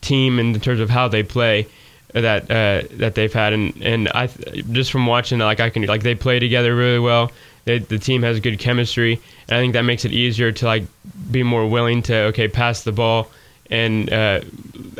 team 0.00 0.38
in 0.38 0.58
terms 0.60 0.80
of 0.80 0.90
how 0.90 1.08
they 1.08 1.22
play 1.22 1.66
that 2.12 2.50
uh, 2.50 2.86
that 2.92 3.14
they've 3.14 3.32
had, 3.32 3.52
and 3.52 3.76
and 3.82 4.08
I 4.08 4.28
just 4.70 4.90
from 4.90 5.06
watching, 5.06 5.38
like 5.38 5.60
I 5.60 5.70
can 5.70 5.82
like 5.82 6.02
they 6.02 6.14
play 6.14 6.38
together 6.38 6.74
really 6.74 6.98
well. 6.98 7.30
They, 7.64 7.78
the 7.78 7.98
team 7.98 8.22
has 8.22 8.38
good 8.40 8.58
chemistry, 8.58 9.20
and 9.48 9.58
I 9.58 9.60
think 9.60 9.74
that 9.74 9.82
makes 9.82 10.04
it 10.04 10.12
easier 10.12 10.52
to 10.52 10.66
like 10.66 10.84
be 11.30 11.42
more 11.42 11.68
willing 11.68 12.02
to 12.02 12.16
okay 12.26 12.48
pass 12.48 12.84
the 12.84 12.92
ball 12.92 13.30
and 13.68 14.12
uh, 14.12 14.40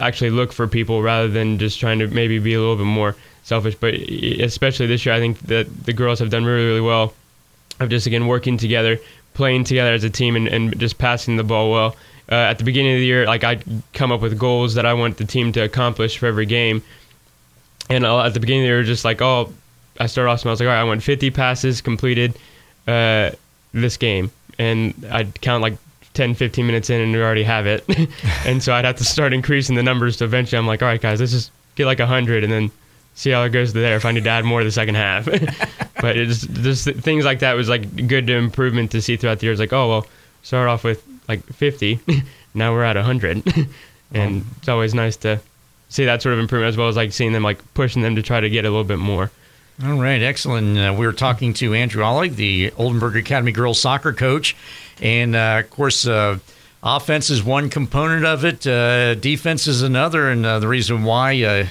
actually 0.01 0.31
look 0.31 0.53
for 0.53 0.67
people 0.67 1.01
rather 1.03 1.29
than 1.29 1.59
just 1.59 1.79
trying 1.79 2.01
to 2.01 2.09
maybe 2.09 2.39
be 2.39 2.55
a 2.55 2.59
little 2.59 2.77
bit 2.77 2.85
more 2.85 3.15
selfish. 3.45 3.77
But 3.77 3.95
especially 3.95 4.87
this 4.87 5.07
year, 5.07 5.15
I 5.15 5.21
think 5.21 5.39
that 5.43 5.85
the 5.85 5.93
girls 5.93 6.19
have 6.19 6.31
done 6.31 6.45
really 6.45 6.67
really 6.67 6.81
well 6.81 7.15
of 7.79 7.89
just 7.89 8.07
again 8.07 8.27
working 8.27 8.59
together, 8.59 8.99
playing 9.37 9.65
together 9.65 9.95
as 9.95 10.03
a 10.03 10.11
team, 10.11 10.35
and, 10.35 10.49
and 10.49 10.79
just 10.81 10.99
passing 10.99 11.37
the 11.37 11.45
ball 11.45 11.71
well. 11.71 11.97
Uh, 12.31 12.35
at 12.35 12.59
the 12.59 12.65
beginning 12.65 12.95
of 12.95 12.99
the 12.99 13.07
year, 13.07 13.25
like 13.25 13.45
I'd 13.45 13.63
come 13.93 14.11
up 14.11 14.21
with 14.21 14.37
goals 14.37 14.75
that 14.75 14.85
I 14.85 14.95
want 14.95 15.17
the 15.17 15.25
team 15.25 15.53
to 15.53 15.61
accomplish 15.61 16.19
for 16.19 16.27
every 16.27 16.47
game, 16.47 16.83
and 17.89 18.05
at 18.05 18.35
the 18.35 18.41
beginning, 18.41 18.65
they 18.65 18.73
were 18.73 18.83
just 18.83 19.05
like, 19.05 19.23
oh, 19.23 19.53
I 20.01 20.07
started 20.07 20.31
off, 20.31 20.43
and 20.43 20.49
I 20.49 20.53
was 20.53 20.61
like, 20.61 20.69
all 20.69 20.75
right, 20.75 20.81
I 20.81 20.85
want 20.85 21.03
50 21.03 21.31
passes 21.31 21.81
completed 21.81 22.37
uh, 22.87 23.31
this 23.73 23.97
game. 23.97 24.31
And 24.59 25.07
I'd 25.11 25.41
count 25.41 25.63
like 25.63 25.77
10, 26.15 26.35
15 26.35 26.67
minutes 26.67 26.91
in, 26.91 27.01
and 27.01 27.13
we 27.13 27.23
already 27.23 27.45
have 27.45 27.67
it. 27.67 27.85
and 28.45 28.63
so 28.63 28.73
I'd 28.73 28.85
have 28.85 28.97
to 28.97 29.05
start 29.05 29.33
increasing 29.33 29.77
the 29.77 29.83
numbers 29.83 30.17
to 30.19 30.25
eventually, 30.25 30.59
I'm 30.59 30.67
like, 30.67 30.83
all 30.83 30.89
right, 30.89 31.01
guys, 31.01 31.21
let's 31.21 31.33
just 31.33 31.53
get 31.77 31.87
like 31.87 31.99
100 31.99 32.43
and 32.43 32.53
then 32.53 32.71
see 33.17 33.31
how 33.31 33.43
it 33.43 33.51
goes 33.51 33.73
there 33.73 33.97
if 33.97 34.05
I 34.05 34.13
need 34.13 34.25
to 34.25 34.31
add 34.31 34.45
more 34.45 34.63
the 34.63 34.71
second 34.71 34.95
half. 34.95 35.25
but 36.01 36.17
it's 36.17 36.47
just 36.47 36.85
things 36.85 37.25
like 37.25 37.41
that 37.41 37.55
was 37.55 37.69
like 37.69 38.07
good 38.07 38.29
to 38.29 38.35
improvement 38.35 38.93
to 38.93 39.03
see 39.03 39.17
throughout 39.17 39.41
the 39.41 39.47
years. 39.47 39.59
Like, 39.59 39.73
oh, 39.73 39.89
well, 39.89 40.07
start 40.43 40.69
off 40.69 40.85
with 40.85 41.03
like 41.27 41.45
50, 41.47 41.99
now 42.55 42.73
we're 42.73 42.85
at 42.85 42.95
100. 42.95 43.43
and 44.13 44.45
it's 44.59 44.69
always 44.69 44.95
nice 44.95 45.17
to 45.17 45.41
see 45.89 46.05
that 46.05 46.23
sort 46.23 46.35
of 46.35 46.39
improvement 46.39 46.69
as 46.69 46.77
well 46.77 46.89
as 46.89 46.97
like 46.97 47.13
seeing 47.13 47.33
them 47.33 47.43
like 47.43 47.59
pushing 47.75 48.03
them 48.03 48.15
to 48.17 48.23
try 48.23 48.39
to 48.39 48.51
get 48.51 48.65
a 48.65 48.71
little 48.71 48.85
bit 48.85 48.99
more. 48.99 49.31
All 49.85 50.01
right, 50.01 50.23
excellent. 50.23 50.79
Uh, 50.79 50.95
we 50.97 51.07
were 51.07 51.13
talking 51.13 51.53
to 51.55 51.75
Andrew 51.75 52.03
Ollig, 52.03 52.37
the 52.37 52.73
Oldenburg 52.79 53.17
Academy 53.17 53.53
girls 53.53 53.79
soccer 53.79 54.15
coach, 54.15 54.57
and 55.03 55.37
uh, 55.37 55.61
of 55.63 55.71
course, 55.71 56.07
uh, 56.07 56.39
offense 56.83 57.29
is 57.29 57.45
one 57.45 57.69
component 57.69 58.25
of 58.25 58.43
it. 58.45 58.67
Uh, 58.67 59.15
defense 59.15 59.67
is 59.67 59.83
another, 59.83 60.31
and 60.31 60.47
uh, 60.47 60.59
the 60.61 60.69
reason 60.69 61.05
why 61.05 61.43
uh, 61.43 61.67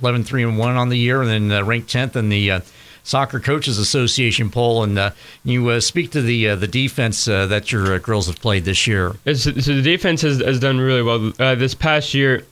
11 0.00 0.24
3 0.24 0.42
and 0.42 0.58
1 0.58 0.76
on 0.76 0.88
the 0.88 0.98
year, 0.98 1.22
and 1.22 1.30
then 1.50 1.66
ranked 1.66 1.92
10th 1.92 2.16
in 2.16 2.28
the 2.28 2.62
Soccer 3.04 3.40
Coaches 3.40 3.78
Association 3.78 4.50
poll. 4.50 4.82
And 4.82 5.12
you 5.44 5.80
speak 5.80 6.10
to 6.12 6.22
the 6.22 6.54
the 6.54 6.68
defense 6.68 7.24
that 7.26 7.72
your 7.72 7.98
girls 7.98 8.26
have 8.26 8.40
played 8.40 8.64
this 8.64 8.86
year. 8.86 9.16
So 9.34 9.50
the 9.50 9.82
defense 9.82 10.22
has, 10.22 10.40
has 10.40 10.60
done 10.60 10.78
really 10.78 11.02
well 11.02 11.32
this 11.56 11.74
past 11.74 12.14
year 12.14 12.44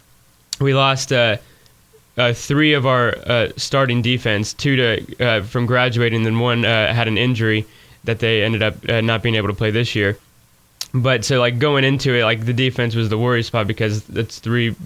we 0.60 0.74
lost 0.74 1.12
uh, 1.12 1.36
uh, 2.16 2.32
three 2.32 2.74
of 2.74 2.86
our 2.86 3.16
uh, 3.26 3.48
starting 3.56 4.02
defense, 4.02 4.52
two 4.54 4.76
to 4.76 5.24
uh, 5.24 5.42
from 5.42 5.66
graduating, 5.66 6.18
and 6.18 6.26
then 6.26 6.38
one 6.38 6.64
uh, 6.64 6.92
had 6.92 7.08
an 7.08 7.18
injury 7.18 7.66
that 8.04 8.18
they 8.18 8.42
ended 8.42 8.62
up 8.62 8.88
uh, 8.88 9.00
not 9.00 9.22
being 9.22 9.34
able 9.34 9.48
to 9.48 9.54
play 9.54 9.70
this 9.70 9.94
year. 9.94 10.18
But 10.92 11.24
so 11.24 11.40
like 11.40 11.58
going 11.58 11.82
into 11.82 12.14
it, 12.14 12.22
like 12.22 12.44
the 12.44 12.52
defense 12.52 12.94
was 12.94 13.08
the 13.08 13.18
worry 13.18 13.42
spot 13.42 13.66
because 13.66 14.08
it's 14.10 14.38
three 14.38 14.76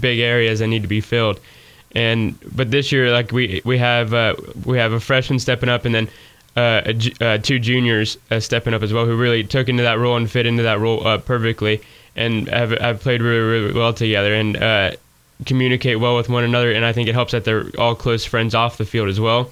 big 0.00 0.18
areas 0.18 0.58
that 0.58 0.66
need 0.66 0.82
to 0.82 0.88
be 0.88 1.00
filled. 1.00 1.40
And 1.96 2.38
but 2.54 2.70
this 2.70 2.92
year, 2.92 3.10
like 3.10 3.32
we 3.32 3.62
we 3.64 3.78
have 3.78 4.12
we 4.66 4.76
have 4.76 4.92
a 4.92 5.00
freshman 5.00 5.38
stepping 5.38 5.70
up, 5.70 5.86
and 5.86 5.94
then 5.94 6.08
uh, 6.54 7.38
two 7.38 7.58
juniors 7.58 8.18
uh, 8.30 8.38
stepping 8.38 8.74
up 8.74 8.82
as 8.82 8.92
well, 8.92 9.06
who 9.06 9.16
really 9.16 9.42
took 9.44 9.70
into 9.70 9.82
that 9.82 9.98
role 9.98 10.14
and 10.14 10.30
fit 10.30 10.44
into 10.44 10.62
that 10.64 10.78
role 10.78 11.06
uh, 11.06 11.16
perfectly, 11.16 11.80
and 12.14 12.48
have, 12.48 12.72
have 12.72 13.00
played 13.00 13.22
really, 13.22 13.40
really 13.40 13.72
well 13.72 13.94
together. 13.94 14.34
And 14.34 14.98
communicate 15.46 15.98
well 15.98 16.16
with 16.16 16.28
one 16.28 16.44
another, 16.44 16.70
and 16.70 16.84
I 16.84 16.92
think 16.92 17.08
it 17.08 17.14
helps 17.14 17.32
that 17.32 17.44
they're 17.44 17.70
all 17.78 17.94
close 17.94 18.26
friends 18.26 18.54
off 18.54 18.76
the 18.76 18.84
field 18.84 19.08
as 19.08 19.18
well. 19.18 19.50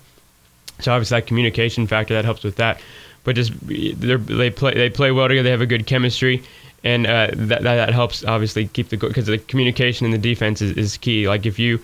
So 0.80 0.92
obviously 0.92 1.20
that 1.20 1.26
communication 1.26 1.86
factor 1.86 2.12
that 2.12 2.26
helps 2.26 2.45
with 2.45 2.57
that. 2.57 2.78
But 3.24 3.36
just 3.36 3.53
they 3.66 4.51
play 4.51 4.74
they 4.74 4.90
play 4.90 5.12
well 5.12 5.28
together. 5.28 5.45
They 5.45 5.51
have 5.51 5.62
a 5.62 5.66
good 5.66 5.86
chemistry, 5.86 6.42
and 6.82 7.07
uh, 7.07 7.28
that, 7.32 7.62
that 7.62 7.76
that 7.76 7.92
helps 7.95 8.22
obviously 8.22 8.68
keep 8.68 8.90
the 8.90 8.99
because 8.99 9.24
the 9.24 9.38
communication 9.38 10.05
in 10.05 10.12
the 10.12 10.18
defense 10.18 10.61
is, 10.61 10.76
is 10.76 10.99
key. 10.99 11.26
Like 11.26 11.47
if 11.47 11.59
you 11.59 11.80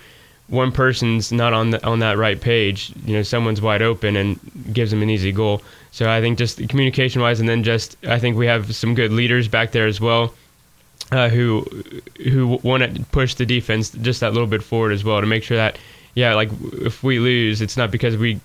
one 0.50 0.72
person's 0.72 1.30
not 1.32 1.52
on 1.52 1.70
the, 1.70 1.86
on 1.86 2.00
that 2.00 2.18
right 2.18 2.40
page, 2.40 2.92
you 3.04 3.14
know, 3.14 3.22
someone's 3.22 3.62
wide 3.62 3.82
open 3.82 4.16
and 4.16 4.38
gives 4.72 4.90
them 4.90 5.02
an 5.02 5.08
easy 5.08 5.32
goal. 5.32 5.62
So 5.92 6.10
I 6.10 6.20
think 6.20 6.38
just 6.38 6.68
communication 6.68 7.22
wise, 7.22 7.40
and 7.40 7.48
then 7.48 7.62
just 7.62 7.96
I 8.04 8.18
think 8.18 8.36
we 8.36 8.46
have 8.46 8.74
some 8.74 8.94
good 8.94 9.12
leaders 9.12 9.48
back 9.48 9.72
there 9.72 9.86
as 9.86 10.00
well. 10.00 10.34
Uh, 11.12 11.28
who 11.28 11.66
who 12.22 12.60
want 12.62 12.82
to 12.82 13.02
push 13.06 13.34
the 13.34 13.46
defense 13.46 13.90
just 13.90 14.20
that 14.20 14.32
little 14.32 14.46
bit 14.46 14.62
forward 14.62 14.92
as 14.92 15.02
well 15.02 15.20
to 15.20 15.26
make 15.26 15.42
sure 15.42 15.56
that 15.56 15.76
yeah 16.14 16.34
like 16.34 16.48
if 16.72 17.02
we 17.02 17.18
lose 17.18 17.60
it's 17.60 17.76
not 17.76 17.90
because 17.90 18.16
we 18.16 18.38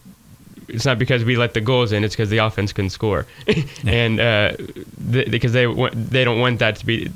it's 0.68 0.86
not 0.86 0.98
because 0.98 1.24
we 1.24 1.36
let 1.36 1.54
the 1.54 1.62
goals 1.62 1.92
in 1.92 2.04
it's 2.04 2.16
because 2.16 2.32
the 2.32 2.40
offense 2.40 2.74
can 2.74 2.90
score 2.90 3.28
and 3.86 4.20
uh, 4.20 4.56
th- 5.12 5.30
because 5.30 5.54
they 5.54 5.68
want, 5.68 5.94
they 6.10 6.24
don't 6.24 6.40
want 6.40 6.58
that 6.58 6.76
to 6.78 6.86
be 6.88 7.12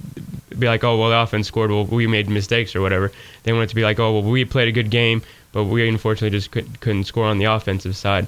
be 0.58 0.68
like 0.68 0.84
oh 0.84 0.98
well 0.98 1.10
the 1.10 1.20
offense 1.20 1.48
scored. 1.48 1.72
Well 1.72 1.86
we 1.86 2.08
made 2.08 2.30
mistakes 2.30 2.76
or 2.76 2.82
whatever. 2.82 3.12
They 3.44 3.54
want 3.54 3.66
it 3.66 3.70
to 3.70 3.76
be 3.76 3.84
like 3.84 4.00
oh 4.00 4.14
well 4.14 4.32
we 4.32 4.46
played 4.46 4.68
a 4.68 4.72
good 4.74 4.90
game 4.90 5.22
but 5.52 5.64
we 5.64 5.88
unfortunately 5.88 6.38
just 6.38 6.52
couldn't, 6.52 6.80
couldn't 6.80 7.06
score 7.06 7.26
on 7.26 7.38
the 7.38 7.46
offensive 7.46 7.96
side. 7.96 8.28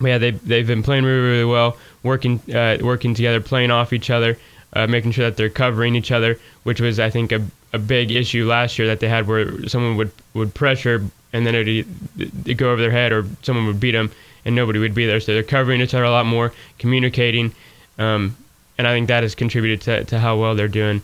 But 0.00 0.08
yeah 0.08 0.18
they 0.18 0.30
they've 0.32 0.66
been 0.66 0.82
playing 0.82 1.04
really 1.04 1.20
really 1.20 1.44
well 1.44 1.76
working 2.02 2.40
uh, 2.54 2.78
working 2.80 3.14
together 3.14 3.40
playing 3.40 3.70
off 3.70 3.92
each 3.92 4.10
other 4.10 4.38
uh, 4.72 4.86
making 4.86 5.12
sure 5.12 5.24
that 5.24 5.36
they're 5.36 5.48
covering 5.48 5.94
each 5.94 6.10
other, 6.10 6.38
which 6.62 6.80
was 6.80 7.00
I 7.00 7.10
think 7.10 7.32
a, 7.32 7.44
a 7.72 7.78
big 7.78 8.10
issue 8.10 8.46
last 8.46 8.78
year 8.78 8.88
that 8.88 9.00
they 9.00 9.08
had 9.08 9.26
where 9.26 9.66
someone 9.68 9.96
would, 9.96 10.12
would 10.34 10.54
pressure 10.54 11.04
and 11.32 11.46
then 11.46 11.54
it'd, 11.54 11.86
it'd 12.18 12.58
go 12.58 12.70
over 12.70 12.80
their 12.80 12.90
head 12.90 13.12
or 13.12 13.26
someone 13.42 13.66
would 13.66 13.80
beat 13.80 13.92
them 13.92 14.10
and 14.44 14.54
nobody 14.54 14.78
would 14.78 14.94
be 14.94 15.06
there. 15.06 15.20
So 15.20 15.32
they're 15.32 15.42
covering 15.42 15.80
each 15.80 15.94
other 15.94 16.04
a 16.04 16.10
lot 16.10 16.26
more, 16.26 16.52
communicating, 16.78 17.52
um, 17.98 18.36
and 18.76 18.86
I 18.86 18.94
think 18.94 19.08
that 19.08 19.24
has 19.24 19.34
contributed 19.34 19.80
to, 19.82 20.04
to 20.04 20.18
how 20.18 20.36
well 20.36 20.54
they're 20.54 20.68
doing 20.68 21.02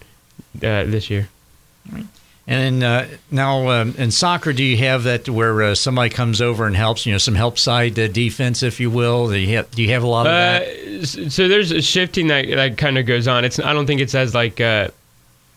uh, 0.57 0.85
this 0.85 1.11
year. 1.11 1.29
And 2.47 2.83
uh, 2.83 3.07
now 3.31 3.71
um, 3.71 3.95
in 3.97 4.11
soccer, 4.11 4.53
do 4.53 4.63
you 4.63 4.77
have 4.79 5.05
that 5.05 5.29
where 5.29 5.63
uh, 5.63 5.75
somebody 5.75 6.11
comes 6.11 6.43
over 6.43 6.67
and 6.67 6.77
helps? 6.77 7.07
You 7.07 7.13
know, 7.13 7.19
some 7.19 7.35
help 7.35 7.59
side 7.59 7.99
uh, 7.99 8.09
defense, 8.09 8.63
if 8.63 8.81
you 8.81 8.91
will. 8.91 9.31
Do 9.31 9.39
you 9.39 9.57
have, 9.57 9.71
do 9.71 9.83
you 9.83 9.91
have 9.91 10.03
a 10.03 10.07
lot 10.07 10.27
of 10.27 10.33
that? 10.33 11.31
So 11.33 11.49
there's 11.49 11.71
a 11.71 11.81
shifting 11.81 12.27
that 12.27 12.47
that 12.49 12.77
kind 12.77 12.99
of 12.99 13.07
goes 13.07 13.27
on. 13.29 13.47
It's 13.47 13.59
I 13.59 13.73
don't 13.73 13.87
think 13.87 14.03
it's 14.03 14.15
as 14.15 14.35
like 14.35 14.61
uh, 14.61 14.89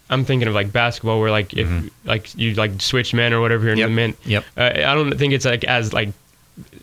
I'm 0.09 0.23
thinking 0.23 0.47
of 0.47 0.53
like 0.53 0.71
basketball 0.71 1.19
where 1.19 1.31
like 1.31 1.53
if 1.53 1.69
like 2.05 2.33
you 2.35 2.53
like 2.53 2.81
switch 2.81 3.13
men 3.13 3.33
or 3.33 3.41
whatever 3.41 3.65
you're 3.65 3.73
in 3.73 3.79
the 3.79 3.89
men. 3.89 4.13
Yep. 4.25 4.45
Uh, 4.55 4.61
I 4.61 4.95
don't 4.95 5.17
think 5.17 5.33
it's 5.33 5.45
like 5.45 5.65
as 5.65 5.91
like 5.91 6.09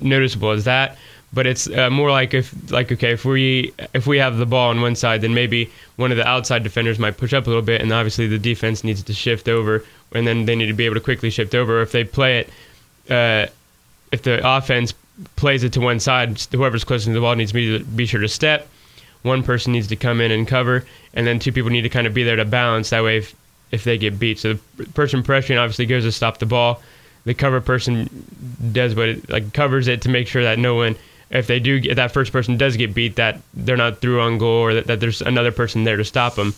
noticeable 0.01 0.51
as 0.51 0.65
that 0.65 0.99
but 1.35 1.47
it's 1.47 1.69
uh, 1.69 1.91
more 1.91 2.11
like 2.11 2.33
if 2.33 2.55
like 2.71 2.91
okay 2.93 3.13
if 3.13 3.25
we 3.25 3.73
if 3.93 4.07
we 4.07 4.19
have 4.19 4.39
the 4.39 4.47
ball 4.47 4.71
on 4.71 4.81
one 4.81 4.95
side 4.95 5.21
then 5.21 5.35
maybe 5.35 5.71
one 5.97 6.11
of 6.11 6.17
the 6.17 6.27
outside 6.27 6.63
defenders 6.63 6.99
might 6.99 7.17
push 7.17 7.33
up 7.33 7.47
a 7.47 7.51
little 7.51 7.63
bit 7.63 7.81
and 7.81 7.93
obviously 7.93 8.27
the 8.27 8.39
defense 8.39 8.85
needs 8.85 9.03
to 9.03 9.13
shift 9.13 9.49
over 9.49 9.85
and 10.13 10.27
then 10.27 10.47
they 10.47 10.55
need 10.55 10.67
to 10.67 10.73
be 10.73 10.87
able 10.87 10.95
to 10.95 11.01
quickly 11.01 11.29
shift 11.31 11.55
over. 11.55 11.83
If 11.83 11.93
they 11.93 12.05
play 12.05 12.41
it 12.41 12.49
uh, 13.11 13.51
if 14.13 14.23
the 14.23 14.41
offense 14.49 14.95
plays 15.37 15.65
it 15.65 15.73
to 15.73 15.81
one 15.81 16.01
side 16.01 16.41
whoever's 16.53 16.85
closest 16.85 17.09
to 17.09 17.13
the 17.13 17.21
ball 17.21 17.35
needs 17.35 17.53
to 17.53 17.55
be, 17.55 17.83
be 17.83 18.07
sure 18.07 18.21
to 18.21 18.29
step. 18.29 18.69
One 19.23 19.43
person 19.43 19.73
needs 19.73 19.89
to 19.89 19.97
come 19.97 20.21
in 20.21 20.31
and 20.31 20.47
cover 20.47 20.87
and 21.15 21.27
then 21.27 21.39
two 21.39 21.53
people 21.53 21.71
need 21.71 21.83
to 21.83 21.89
kind 21.89 22.07
of 22.07 22.15
be 22.15 22.23
there 22.23 22.37
to 22.37 22.45
balance. 22.45 22.91
That 22.91 23.03
way 23.03 23.19
if 23.19 23.35
if 23.73 23.83
they 23.83 23.99
get 23.99 24.21
beat. 24.21 24.39
So 24.39 24.59
the 24.77 24.85
person 24.95 25.23
pressuring 25.25 25.61
obviously 25.61 25.87
goes 25.87 26.05
to 26.05 26.13
stop 26.13 26.39
the 26.39 26.47
ball. 26.47 26.81
The 27.25 27.35
cover 27.35 27.61
person 27.61 28.09
does 28.73 28.95
what 28.95 29.09
it 29.09 29.31
like 29.31 29.53
covers 29.53 29.89
it 29.89 30.03
to 30.03 30.09
make 30.09 30.29
sure 30.29 30.43
that 30.45 30.59
no 30.59 30.75
one 30.75 30.95
if 31.31 31.47
they 31.47 31.59
do 31.59 31.81
if 31.83 31.97
that 31.97 32.13
first 32.13 32.33
person 32.33 32.57
does 32.57 32.77
get 32.77 32.95
beat 32.95 33.17
that 33.17 33.41
they're 33.55 33.77
not 33.77 34.01
through 34.01 34.21
on 34.21 34.39
goal 34.39 34.63
or 34.63 34.75
that, 34.75 34.87
that 34.87 35.01
there's 35.01 35.23
another 35.23 35.53
person 35.53 35.85
there 35.85 35.97
to 35.97 36.05
stop 36.05 36.35
them 36.35 36.55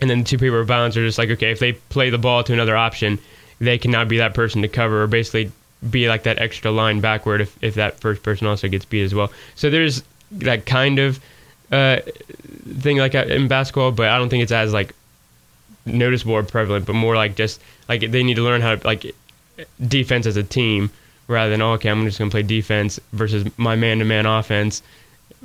and 0.00 0.08
then 0.08 0.20
the 0.20 0.24
two 0.24 0.38
people 0.38 0.60
of 0.60 0.66
balance 0.66 0.96
are 0.96 1.04
just 1.04 1.18
like 1.18 1.30
okay 1.30 1.50
if 1.50 1.58
they 1.58 1.72
play 1.72 2.10
the 2.10 2.18
ball 2.18 2.42
to 2.44 2.52
another 2.52 2.76
option 2.76 3.18
they 3.58 3.78
cannot 3.78 4.08
be 4.08 4.18
that 4.18 4.34
person 4.34 4.62
to 4.62 4.68
cover 4.68 5.02
or 5.02 5.06
basically 5.06 5.50
be 5.88 6.08
like 6.08 6.24
that 6.24 6.38
extra 6.38 6.70
line 6.70 7.00
backward 7.00 7.40
if, 7.40 7.62
if 7.62 7.74
that 7.74 7.98
first 8.00 8.22
person 8.22 8.46
also 8.46 8.68
gets 8.68 8.84
beat 8.84 9.02
as 9.02 9.14
well. 9.14 9.32
So 9.54 9.70
there's 9.70 10.02
that 10.32 10.66
kind 10.66 10.98
of 10.98 11.20
uh, 11.72 12.00
thing 12.80 12.98
like 12.98 13.14
in 13.14 13.48
basketball 13.48 13.92
but 13.92 14.08
i 14.08 14.18
don't 14.18 14.28
think 14.28 14.42
it's 14.42 14.52
as 14.52 14.72
like 14.72 14.94
noticeable 15.86 16.34
or 16.34 16.42
prevalent 16.42 16.84
but 16.86 16.94
more 16.94 17.14
like 17.14 17.36
just 17.36 17.60
like 17.88 18.00
they 18.10 18.22
need 18.22 18.34
to 18.34 18.42
learn 18.42 18.60
how 18.60 18.74
to 18.74 18.86
like 18.86 19.14
defense 19.86 20.26
as 20.26 20.36
a 20.36 20.42
team 20.42 20.90
rather 21.30 21.50
than 21.50 21.62
oh, 21.62 21.72
okay 21.72 21.88
I'm 21.90 22.04
just 22.04 22.18
gonna 22.18 22.30
play 22.30 22.42
defense 22.42 23.00
versus 23.12 23.46
my 23.56 23.76
man-to-man 23.76 24.26
offense 24.26 24.82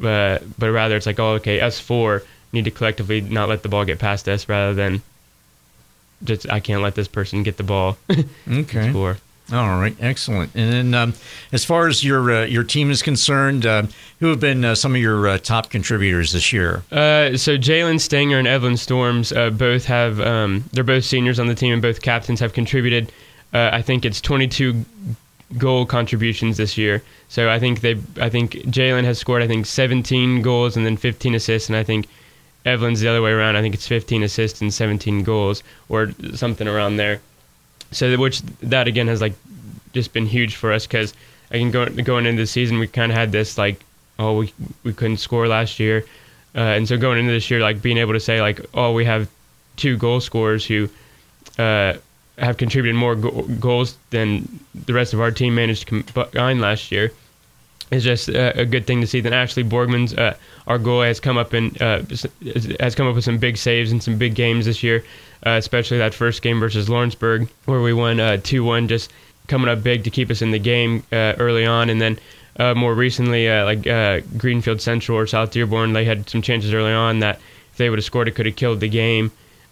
uh, 0.04 0.40
but 0.58 0.72
rather 0.72 0.98
it's 0.98 1.06
like 1.06 1.20
oh 1.20 1.34
okay 1.36 1.62
us 1.62 1.80
four 1.80 2.24
need 2.52 2.66
to 2.66 2.72
collectively 2.72 3.22
not 3.22 3.48
let 3.50 3.64
the 3.64 3.70
ball 3.70 3.86
get 3.86 4.00
past 4.00 4.28
us 4.28 4.50
rather 4.50 4.74
than 4.74 5.02
just 6.24 6.50
I 6.50 6.60
can't 6.60 6.82
let 6.82 6.96
this 6.96 7.08
person 7.08 7.44
get 7.44 7.58
the 7.58 7.64
ball 7.64 7.98
Okay. 8.50 8.90
score 8.90 9.18
All 9.54 9.80
right, 9.80 9.96
excellent. 10.00 10.50
And 10.56 10.74
then, 10.74 10.94
um, 10.96 11.14
as 11.52 11.64
far 11.64 11.88
as 11.88 12.04
your 12.04 12.32
uh, 12.32 12.46
your 12.46 12.64
team 12.64 12.90
is 12.90 13.04
concerned, 13.04 13.64
uh, 13.64 13.84
who 14.20 14.30
have 14.30 14.40
been 14.40 14.66
uh, 14.66 14.74
some 14.74 14.96
of 14.96 15.02
your 15.02 15.28
uh, 15.28 15.38
top 15.38 15.70
contributors 15.70 16.32
this 16.32 16.52
year? 16.52 16.82
Uh, 16.92 17.38
so 17.38 17.56
Jalen 17.56 18.02
Stanger 18.02 18.40
and 18.40 18.48
Evelyn 18.48 18.76
Storms 18.76 19.32
uh, 19.32 19.52
both 19.52 19.86
have 19.86 20.20
um, 20.20 20.64
they're 20.74 20.84
both 20.84 21.06
seniors 21.06 21.40
on 21.40 21.46
the 21.46 21.54
team 21.54 21.74
and 21.74 21.82
both 21.82 22.02
captains 22.02 22.40
have 22.40 22.54
contributed. 22.54 23.12
Uh, 23.54 23.70
I 23.72 23.84
think 23.84 24.04
it's 24.04 24.20
22 24.20 24.84
goal 25.58 25.86
contributions 25.86 26.58
this 26.58 26.78
year. 26.78 27.04
So 27.30 27.50
I 27.50 27.60
think 27.60 27.82
they 27.82 27.98
I 28.20 28.30
think 28.30 28.54
Jalen 28.54 29.04
has 29.04 29.20
scored 29.20 29.42
I 29.42 29.48
think 29.48 29.66
17 29.66 30.42
goals 30.42 30.76
and 30.76 30.86
then 30.86 30.98
15 30.98 31.36
assists, 31.36 31.70
and 31.70 31.78
I 31.78 31.84
think 31.84 32.08
Evelyn's 32.66 33.00
the 33.00 33.08
other 33.08 33.22
way 33.22 33.32
around. 33.32 33.56
I 33.56 33.62
think 33.62 33.76
it's 33.76 33.88
15 33.88 34.24
assists 34.24 34.62
and 34.62 34.74
17 34.74 35.24
goals 35.24 35.64
or 35.90 36.12
something 36.34 36.68
around 36.68 36.98
there. 36.98 37.22
So 37.92 38.18
which 38.18 38.42
that 38.62 38.88
again 38.88 39.08
has 39.08 39.22
like 39.22 39.34
just 39.94 40.14
been 40.14 40.26
huge 40.26 40.56
for 40.56 40.74
us 40.74 40.88
because 40.88 41.14
I 41.52 41.60
can 41.60 41.72
go 41.72 41.88
going 41.88 42.26
into 42.26 42.42
the 42.42 42.48
season 42.48 42.80
we 42.80 42.88
kind 42.88 43.12
of 43.12 43.18
had 43.18 43.32
this 43.32 43.58
like 43.58 43.80
oh 44.18 44.38
we 44.38 44.54
we 44.84 44.94
couldn't 44.94 45.18
score 45.18 45.48
last 45.48 45.80
year, 45.80 46.06
uh, 46.56 46.60
and 46.60 46.88
so 46.88 46.98
going 46.98 47.20
into 47.20 47.32
this 47.32 47.50
year 47.50 47.62
like 47.62 47.82
being 47.82 47.98
able 47.98 48.14
to 48.14 48.20
say 48.20 48.42
like 48.42 48.60
oh 48.74 48.94
we 48.94 49.06
have 49.06 49.30
two 49.76 49.98
goal 49.98 50.20
scorers 50.20 50.66
who 50.66 50.90
uh, 51.60 51.94
have 52.38 52.58
contributed 52.58 52.96
more 52.96 53.16
go- 53.16 53.44
goals 53.60 53.98
than 54.10 54.60
the 54.74 54.94
rest 54.94 55.14
of 55.14 55.22
our 55.22 55.32
team 55.32 55.56
managed 55.56 55.88
to 55.88 56.04
combine 56.04 56.60
last 56.60 56.92
year 56.92 57.12
is 57.92 58.04
just 58.04 58.30
uh, 58.30 58.52
a 58.56 58.66
good 58.66 58.88
thing 58.88 59.02
to 59.02 59.08
see. 59.08 59.22
Then 59.22 59.34
Ashley 59.34 59.64
Borgman's 59.64 60.14
uh, 60.14 60.36
our 60.68 60.80
goalie 60.80 61.08
has 61.08 61.20
come 61.20 61.38
up 61.38 61.54
and 61.54 61.80
uh, 61.82 62.02
has 62.80 62.96
come 62.96 63.08
up 63.08 63.16
with 63.16 63.24
some 63.24 63.38
big 63.38 63.58
saves 63.58 63.92
and 63.92 64.02
some 64.02 64.18
big 64.18 64.36
games 64.36 64.66
this 64.66 64.84
year, 64.84 65.04
uh, 65.46 65.52
especially 65.52 65.98
that 66.00 66.14
first 66.14 66.42
game 66.42 66.60
versus 66.60 66.90
Lawrenceburg 66.90 67.48
where 67.66 67.82
we 67.82 67.94
won 67.94 68.42
two 68.42 68.64
one, 68.64 68.88
just 68.88 69.12
coming 69.48 69.70
up 69.70 69.84
big 69.84 70.04
to 70.04 70.10
keep 70.10 70.30
us 70.32 70.42
in 70.42 70.52
the 70.52 70.60
game 70.60 71.04
uh, 71.12 71.34
early 71.38 71.66
on, 71.66 71.90
and 71.90 72.02
then. 72.02 72.20
Uh, 72.58 72.74
more 72.74 72.94
recently, 72.96 73.50
uh, 73.50 73.66
like 73.66 73.86
uh, 73.86 74.22
Greenfield 74.38 74.80
Central 74.80 75.18
or 75.18 75.28
South 75.28 75.52
Dearborn, 75.52 75.92
they 75.92 76.06
had 76.06 76.30
some 76.30 76.42
chances 76.42 76.74
early 76.74 76.94
on 76.94 77.20
that 77.20 77.36
if 77.74 77.76
they 77.76 77.90
would 77.90 78.00
have 78.00 78.06
scored, 78.06 78.30
it 78.30 78.32
could 78.36 78.46
have 78.46 78.56
killed 78.56 78.80
the 78.80 78.88
game 78.88 79.30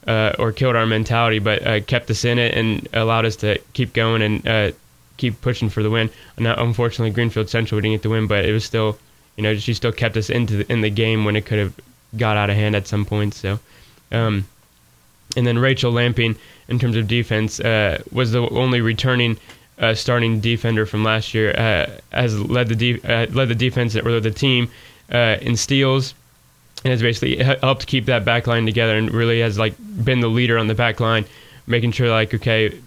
uh, 0.08 0.34
or 0.40 0.52
killed 0.52 0.76
our 0.76 0.86
mentality, 0.86 1.40
but 1.40 1.66
uh, 1.66 1.80
kept 1.82 2.10
us 2.10 2.26
in 2.26 2.40
it 2.40 2.56
and 2.56 2.88
allowed 2.94 3.26
us 3.26 3.36
to 3.38 3.58
keep 3.74 3.94
going 3.94 4.22
and 4.22 4.48
uh, 4.48 4.72
keep 5.18 5.40
pushing 5.42 5.70
for 5.70 5.84
the 5.84 5.90
win. 5.90 6.10
Now, 6.38 6.56
unfortunately, 6.58 7.12
Greenfield 7.12 7.50
Central 7.50 7.78
we 7.78 7.84
didn't 7.84 7.96
get 7.96 8.04
the 8.04 8.10
win, 8.10 8.28
but 8.28 8.46
it 8.46 8.52
was 8.52 8.66
still, 8.66 8.98
you 9.36 9.44
know, 9.44 9.56
she 9.56 9.74
still 9.74 9.92
kept 9.92 10.18
us 10.18 10.30
into 10.30 10.58
the, 10.58 10.72
in 10.72 10.82
the 10.82 10.90
game 10.90 11.26
when 11.26 11.36
it 11.36 11.46
could 11.46 11.60
have 11.60 11.74
got 12.18 12.38
out 12.38 12.50
of 12.50 12.56
hand 12.56 12.76
at 12.76 12.88
some 12.88 13.06
point. 13.06 13.34
So, 13.34 13.60
um, 14.12 14.46
and 15.36 15.48
then 15.48 15.58
Rachel 15.58 15.92
Lamping, 15.92 16.36
in 16.68 16.80
terms 16.80 16.96
of 16.96 17.08
defense, 17.08 17.60
uh, 17.60 18.02
was 18.12 18.32
the 18.32 18.48
only 18.50 18.82
returning 18.82 19.38
uh, 19.80 19.96
starting 19.96 20.40
defender 20.40 20.86
from 20.86 21.04
last 21.04 21.34
year. 21.34 21.52
Uh, 21.52 21.90
has 22.12 22.40
led 22.40 22.68
the 22.68 22.76
de- 22.76 23.26
led 23.28 23.50
the 23.50 23.56
defense 23.56 23.96
or 23.96 24.20
the 24.20 24.32
team 24.32 24.70
in 25.10 25.56
steals, 25.56 26.14
and 26.84 26.92
has 26.92 27.02
basically 27.02 27.38
helped 27.38 27.88
keep 27.88 28.06
that 28.06 28.26
back 28.26 28.48
line 28.48 28.66
together, 28.66 28.98
and 28.98 29.12
really 29.12 29.40
has 29.42 29.58
like 29.58 29.74
been 29.80 30.20
the 30.20 30.28
leader 30.28 30.58
on 30.58 30.68
the 30.68 30.76
back 30.76 31.00
line, 31.00 31.26
making 31.68 31.92
sure 31.92 32.10
like 32.10 32.34
okay, 32.34 32.80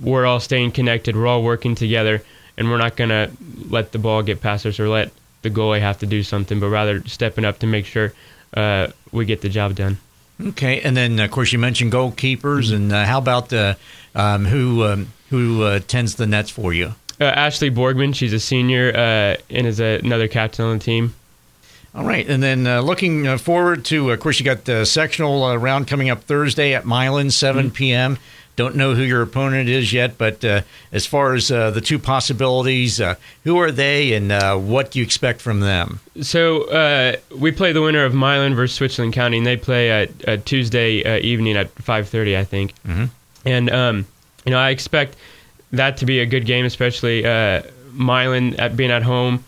we're 0.00 0.26
all 0.26 0.40
staying 0.40 0.72
connected, 0.72 1.16
we're 1.16 1.26
all 1.26 1.42
working 1.42 1.74
together, 1.74 2.22
and 2.56 2.70
we're 2.70 2.78
not 2.78 2.96
gonna 2.96 3.30
let 3.68 3.92
the 3.92 3.98
ball 3.98 4.22
get 4.22 4.40
past 4.40 4.66
us 4.66 4.78
or 4.78 4.88
let 4.88 5.10
the 5.42 5.50
goalie 5.50 5.80
have 5.80 5.98
to 5.98 6.06
do 6.06 6.22
something, 6.22 6.60
but 6.60 6.68
rather 6.68 7.02
stepping 7.06 7.44
up 7.44 7.58
to 7.60 7.66
make 7.66 7.86
sure 7.86 8.12
uh, 8.54 8.88
we 9.12 9.24
get 9.24 9.40
the 9.40 9.48
job 9.48 9.74
done. 9.74 9.98
Okay, 10.40 10.80
and 10.80 10.96
then 10.96 11.18
of 11.18 11.30
course 11.30 11.52
you 11.52 11.58
mentioned 11.58 11.92
goalkeepers, 11.92 12.72
and 12.74 12.92
uh, 12.92 13.04
how 13.04 13.18
about 13.18 13.52
uh, 13.52 13.74
um, 14.14 14.44
who 14.44 14.84
um, 14.84 15.08
who 15.30 15.62
uh, 15.62 15.80
tends 15.80 16.14
the 16.14 16.26
nets 16.26 16.50
for 16.50 16.72
you? 16.72 16.94
Uh, 17.20 17.24
Ashley 17.24 17.70
Borgman, 17.70 18.14
she's 18.14 18.32
a 18.32 18.38
senior 18.38 18.92
uh, 18.94 19.36
and 19.50 19.66
is 19.66 19.80
a, 19.80 19.98
another 19.98 20.28
captain 20.28 20.64
on 20.64 20.78
the 20.78 20.84
team. 20.84 21.14
All 21.94 22.04
right, 22.04 22.28
and 22.28 22.42
then 22.42 22.66
uh, 22.66 22.80
looking 22.80 23.26
uh, 23.26 23.38
forward 23.38 23.84
to, 23.86 24.10
of 24.10 24.20
course, 24.20 24.38
you 24.38 24.44
got 24.44 24.64
the 24.66 24.84
sectional 24.84 25.42
uh, 25.42 25.56
round 25.56 25.88
coming 25.88 26.10
up 26.10 26.22
Thursday 26.22 26.74
at 26.74 26.84
Milan, 26.84 27.30
7 27.30 27.70
p.m. 27.70 28.18
don't 28.58 28.74
know 28.74 28.92
who 28.92 29.02
your 29.02 29.22
opponent 29.22 29.68
is 29.68 29.92
yet, 29.92 30.18
but 30.18 30.44
uh, 30.44 30.62
as 30.90 31.06
far 31.06 31.34
as 31.34 31.48
uh, 31.48 31.70
the 31.70 31.80
two 31.80 31.96
possibilities, 31.96 33.00
uh, 33.00 33.14
who 33.44 33.56
are 33.56 33.70
they 33.70 34.12
and 34.14 34.32
uh, 34.32 34.56
what 34.56 34.90
do 34.90 34.98
you 34.98 35.04
expect 35.04 35.40
from 35.40 35.60
them? 35.60 36.00
So 36.22 36.64
uh, 36.64 37.16
we 37.36 37.52
play 37.52 37.72
the 37.72 37.80
winner 37.80 38.04
of 38.04 38.14
Milan 38.14 38.56
versus 38.56 38.76
Switzerland 38.76 39.14
County, 39.14 39.38
and 39.38 39.46
they 39.46 39.56
play 39.56 39.90
at, 39.92 40.44
Tuesday 40.44 41.04
uh, 41.04 41.20
evening 41.20 41.56
at 41.56 41.72
5:30, 41.76 42.36
I 42.36 42.42
think. 42.42 42.74
Mm-hmm. 42.82 43.04
And 43.46 43.70
um, 43.70 44.06
you 44.44 44.50
know, 44.50 44.58
I 44.58 44.70
expect 44.70 45.16
that 45.70 45.98
to 45.98 46.06
be 46.06 46.18
a 46.18 46.26
good 46.26 46.44
game, 46.44 46.64
especially 46.64 47.22
Milan 47.92 48.56
at 48.56 48.76
being 48.76 48.90
at 48.90 49.04
home. 49.04 49.44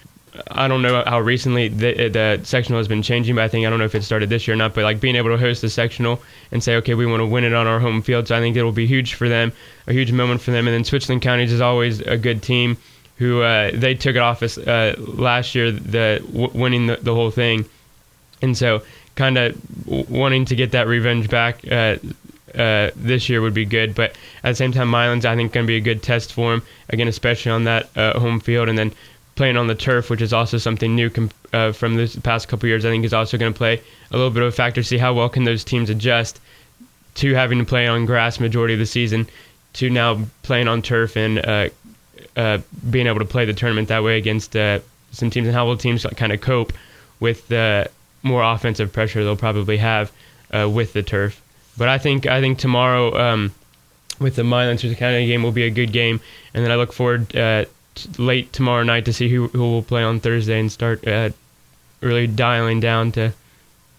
I 0.50 0.68
don't 0.68 0.82
know 0.82 1.02
how 1.06 1.20
recently 1.20 1.68
the, 1.68 2.08
the, 2.08 2.40
sectional 2.44 2.78
has 2.78 2.86
been 2.86 3.02
changing, 3.02 3.34
but 3.34 3.44
I 3.44 3.48
think 3.48 3.66
I 3.66 3.70
don't 3.70 3.78
know 3.78 3.84
if 3.84 3.94
it 3.94 4.04
started 4.04 4.28
this 4.28 4.46
year 4.46 4.54
or 4.54 4.58
not. 4.58 4.74
But 4.74 4.84
like 4.84 5.00
being 5.00 5.16
able 5.16 5.30
to 5.30 5.36
host 5.36 5.60
the 5.60 5.68
sectional 5.68 6.22
and 6.52 6.62
say, 6.62 6.76
okay, 6.76 6.94
we 6.94 7.06
want 7.06 7.20
to 7.20 7.26
win 7.26 7.44
it 7.44 7.52
on 7.52 7.66
our 7.66 7.80
home 7.80 8.00
field, 8.02 8.28
so 8.28 8.36
I 8.36 8.40
think 8.40 8.56
it'll 8.56 8.72
be 8.72 8.86
huge 8.86 9.14
for 9.14 9.28
them, 9.28 9.52
a 9.86 9.92
huge 9.92 10.12
moment 10.12 10.40
for 10.40 10.52
them. 10.52 10.68
And 10.68 10.74
then 10.74 10.84
Switzerland 10.84 11.22
Counties 11.22 11.52
is 11.52 11.60
always 11.60 12.00
a 12.00 12.16
good 12.16 12.42
team 12.42 12.76
who 13.16 13.42
uh, 13.42 13.70
they 13.74 13.94
took 13.94 14.16
it 14.16 14.22
off 14.22 14.42
uh, 14.42 14.94
last 14.98 15.54
year, 15.54 15.70
the 15.72 16.22
w- 16.32 16.50
winning 16.54 16.86
the, 16.86 16.96
the, 16.96 17.14
whole 17.14 17.30
thing, 17.30 17.66
and 18.40 18.56
so 18.56 18.82
kind 19.14 19.36
of 19.36 20.08
wanting 20.08 20.46
to 20.46 20.56
get 20.56 20.72
that 20.72 20.86
revenge 20.86 21.28
back. 21.28 21.60
Uh, 21.70 21.96
uh, 22.54 22.90
this 22.96 23.28
year 23.28 23.40
would 23.42 23.54
be 23.54 23.64
good, 23.64 23.94
but 23.94 24.12
at 24.42 24.50
the 24.50 24.54
same 24.54 24.72
time, 24.72 24.90
Milan's 24.90 25.24
I 25.24 25.36
think 25.36 25.52
going 25.52 25.66
to 25.66 25.68
be 25.68 25.76
a 25.76 25.80
good 25.80 26.02
test 26.02 26.32
for 26.32 26.54
him 26.54 26.62
again, 26.88 27.08
especially 27.08 27.52
on 27.52 27.64
that 27.64 27.90
uh, 27.96 28.18
home 28.18 28.40
field, 28.40 28.68
and 28.68 28.78
then 28.78 28.92
playing 29.40 29.56
on 29.56 29.68
the 29.68 29.74
turf, 29.74 30.10
which 30.10 30.20
is 30.20 30.34
also 30.34 30.58
something 30.58 30.94
new 30.94 31.10
uh, 31.54 31.72
from 31.72 31.94
the 31.94 32.20
past 32.22 32.46
couple 32.46 32.68
years. 32.68 32.84
I 32.84 32.90
think 32.90 33.06
is 33.06 33.14
also 33.14 33.38
going 33.38 33.54
to 33.54 33.56
play 33.56 33.80
a 34.10 34.14
little 34.14 34.30
bit 34.30 34.42
of 34.42 34.50
a 34.50 34.52
factor. 34.52 34.82
See 34.82 34.98
how 34.98 35.14
well 35.14 35.30
can 35.30 35.44
those 35.44 35.64
teams 35.64 35.88
adjust 35.88 36.38
to 37.14 37.32
having 37.32 37.58
to 37.58 37.64
play 37.64 37.86
on 37.86 38.04
grass 38.04 38.38
majority 38.38 38.74
of 38.74 38.80
the 38.80 38.84
season 38.84 39.26
to 39.72 39.88
now 39.88 40.20
playing 40.42 40.68
on 40.68 40.82
turf 40.82 41.16
and 41.16 41.38
uh, 41.38 41.70
uh, 42.36 42.58
being 42.90 43.06
able 43.06 43.20
to 43.20 43.24
play 43.24 43.46
the 43.46 43.54
tournament 43.54 43.88
that 43.88 44.02
way 44.02 44.18
against 44.18 44.54
uh, 44.54 44.78
some 45.12 45.30
teams, 45.30 45.46
and 45.46 45.56
how 45.56 45.64
will 45.64 45.78
teams 45.78 46.04
kind 46.16 46.32
of 46.32 46.42
cope 46.42 46.74
with 47.18 47.48
the 47.48 47.90
more 48.22 48.42
offensive 48.42 48.92
pressure 48.92 49.24
they'll 49.24 49.36
probably 49.36 49.78
have 49.78 50.12
uh, 50.52 50.68
with 50.68 50.92
the 50.92 51.02
turf. 51.02 51.40
But 51.78 51.88
I 51.88 51.96
think 51.96 52.26
I 52.26 52.42
think 52.42 52.58
tomorrow. 52.58 53.18
Um, 53.18 53.54
with 54.18 54.36
the 54.36 54.44
Milan 54.44 54.76
County 54.76 55.26
game 55.26 55.42
will 55.42 55.50
be 55.50 55.62
a 55.62 55.70
good 55.70 55.92
game, 55.92 56.20
and 56.52 56.62
then 56.62 56.70
I 56.70 56.76
look 56.76 56.92
forward 56.92 57.34
uh, 57.34 57.64
late 58.18 58.52
tomorrow 58.52 58.82
night 58.82 59.04
to 59.06 59.12
see 59.12 59.28
who 59.28 59.48
who 59.48 59.60
will 59.60 59.82
play 59.82 60.02
on 60.02 60.20
Thursday 60.20 60.58
and 60.58 60.70
start 60.70 61.06
uh, 61.06 61.30
really 62.00 62.26
dialing 62.26 62.80
down 62.80 63.12
to 63.12 63.32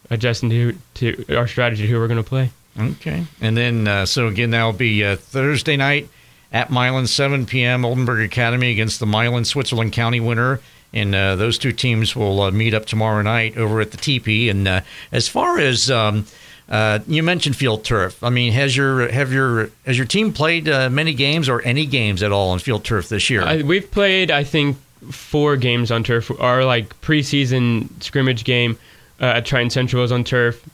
adjusting 0.09 0.49
to 0.49 0.77
to 0.95 1.25
our 1.35 1.47
strategy 1.47 1.87
who 1.87 1.99
we're 1.99 2.07
going 2.07 2.23
to 2.23 2.29
play. 2.29 2.51
Okay, 2.79 3.25
and 3.41 3.57
then 3.57 3.87
uh, 3.87 4.05
so 4.05 4.27
again 4.27 4.51
that'll 4.51 4.73
be 4.73 5.03
uh, 5.03 5.15
Thursday 5.17 5.77
night 5.77 6.09
at 6.51 6.69
Milan, 6.69 7.07
7 7.07 7.45
p.m. 7.45 7.85
Oldenburg 7.85 8.25
Academy 8.25 8.71
against 8.71 8.99
the 8.99 9.05
Milan 9.05 9.45
Switzerland 9.45 9.93
County 9.93 10.19
winner. 10.19 10.59
And 10.93 11.15
uh, 11.15 11.37
those 11.37 11.57
two 11.57 11.71
teams 11.71 12.17
will 12.17 12.41
uh, 12.41 12.51
meet 12.51 12.73
up 12.73 12.85
tomorrow 12.85 13.21
night 13.21 13.57
over 13.57 13.79
at 13.79 13.91
the 13.91 13.97
TP. 13.97 14.49
And 14.51 14.67
uh, 14.67 14.81
as 15.13 15.29
far 15.29 15.57
as 15.57 15.89
um, 15.89 16.25
uh, 16.72 16.99
you 17.05 17.22
mentioned 17.22 17.57
field 17.57 17.84
turf. 17.84 18.24
I 18.24 18.30
mean, 18.30 18.53
has 18.53 18.78
your 18.78 19.11
have 19.11 19.34
your 19.34 19.69
has 19.86 19.97
your 19.97 20.07
team 20.07 20.32
played 20.32 20.69
uh, 20.69 20.89
many 20.89 21.13
games 21.13 21.49
or 21.49 21.61
any 21.63 21.86
games 21.86 22.24
at 22.24 22.32
all 22.32 22.51
on 22.51 22.59
field 22.59 22.86
turf 22.86 23.09
this 23.09 23.30
year? 23.30 23.43
I, 23.43 23.61
we've 23.61 23.91
played, 23.91 24.32
I 24.32 24.45
think, 24.45 24.78
four 25.11 25.57
games 25.57 25.91
on 25.91 26.05
turf. 26.05 26.32
Our 26.39 26.63
like 26.63 26.99
preseason 27.01 28.01
scrimmage 28.01 28.45
game 28.45 28.78
uh, 29.19 29.26
at 29.26 29.45
Triton 29.45 29.69
Central 29.69 30.01
was 30.01 30.13
on 30.13 30.24
turf. 30.24 30.65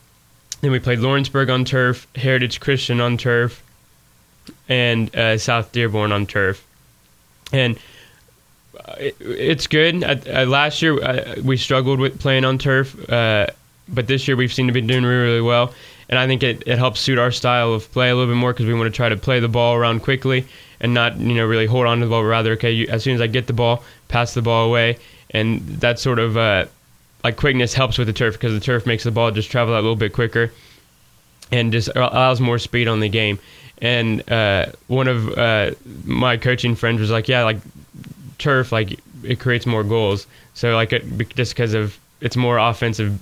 Then 0.62 0.72
we 0.72 0.78
played 0.78 1.00
Lawrenceburg 1.00 1.50
on 1.50 1.66
turf, 1.66 2.06
Heritage 2.16 2.60
Christian 2.60 3.02
on 3.02 3.18
turf, 3.18 3.64
and 4.70 5.14
uh, 5.16 5.40
South 5.40 5.72
Dearborn 5.72 6.12
on 6.12 6.28
turf. 6.28 6.64
And 7.52 7.80
uh, 8.80 8.94
it, 9.00 9.18
it's 9.20 9.66
good. 9.66 10.02
last 10.48 10.84
year 10.84 11.42
we 11.42 11.58
struggled 11.58 12.00
with 12.00 12.20
playing 12.20 12.46
on 12.46 12.60
turf 12.60 12.96
but 13.90 14.08
this 14.08 14.28
year 14.28 14.38
we've 14.38 14.54
seemed 14.54 14.70
to 14.70 14.74
be 14.74 14.82
doing 14.82 15.04
really, 15.04 15.24
really 15.24 15.42
well. 15.42 15.74
And 16.10 16.18
I 16.18 16.26
think 16.28 16.44
it, 16.44 16.64
it 16.66 16.78
helps 16.78 17.02
suit 17.02 17.20
our 17.20 17.32
style 17.32 17.74
of 17.74 17.92
play 17.92 18.10
a 18.10 18.16
little 18.16 18.34
bit 18.34 18.40
more 18.40 18.54
because 18.54 18.66
we 18.66 18.74
want 18.74 18.92
to 18.92 18.96
try 18.96 19.10
to 19.10 19.18
play 19.18 19.40
the 19.40 19.50
ball 19.50 19.76
around 19.76 20.04
quickly 20.04 20.46
and 20.80 20.94
not, 20.94 21.18
you 21.20 21.34
know, 21.34 21.46
really 21.46 21.66
hold 21.66 21.86
on 21.86 22.00
to 22.00 22.06
the 22.06 22.10
ball, 22.10 22.24
rather, 22.24 22.54
okay, 22.54 22.72
you, 22.72 22.88
as 22.88 23.04
soon 23.04 23.16
as 23.16 23.22
I 23.22 23.28
get 23.28 23.48
the 23.48 23.54
ball, 23.54 23.84
pass 24.08 24.34
the 24.34 24.42
ball 24.42 24.68
away. 24.68 24.98
And 25.32 25.62
that 25.82 26.00
sort 26.00 26.20
of 26.20 26.38
uh, 26.38 26.66
like 27.24 27.36
quickness 27.36 27.74
helps 27.74 27.98
with 27.98 28.08
the 28.08 28.14
turf 28.14 28.36
because 28.36 28.54
the 28.54 28.60
turf 28.60 28.86
makes 28.86 29.04
the 29.04 29.12
ball 29.12 29.32
just 29.32 29.52
travel 29.52 29.74
a 29.74 29.76
little 29.76 29.96
bit 29.96 30.14
quicker 30.14 30.52
and 31.52 31.72
just 31.72 31.90
allows 31.96 32.40
more 32.40 32.60
speed 32.60 32.88
on 32.88 33.00
the 33.00 33.10
game. 33.10 33.40
And 33.80 34.30
uh, 34.32 34.68
one 34.88 35.08
of 35.08 35.38
uh, 35.38 35.72
my 36.06 36.38
coaching 36.38 36.76
friends 36.76 37.00
was 37.02 37.12
like, 37.12 37.28
yeah, 37.28 37.44
like 37.44 37.58
turf, 38.38 38.72
like 38.72 39.00
it 39.24 39.40
creates 39.40 39.66
more 39.66 39.84
goals. 39.84 40.26
So 40.54 40.74
like 40.74 40.94
it, 40.94 41.36
just 41.36 41.54
because 41.54 41.74
of 41.74 41.98
it's 42.22 42.36
more 42.36 42.58
offensive 42.58 43.20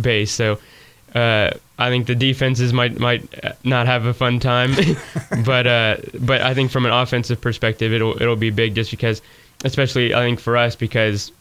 base. 0.00 0.32
So 0.32 0.58
uh, 1.14 1.50
I 1.78 1.88
think 1.90 2.06
the 2.06 2.14
defenses 2.14 2.72
might 2.72 2.98
might 2.98 3.22
not 3.64 3.86
have 3.86 4.06
a 4.06 4.14
fun 4.14 4.40
time, 4.40 4.72
but 5.44 5.66
uh, 5.66 5.96
but 6.20 6.40
I 6.42 6.54
think 6.54 6.70
from 6.70 6.86
an 6.86 6.92
offensive 6.92 7.40
perspective, 7.40 7.92
it'll 7.92 8.20
it'll 8.20 8.36
be 8.36 8.50
big 8.50 8.74
just 8.74 8.90
because, 8.90 9.22
especially 9.64 10.14
I 10.14 10.20
think 10.20 10.40
for 10.40 10.56
us 10.56 10.76
because 10.76 11.32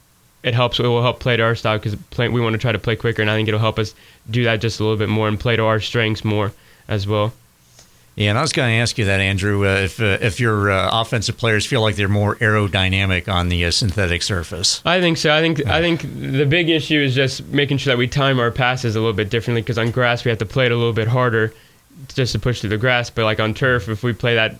it 0.43 0.53
helps. 0.53 0.79
It 0.79 0.83
will 0.83 1.01
help 1.01 1.19
play 1.19 1.35
to 1.37 1.43
our 1.43 1.55
style 1.55 1.77
because 1.77 1.97
we 2.17 2.39
want 2.39 2.53
to 2.53 2.59
try 2.59 2.71
to 2.71 2.79
play 2.79 2.95
quicker, 2.95 3.21
and 3.21 3.31
I 3.31 3.35
think 3.35 3.47
it'll 3.47 3.59
help 3.59 3.79
us 3.79 3.95
do 4.29 4.43
that 4.43 4.61
just 4.61 4.79
a 4.79 4.83
little 4.83 4.97
bit 4.97 5.09
more 5.09 5.27
and 5.27 5.39
play 5.39 5.55
to 5.55 5.63
our 5.63 5.79
strengths 5.79 6.23
more 6.23 6.53
as 6.87 7.07
well. 7.07 7.33
Yeah, 8.15 8.29
and 8.29 8.37
I 8.37 8.41
was 8.41 8.53
going 8.53 8.69
to 8.69 8.75
ask 8.75 8.97
you 8.97 9.05
that, 9.05 9.19
Andrew, 9.19 9.67
uh, 9.67 9.81
if 9.81 9.99
uh, 9.99 10.17
if 10.21 10.39
your 10.39 10.71
uh, 10.71 11.01
offensive 11.01 11.37
players 11.37 11.65
feel 11.65 11.81
like 11.81 11.97
they're 11.97 12.07
more 12.07 12.37
aerodynamic 12.37 13.27
on 13.27 13.49
the 13.49 13.65
uh, 13.65 13.71
synthetic 13.71 14.21
surface. 14.21 14.81
I 14.85 15.01
think 15.01 15.17
so. 15.17 15.35
I 15.35 15.41
think 15.41 15.65
I 15.65 15.81
think 15.81 16.01
the 16.01 16.45
big 16.45 16.69
issue 16.69 16.99
is 16.99 17.13
just 17.13 17.45
making 17.47 17.77
sure 17.77 17.91
that 17.91 17.97
we 17.97 18.07
time 18.07 18.39
our 18.39 18.51
passes 18.51 18.95
a 18.95 18.99
little 18.99 19.13
bit 19.13 19.29
differently 19.29 19.61
because 19.61 19.77
on 19.77 19.91
grass 19.91 20.23
we 20.23 20.29
have 20.29 20.37
to 20.39 20.45
play 20.45 20.65
it 20.65 20.71
a 20.71 20.77
little 20.77 20.93
bit 20.93 21.09
harder 21.09 21.53
just 22.13 22.31
to 22.31 22.39
push 22.39 22.61
through 22.61 22.69
the 22.69 22.77
grass. 22.77 23.09
But 23.09 23.25
like 23.25 23.41
on 23.41 23.53
turf, 23.53 23.89
if 23.89 24.01
we 24.01 24.13
play 24.13 24.35
that 24.35 24.59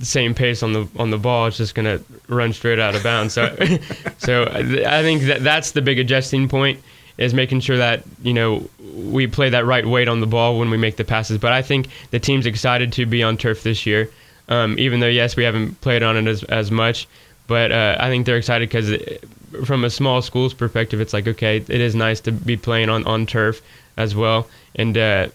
same 0.00 0.34
pace 0.34 0.64
on 0.64 0.72
the 0.72 0.88
on 0.96 1.10
the 1.10 1.18
ball, 1.18 1.46
it's 1.46 1.58
just 1.58 1.76
going 1.76 1.86
to 1.86 2.04
run 2.26 2.52
straight 2.52 2.80
out 2.80 2.96
of 2.96 3.04
bounds. 3.04 3.34
So, 3.34 3.54
so 4.18 4.42
I 4.44 5.02
think 5.02 5.22
that 5.22 5.44
that's 5.44 5.70
the 5.70 5.82
big 5.82 6.00
adjusting 6.00 6.48
point 6.48 6.80
is 7.22 7.34
making 7.34 7.60
sure 7.60 7.76
that 7.76 8.02
you 8.22 8.32
know 8.32 8.68
we 8.94 9.26
play 9.26 9.48
that 9.50 9.64
right 9.64 9.86
weight 9.86 10.08
on 10.08 10.20
the 10.20 10.26
ball 10.26 10.58
when 10.58 10.70
we 10.70 10.76
make 10.76 10.96
the 10.96 11.04
passes. 11.04 11.38
But 11.38 11.52
I 11.52 11.62
think 11.62 11.88
the 12.10 12.18
team's 12.18 12.46
excited 12.46 12.92
to 12.94 13.06
be 13.06 13.22
on 13.22 13.36
turf 13.36 13.62
this 13.62 13.86
year, 13.86 14.10
um, 14.48 14.78
even 14.78 15.00
though 15.00 15.08
yes 15.08 15.36
we 15.36 15.44
haven't 15.44 15.80
played 15.80 16.02
on 16.02 16.16
it 16.16 16.26
as 16.26 16.42
as 16.44 16.70
much. 16.70 17.08
But 17.46 17.72
uh, 17.72 17.96
I 17.98 18.08
think 18.08 18.26
they're 18.26 18.36
excited 18.36 18.68
because 18.68 18.94
from 19.64 19.84
a 19.84 19.90
small 19.90 20.22
school's 20.22 20.54
perspective, 20.54 21.00
it's 21.00 21.12
like 21.12 21.26
okay, 21.28 21.56
it 21.56 21.70
is 21.70 21.94
nice 21.94 22.20
to 22.20 22.32
be 22.32 22.56
playing 22.56 22.88
on 22.88 23.06
on 23.06 23.26
turf 23.26 23.62
as 23.96 24.14
well, 24.14 24.48
and. 24.74 24.96
Uh, 24.96 25.28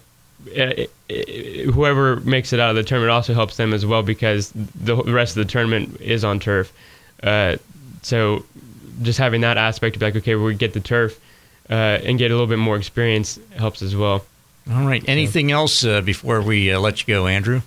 whoever 1.74 2.16
makes 2.20 2.52
it 2.52 2.60
out 2.60 2.70
of 2.70 2.76
the 2.76 2.82
tournament 2.84 3.10
also 3.10 3.34
helps 3.34 3.56
them 3.56 3.74
as 3.74 3.84
well 3.84 4.02
because 4.02 4.52
the 4.52 4.96
rest 4.96 5.36
of 5.36 5.44
the 5.44 5.50
tournament 5.50 6.00
is 6.00 6.22
on 6.22 6.38
turf. 6.38 6.72
Uh, 7.22 7.56
so 8.02 8.44
just 9.02 9.18
having 9.18 9.40
that 9.42 9.56
aspect 9.56 9.96
of 9.96 10.02
like, 10.02 10.16
okay, 10.16 10.34
we 10.34 10.54
get 10.54 10.72
the 10.72 10.80
turf, 10.80 11.18
uh, 11.70 11.74
and 11.74 12.18
get 12.18 12.30
a 12.30 12.34
little 12.34 12.46
bit 12.46 12.58
more 12.58 12.76
experience 12.76 13.38
helps 13.56 13.82
as 13.82 13.94
well. 13.94 14.24
All 14.70 14.86
right. 14.86 15.02
Anything 15.08 15.50
else 15.50 15.84
uh, 15.84 16.00
before 16.02 16.42
we 16.42 16.72
uh, 16.72 16.80
let 16.80 17.00
you 17.00 17.06
go, 17.06 17.26
Andrew? 17.26 17.62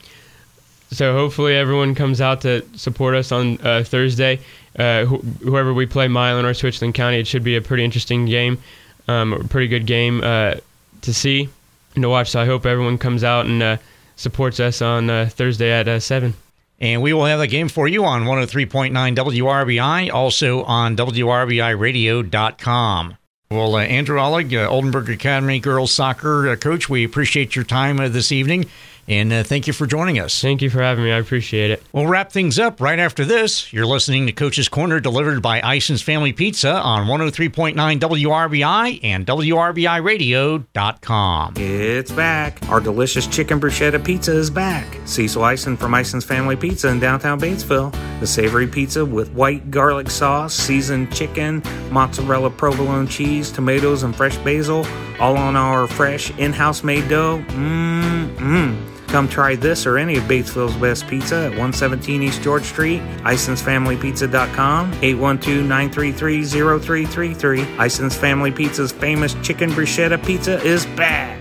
So 0.91 1.13
hopefully 1.13 1.55
everyone 1.55 1.95
comes 1.95 2.21
out 2.21 2.41
to 2.41 2.63
support 2.77 3.15
us 3.15 3.31
on 3.31 3.57
uh, 3.65 3.83
Thursday. 3.85 4.39
Uh, 4.77 5.05
wh- 5.05 5.21
whoever 5.41 5.73
we 5.73 5.85
play, 5.85 6.07
Milan 6.07 6.45
or 6.45 6.53
Switzerland 6.53 6.93
County, 6.93 7.19
it 7.19 7.27
should 7.27 7.43
be 7.43 7.55
a 7.55 7.61
pretty 7.61 7.83
interesting 7.83 8.25
game, 8.25 8.61
um, 9.07 9.33
a 9.33 9.43
pretty 9.45 9.67
good 9.67 9.85
game 9.85 10.21
uh, 10.23 10.55
to 11.01 11.13
see 11.13 11.49
and 11.95 12.03
to 12.03 12.09
watch. 12.09 12.31
So 12.31 12.41
I 12.41 12.45
hope 12.45 12.65
everyone 12.65 12.97
comes 12.97 13.23
out 13.23 13.45
and 13.45 13.79
supports 14.15 14.59
us 14.59 14.81
on 14.81 15.29
Thursday 15.29 15.71
at 15.71 16.01
seven. 16.03 16.33
And 16.79 17.01
we 17.03 17.13
will 17.13 17.25
have 17.25 17.39
the 17.39 17.47
game 17.47 17.69
for 17.69 17.87
you 17.87 18.03
on 18.05 18.23
103.9 18.23 18.91
WRBI, 19.15 20.11
also 20.11 20.63
on 20.63 20.97
WRBIRadio.com. 20.97 23.17
Well, 23.51 23.75
uh, 23.75 23.79
Andrew 23.79 24.17
Ollig, 24.17 24.53
uh, 24.53 24.69
Oldenburg 24.69 25.09
Academy 25.09 25.59
girls 25.59 25.91
soccer 25.91 26.47
uh, 26.47 26.55
coach, 26.55 26.87
we 26.87 27.03
appreciate 27.03 27.53
your 27.53 27.65
time 27.65 27.97
this 27.97 28.31
evening. 28.31 28.67
And 29.07 29.33
uh, 29.33 29.43
thank 29.43 29.67
you 29.67 29.73
for 29.73 29.85
joining 29.87 30.19
us. 30.19 30.41
Thank 30.41 30.61
you 30.61 30.69
for 30.69 30.81
having 30.81 31.03
me. 31.03 31.11
I 31.11 31.17
appreciate 31.17 31.71
it. 31.71 31.83
We'll 31.91 32.07
wrap 32.07 32.31
things 32.31 32.59
up 32.59 32.79
right 32.79 32.99
after 32.99 33.25
this. 33.25 33.73
You're 33.73 33.85
listening 33.85 34.25
to 34.27 34.31
Coach's 34.31 34.69
Corner, 34.69 34.99
delivered 34.99 35.41
by 35.41 35.59
Ison's 35.75 36.01
Family 36.01 36.33
Pizza 36.33 36.73
on 36.73 37.07
103.9 37.07 37.75
WRBI 37.99 38.99
and 39.03 39.25
WRBIRadio.com. 39.25 41.53
It's 41.57 42.11
back. 42.11 42.59
Our 42.69 42.79
delicious 42.79 43.27
chicken 43.27 43.59
bruschetta 43.59 44.03
pizza 44.03 44.35
is 44.35 44.49
back. 44.49 44.97
Cecil 45.05 45.45
Ison 45.45 45.77
from 45.77 45.93
Ison's 45.93 46.25
Family 46.25 46.55
Pizza 46.55 46.89
in 46.89 46.99
downtown 46.99 47.39
Batesville. 47.39 47.91
The 48.19 48.27
savory 48.27 48.67
pizza 48.67 49.05
with 49.05 49.31
white 49.33 49.71
garlic 49.71 50.09
sauce, 50.11 50.53
seasoned 50.53 51.13
chicken, 51.13 51.61
mozzarella 51.91 52.49
provolone 52.49 53.07
cheese, 53.07 53.51
tomatoes, 53.51 54.03
and 54.03 54.15
fresh 54.15 54.37
basil, 54.37 54.85
all 55.19 55.37
on 55.37 55.55
our 55.55 55.87
fresh 55.87 56.31
in 56.37 56.53
house 56.53 56.83
made 56.83 57.07
dough. 57.09 57.43
Mmm, 57.49 58.35
mmm. 58.35 58.87
Come 59.11 59.27
try 59.27 59.55
this 59.55 59.85
or 59.85 59.97
any 59.97 60.15
of 60.15 60.23
Batesville's 60.23 60.77
best 60.77 61.05
pizza 61.09 61.35
at 61.35 61.51
117 61.51 62.23
East 62.23 62.41
George 62.41 62.63
Street, 62.63 63.01
IsonsFamilyPizza.com, 63.23 64.93
812-933-0333. 64.93 67.85
Ison's 67.85 68.15
Family 68.15 68.51
Pizza's 68.51 68.93
famous 68.93 69.35
chicken 69.43 69.69
bruschetta 69.71 70.25
pizza 70.25 70.63
is 70.63 70.85
back. 70.85 71.40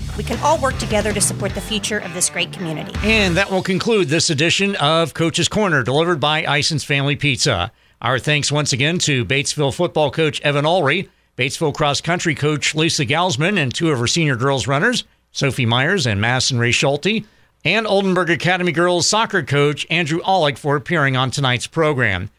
we 0.21 0.27
can 0.27 0.39
all 0.43 0.59
work 0.59 0.77
together 0.77 1.11
to 1.11 1.19
support 1.19 1.55
the 1.55 1.61
future 1.61 1.97
of 1.97 2.13
this 2.13 2.29
great 2.29 2.53
community. 2.53 2.93
And 3.01 3.35
that 3.37 3.49
will 3.49 3.63
conclude 3.63 4.07
this 4.07 4.29
edition 4.29 4.75
of 4.75 5.15
Coach's 5.15 5.47
Corner, 5.47 5.81
delivered 5.81 6.19
by 6.19 6.45
Ison's 6.45 6.83
Family 6.83 7.15
Pizza. 7.15 7.71
Our 8.03 8.19
thanks 8.19 8.51
once 8.51 8.71
again 8.71 8.99
to 8.99 9.25
Batesville 9.25 9.73
football 9.73 10.11
coach 10.11 10.39
Evan 10.41 10.63
Ulrey, 10.63 11.09
Batesville 11.39 11.73
cross 11.73 12.01
country 12.01 12.35
coach 12.35 12.75
Lisa 12.75 13.03
Gausman, 13.03 13.57
and 13.57 13.73
two 13.73 13.89
of 13.89 13.97
her 13.97 14.05
senior 14.05 14.35
girls 14.35 14.67
runners, 14.67 15.05
Sophie 15.31 15.65
Myers 15.65 16.05
and 16.05 16.21
Madison 16.21 16.59
Ray 16.59 16.71
Schulte, 16.71 17.25
and 17.65 17.87
Oldenburg 17.87 18.29
Academy 18.29 18.71
girls 18.71 19.07
soccer 19.07 19.41
coach 19.41 19.87
Andrew 19.89 20.21
Ollig 20.21 20.59
for 20.59 20.75
appearing 20.75 21.17
on 21.17 21.31
tonight's 21.31 21.65
program. 21.65 22.29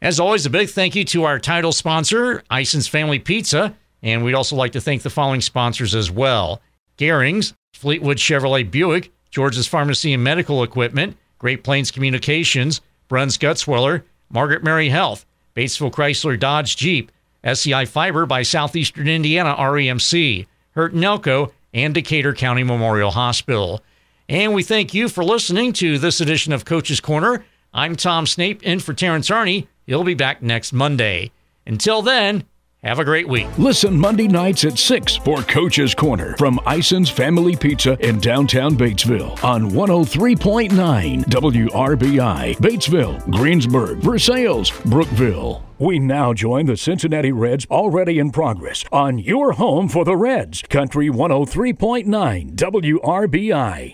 As 0.00 0.20
always, 0.20 0.46
a 0.46 0.50
big 0.50 0.68
thank 0.68 0.94
you 0.94 1.02
to 1.06 1.24
our 1.24 1.40
title 1.40 1.72
sponsor, 1.72 2.44
Ison's 2.48 2.86
Family 2.86 3.18
Pizza, 3.18 3.74
and 4.04 4.22
we'd 4.22 4.34
also 4.34 4.54
like 4.54 4.70
to 4.70 4.80
thank 4.80 5.02
the 5.02 5.10
following 5.10 5.40
sponsors 5.40 5.96
as 5.96 6.12
well. 6.12 6.62
Garings, 6.98 7.54
Fleetwood 7.72 8.18
Chevrolet 8.18 8.70
Buick, 8.70 9.12
George's 9.30 9.66
Pharmacy 9.66 10.12
and 10.12 10.22
Medical 10.22 10.62
Equipment, 10.62 11.16
Great 11.38 11.64
Plains 11.64 11.90
Communications, 11.90 12.80
Bruns 13.08 13.36
Gutzwiller, 13.36 14.02
Margaret 14.30 14.62
Mary 14.62 14.88
Health, 14.88 15.26
Batesville 15.54 15.92
Chrysler 15.92 16.38
Dodge 16.38 16.76
Jeep, 16.76 17.10
SEI 17.52 17.84
Fiber 17.84 18.26
by 18.26 18.42
Southeastern 18.42 19.08
Indiana 19.08 19.54
REMC, 19.56 20.46
Hurt 20.70 20.94
Nelco, 20.94 21.52
and 21.72 21.92
Decatur 21.92 22.32
County 22.32 22.62
Memorial 22.62 23.10
Hospital. 23.10 23.82
And 24.28 24.54
we 24.54 24.62
thank 24.62 24.94
you 24.94 25.08
for 25.08 25.22
listening 25.22 25.72
to 25.74 25.98
this 25.98 26.20
edition 26.20 26.52
of 26.52 26.64
Coach's 26.64 27.00
Corner. 27.00 27.44
I'm 27.74 27.96
Tom 27.96 28.26
Snape 28.26 28.62
in 28.62 28.80
for 28.80 28.94
Terrence 28.94 29.28
Arney. 29.28 29.66
He'll 29.86 30.04
be 30.04 30.14
back 30.14 30.42
next 30.42 30.72
Monday. 30.72 31.30
Until 31.66 32.00
then, 32.00 32.44
have 32.84 32.98
a 32.98 33.04
great 33.04 33.28
week. 33.28 33.46
Listen 33.58 33.98
Monday 33.98 34.28
nights 34.28 34.64
at 34.64 34.78
6 34.78 35.16
for 35.16 35.42
Coach's 35.42 35.94
Corner 35.94 36.36
from 36.36 36.60
Ison's 36.66 37.10
Family 37.10 37.56
Pizza 37.56 37.96
in 38.06 38.20
downtown 38.20 38.76
Batesville 38.76 39.42
on 39.42 39.70
103.9 39.70 41.24
WRBI. 41.24 42.56
Batesville, 42.56 43.30
Greensburg, 43.30 43.98
Versailles, 43.98 44.70
Brookville. 44.86 45.64
We 45.78 45.98
now 45.98 46.32
join 46.32 46.66
the 46.66 46.76
Cincinnati 46.76 47.32
Reds 47.32 47.66
already 47.68 48.20
in 48.20 48.30
progress 48.30 48.84
on 48.92 49.18
your 49.18 49.52
home 49.52 49.88
for 49.88 50.04
the 50.04 50.16
Reds, 50.16 50.62
Country 50.62 51.08
103.9 51.08 52.54
WRBI. 52.54 53.92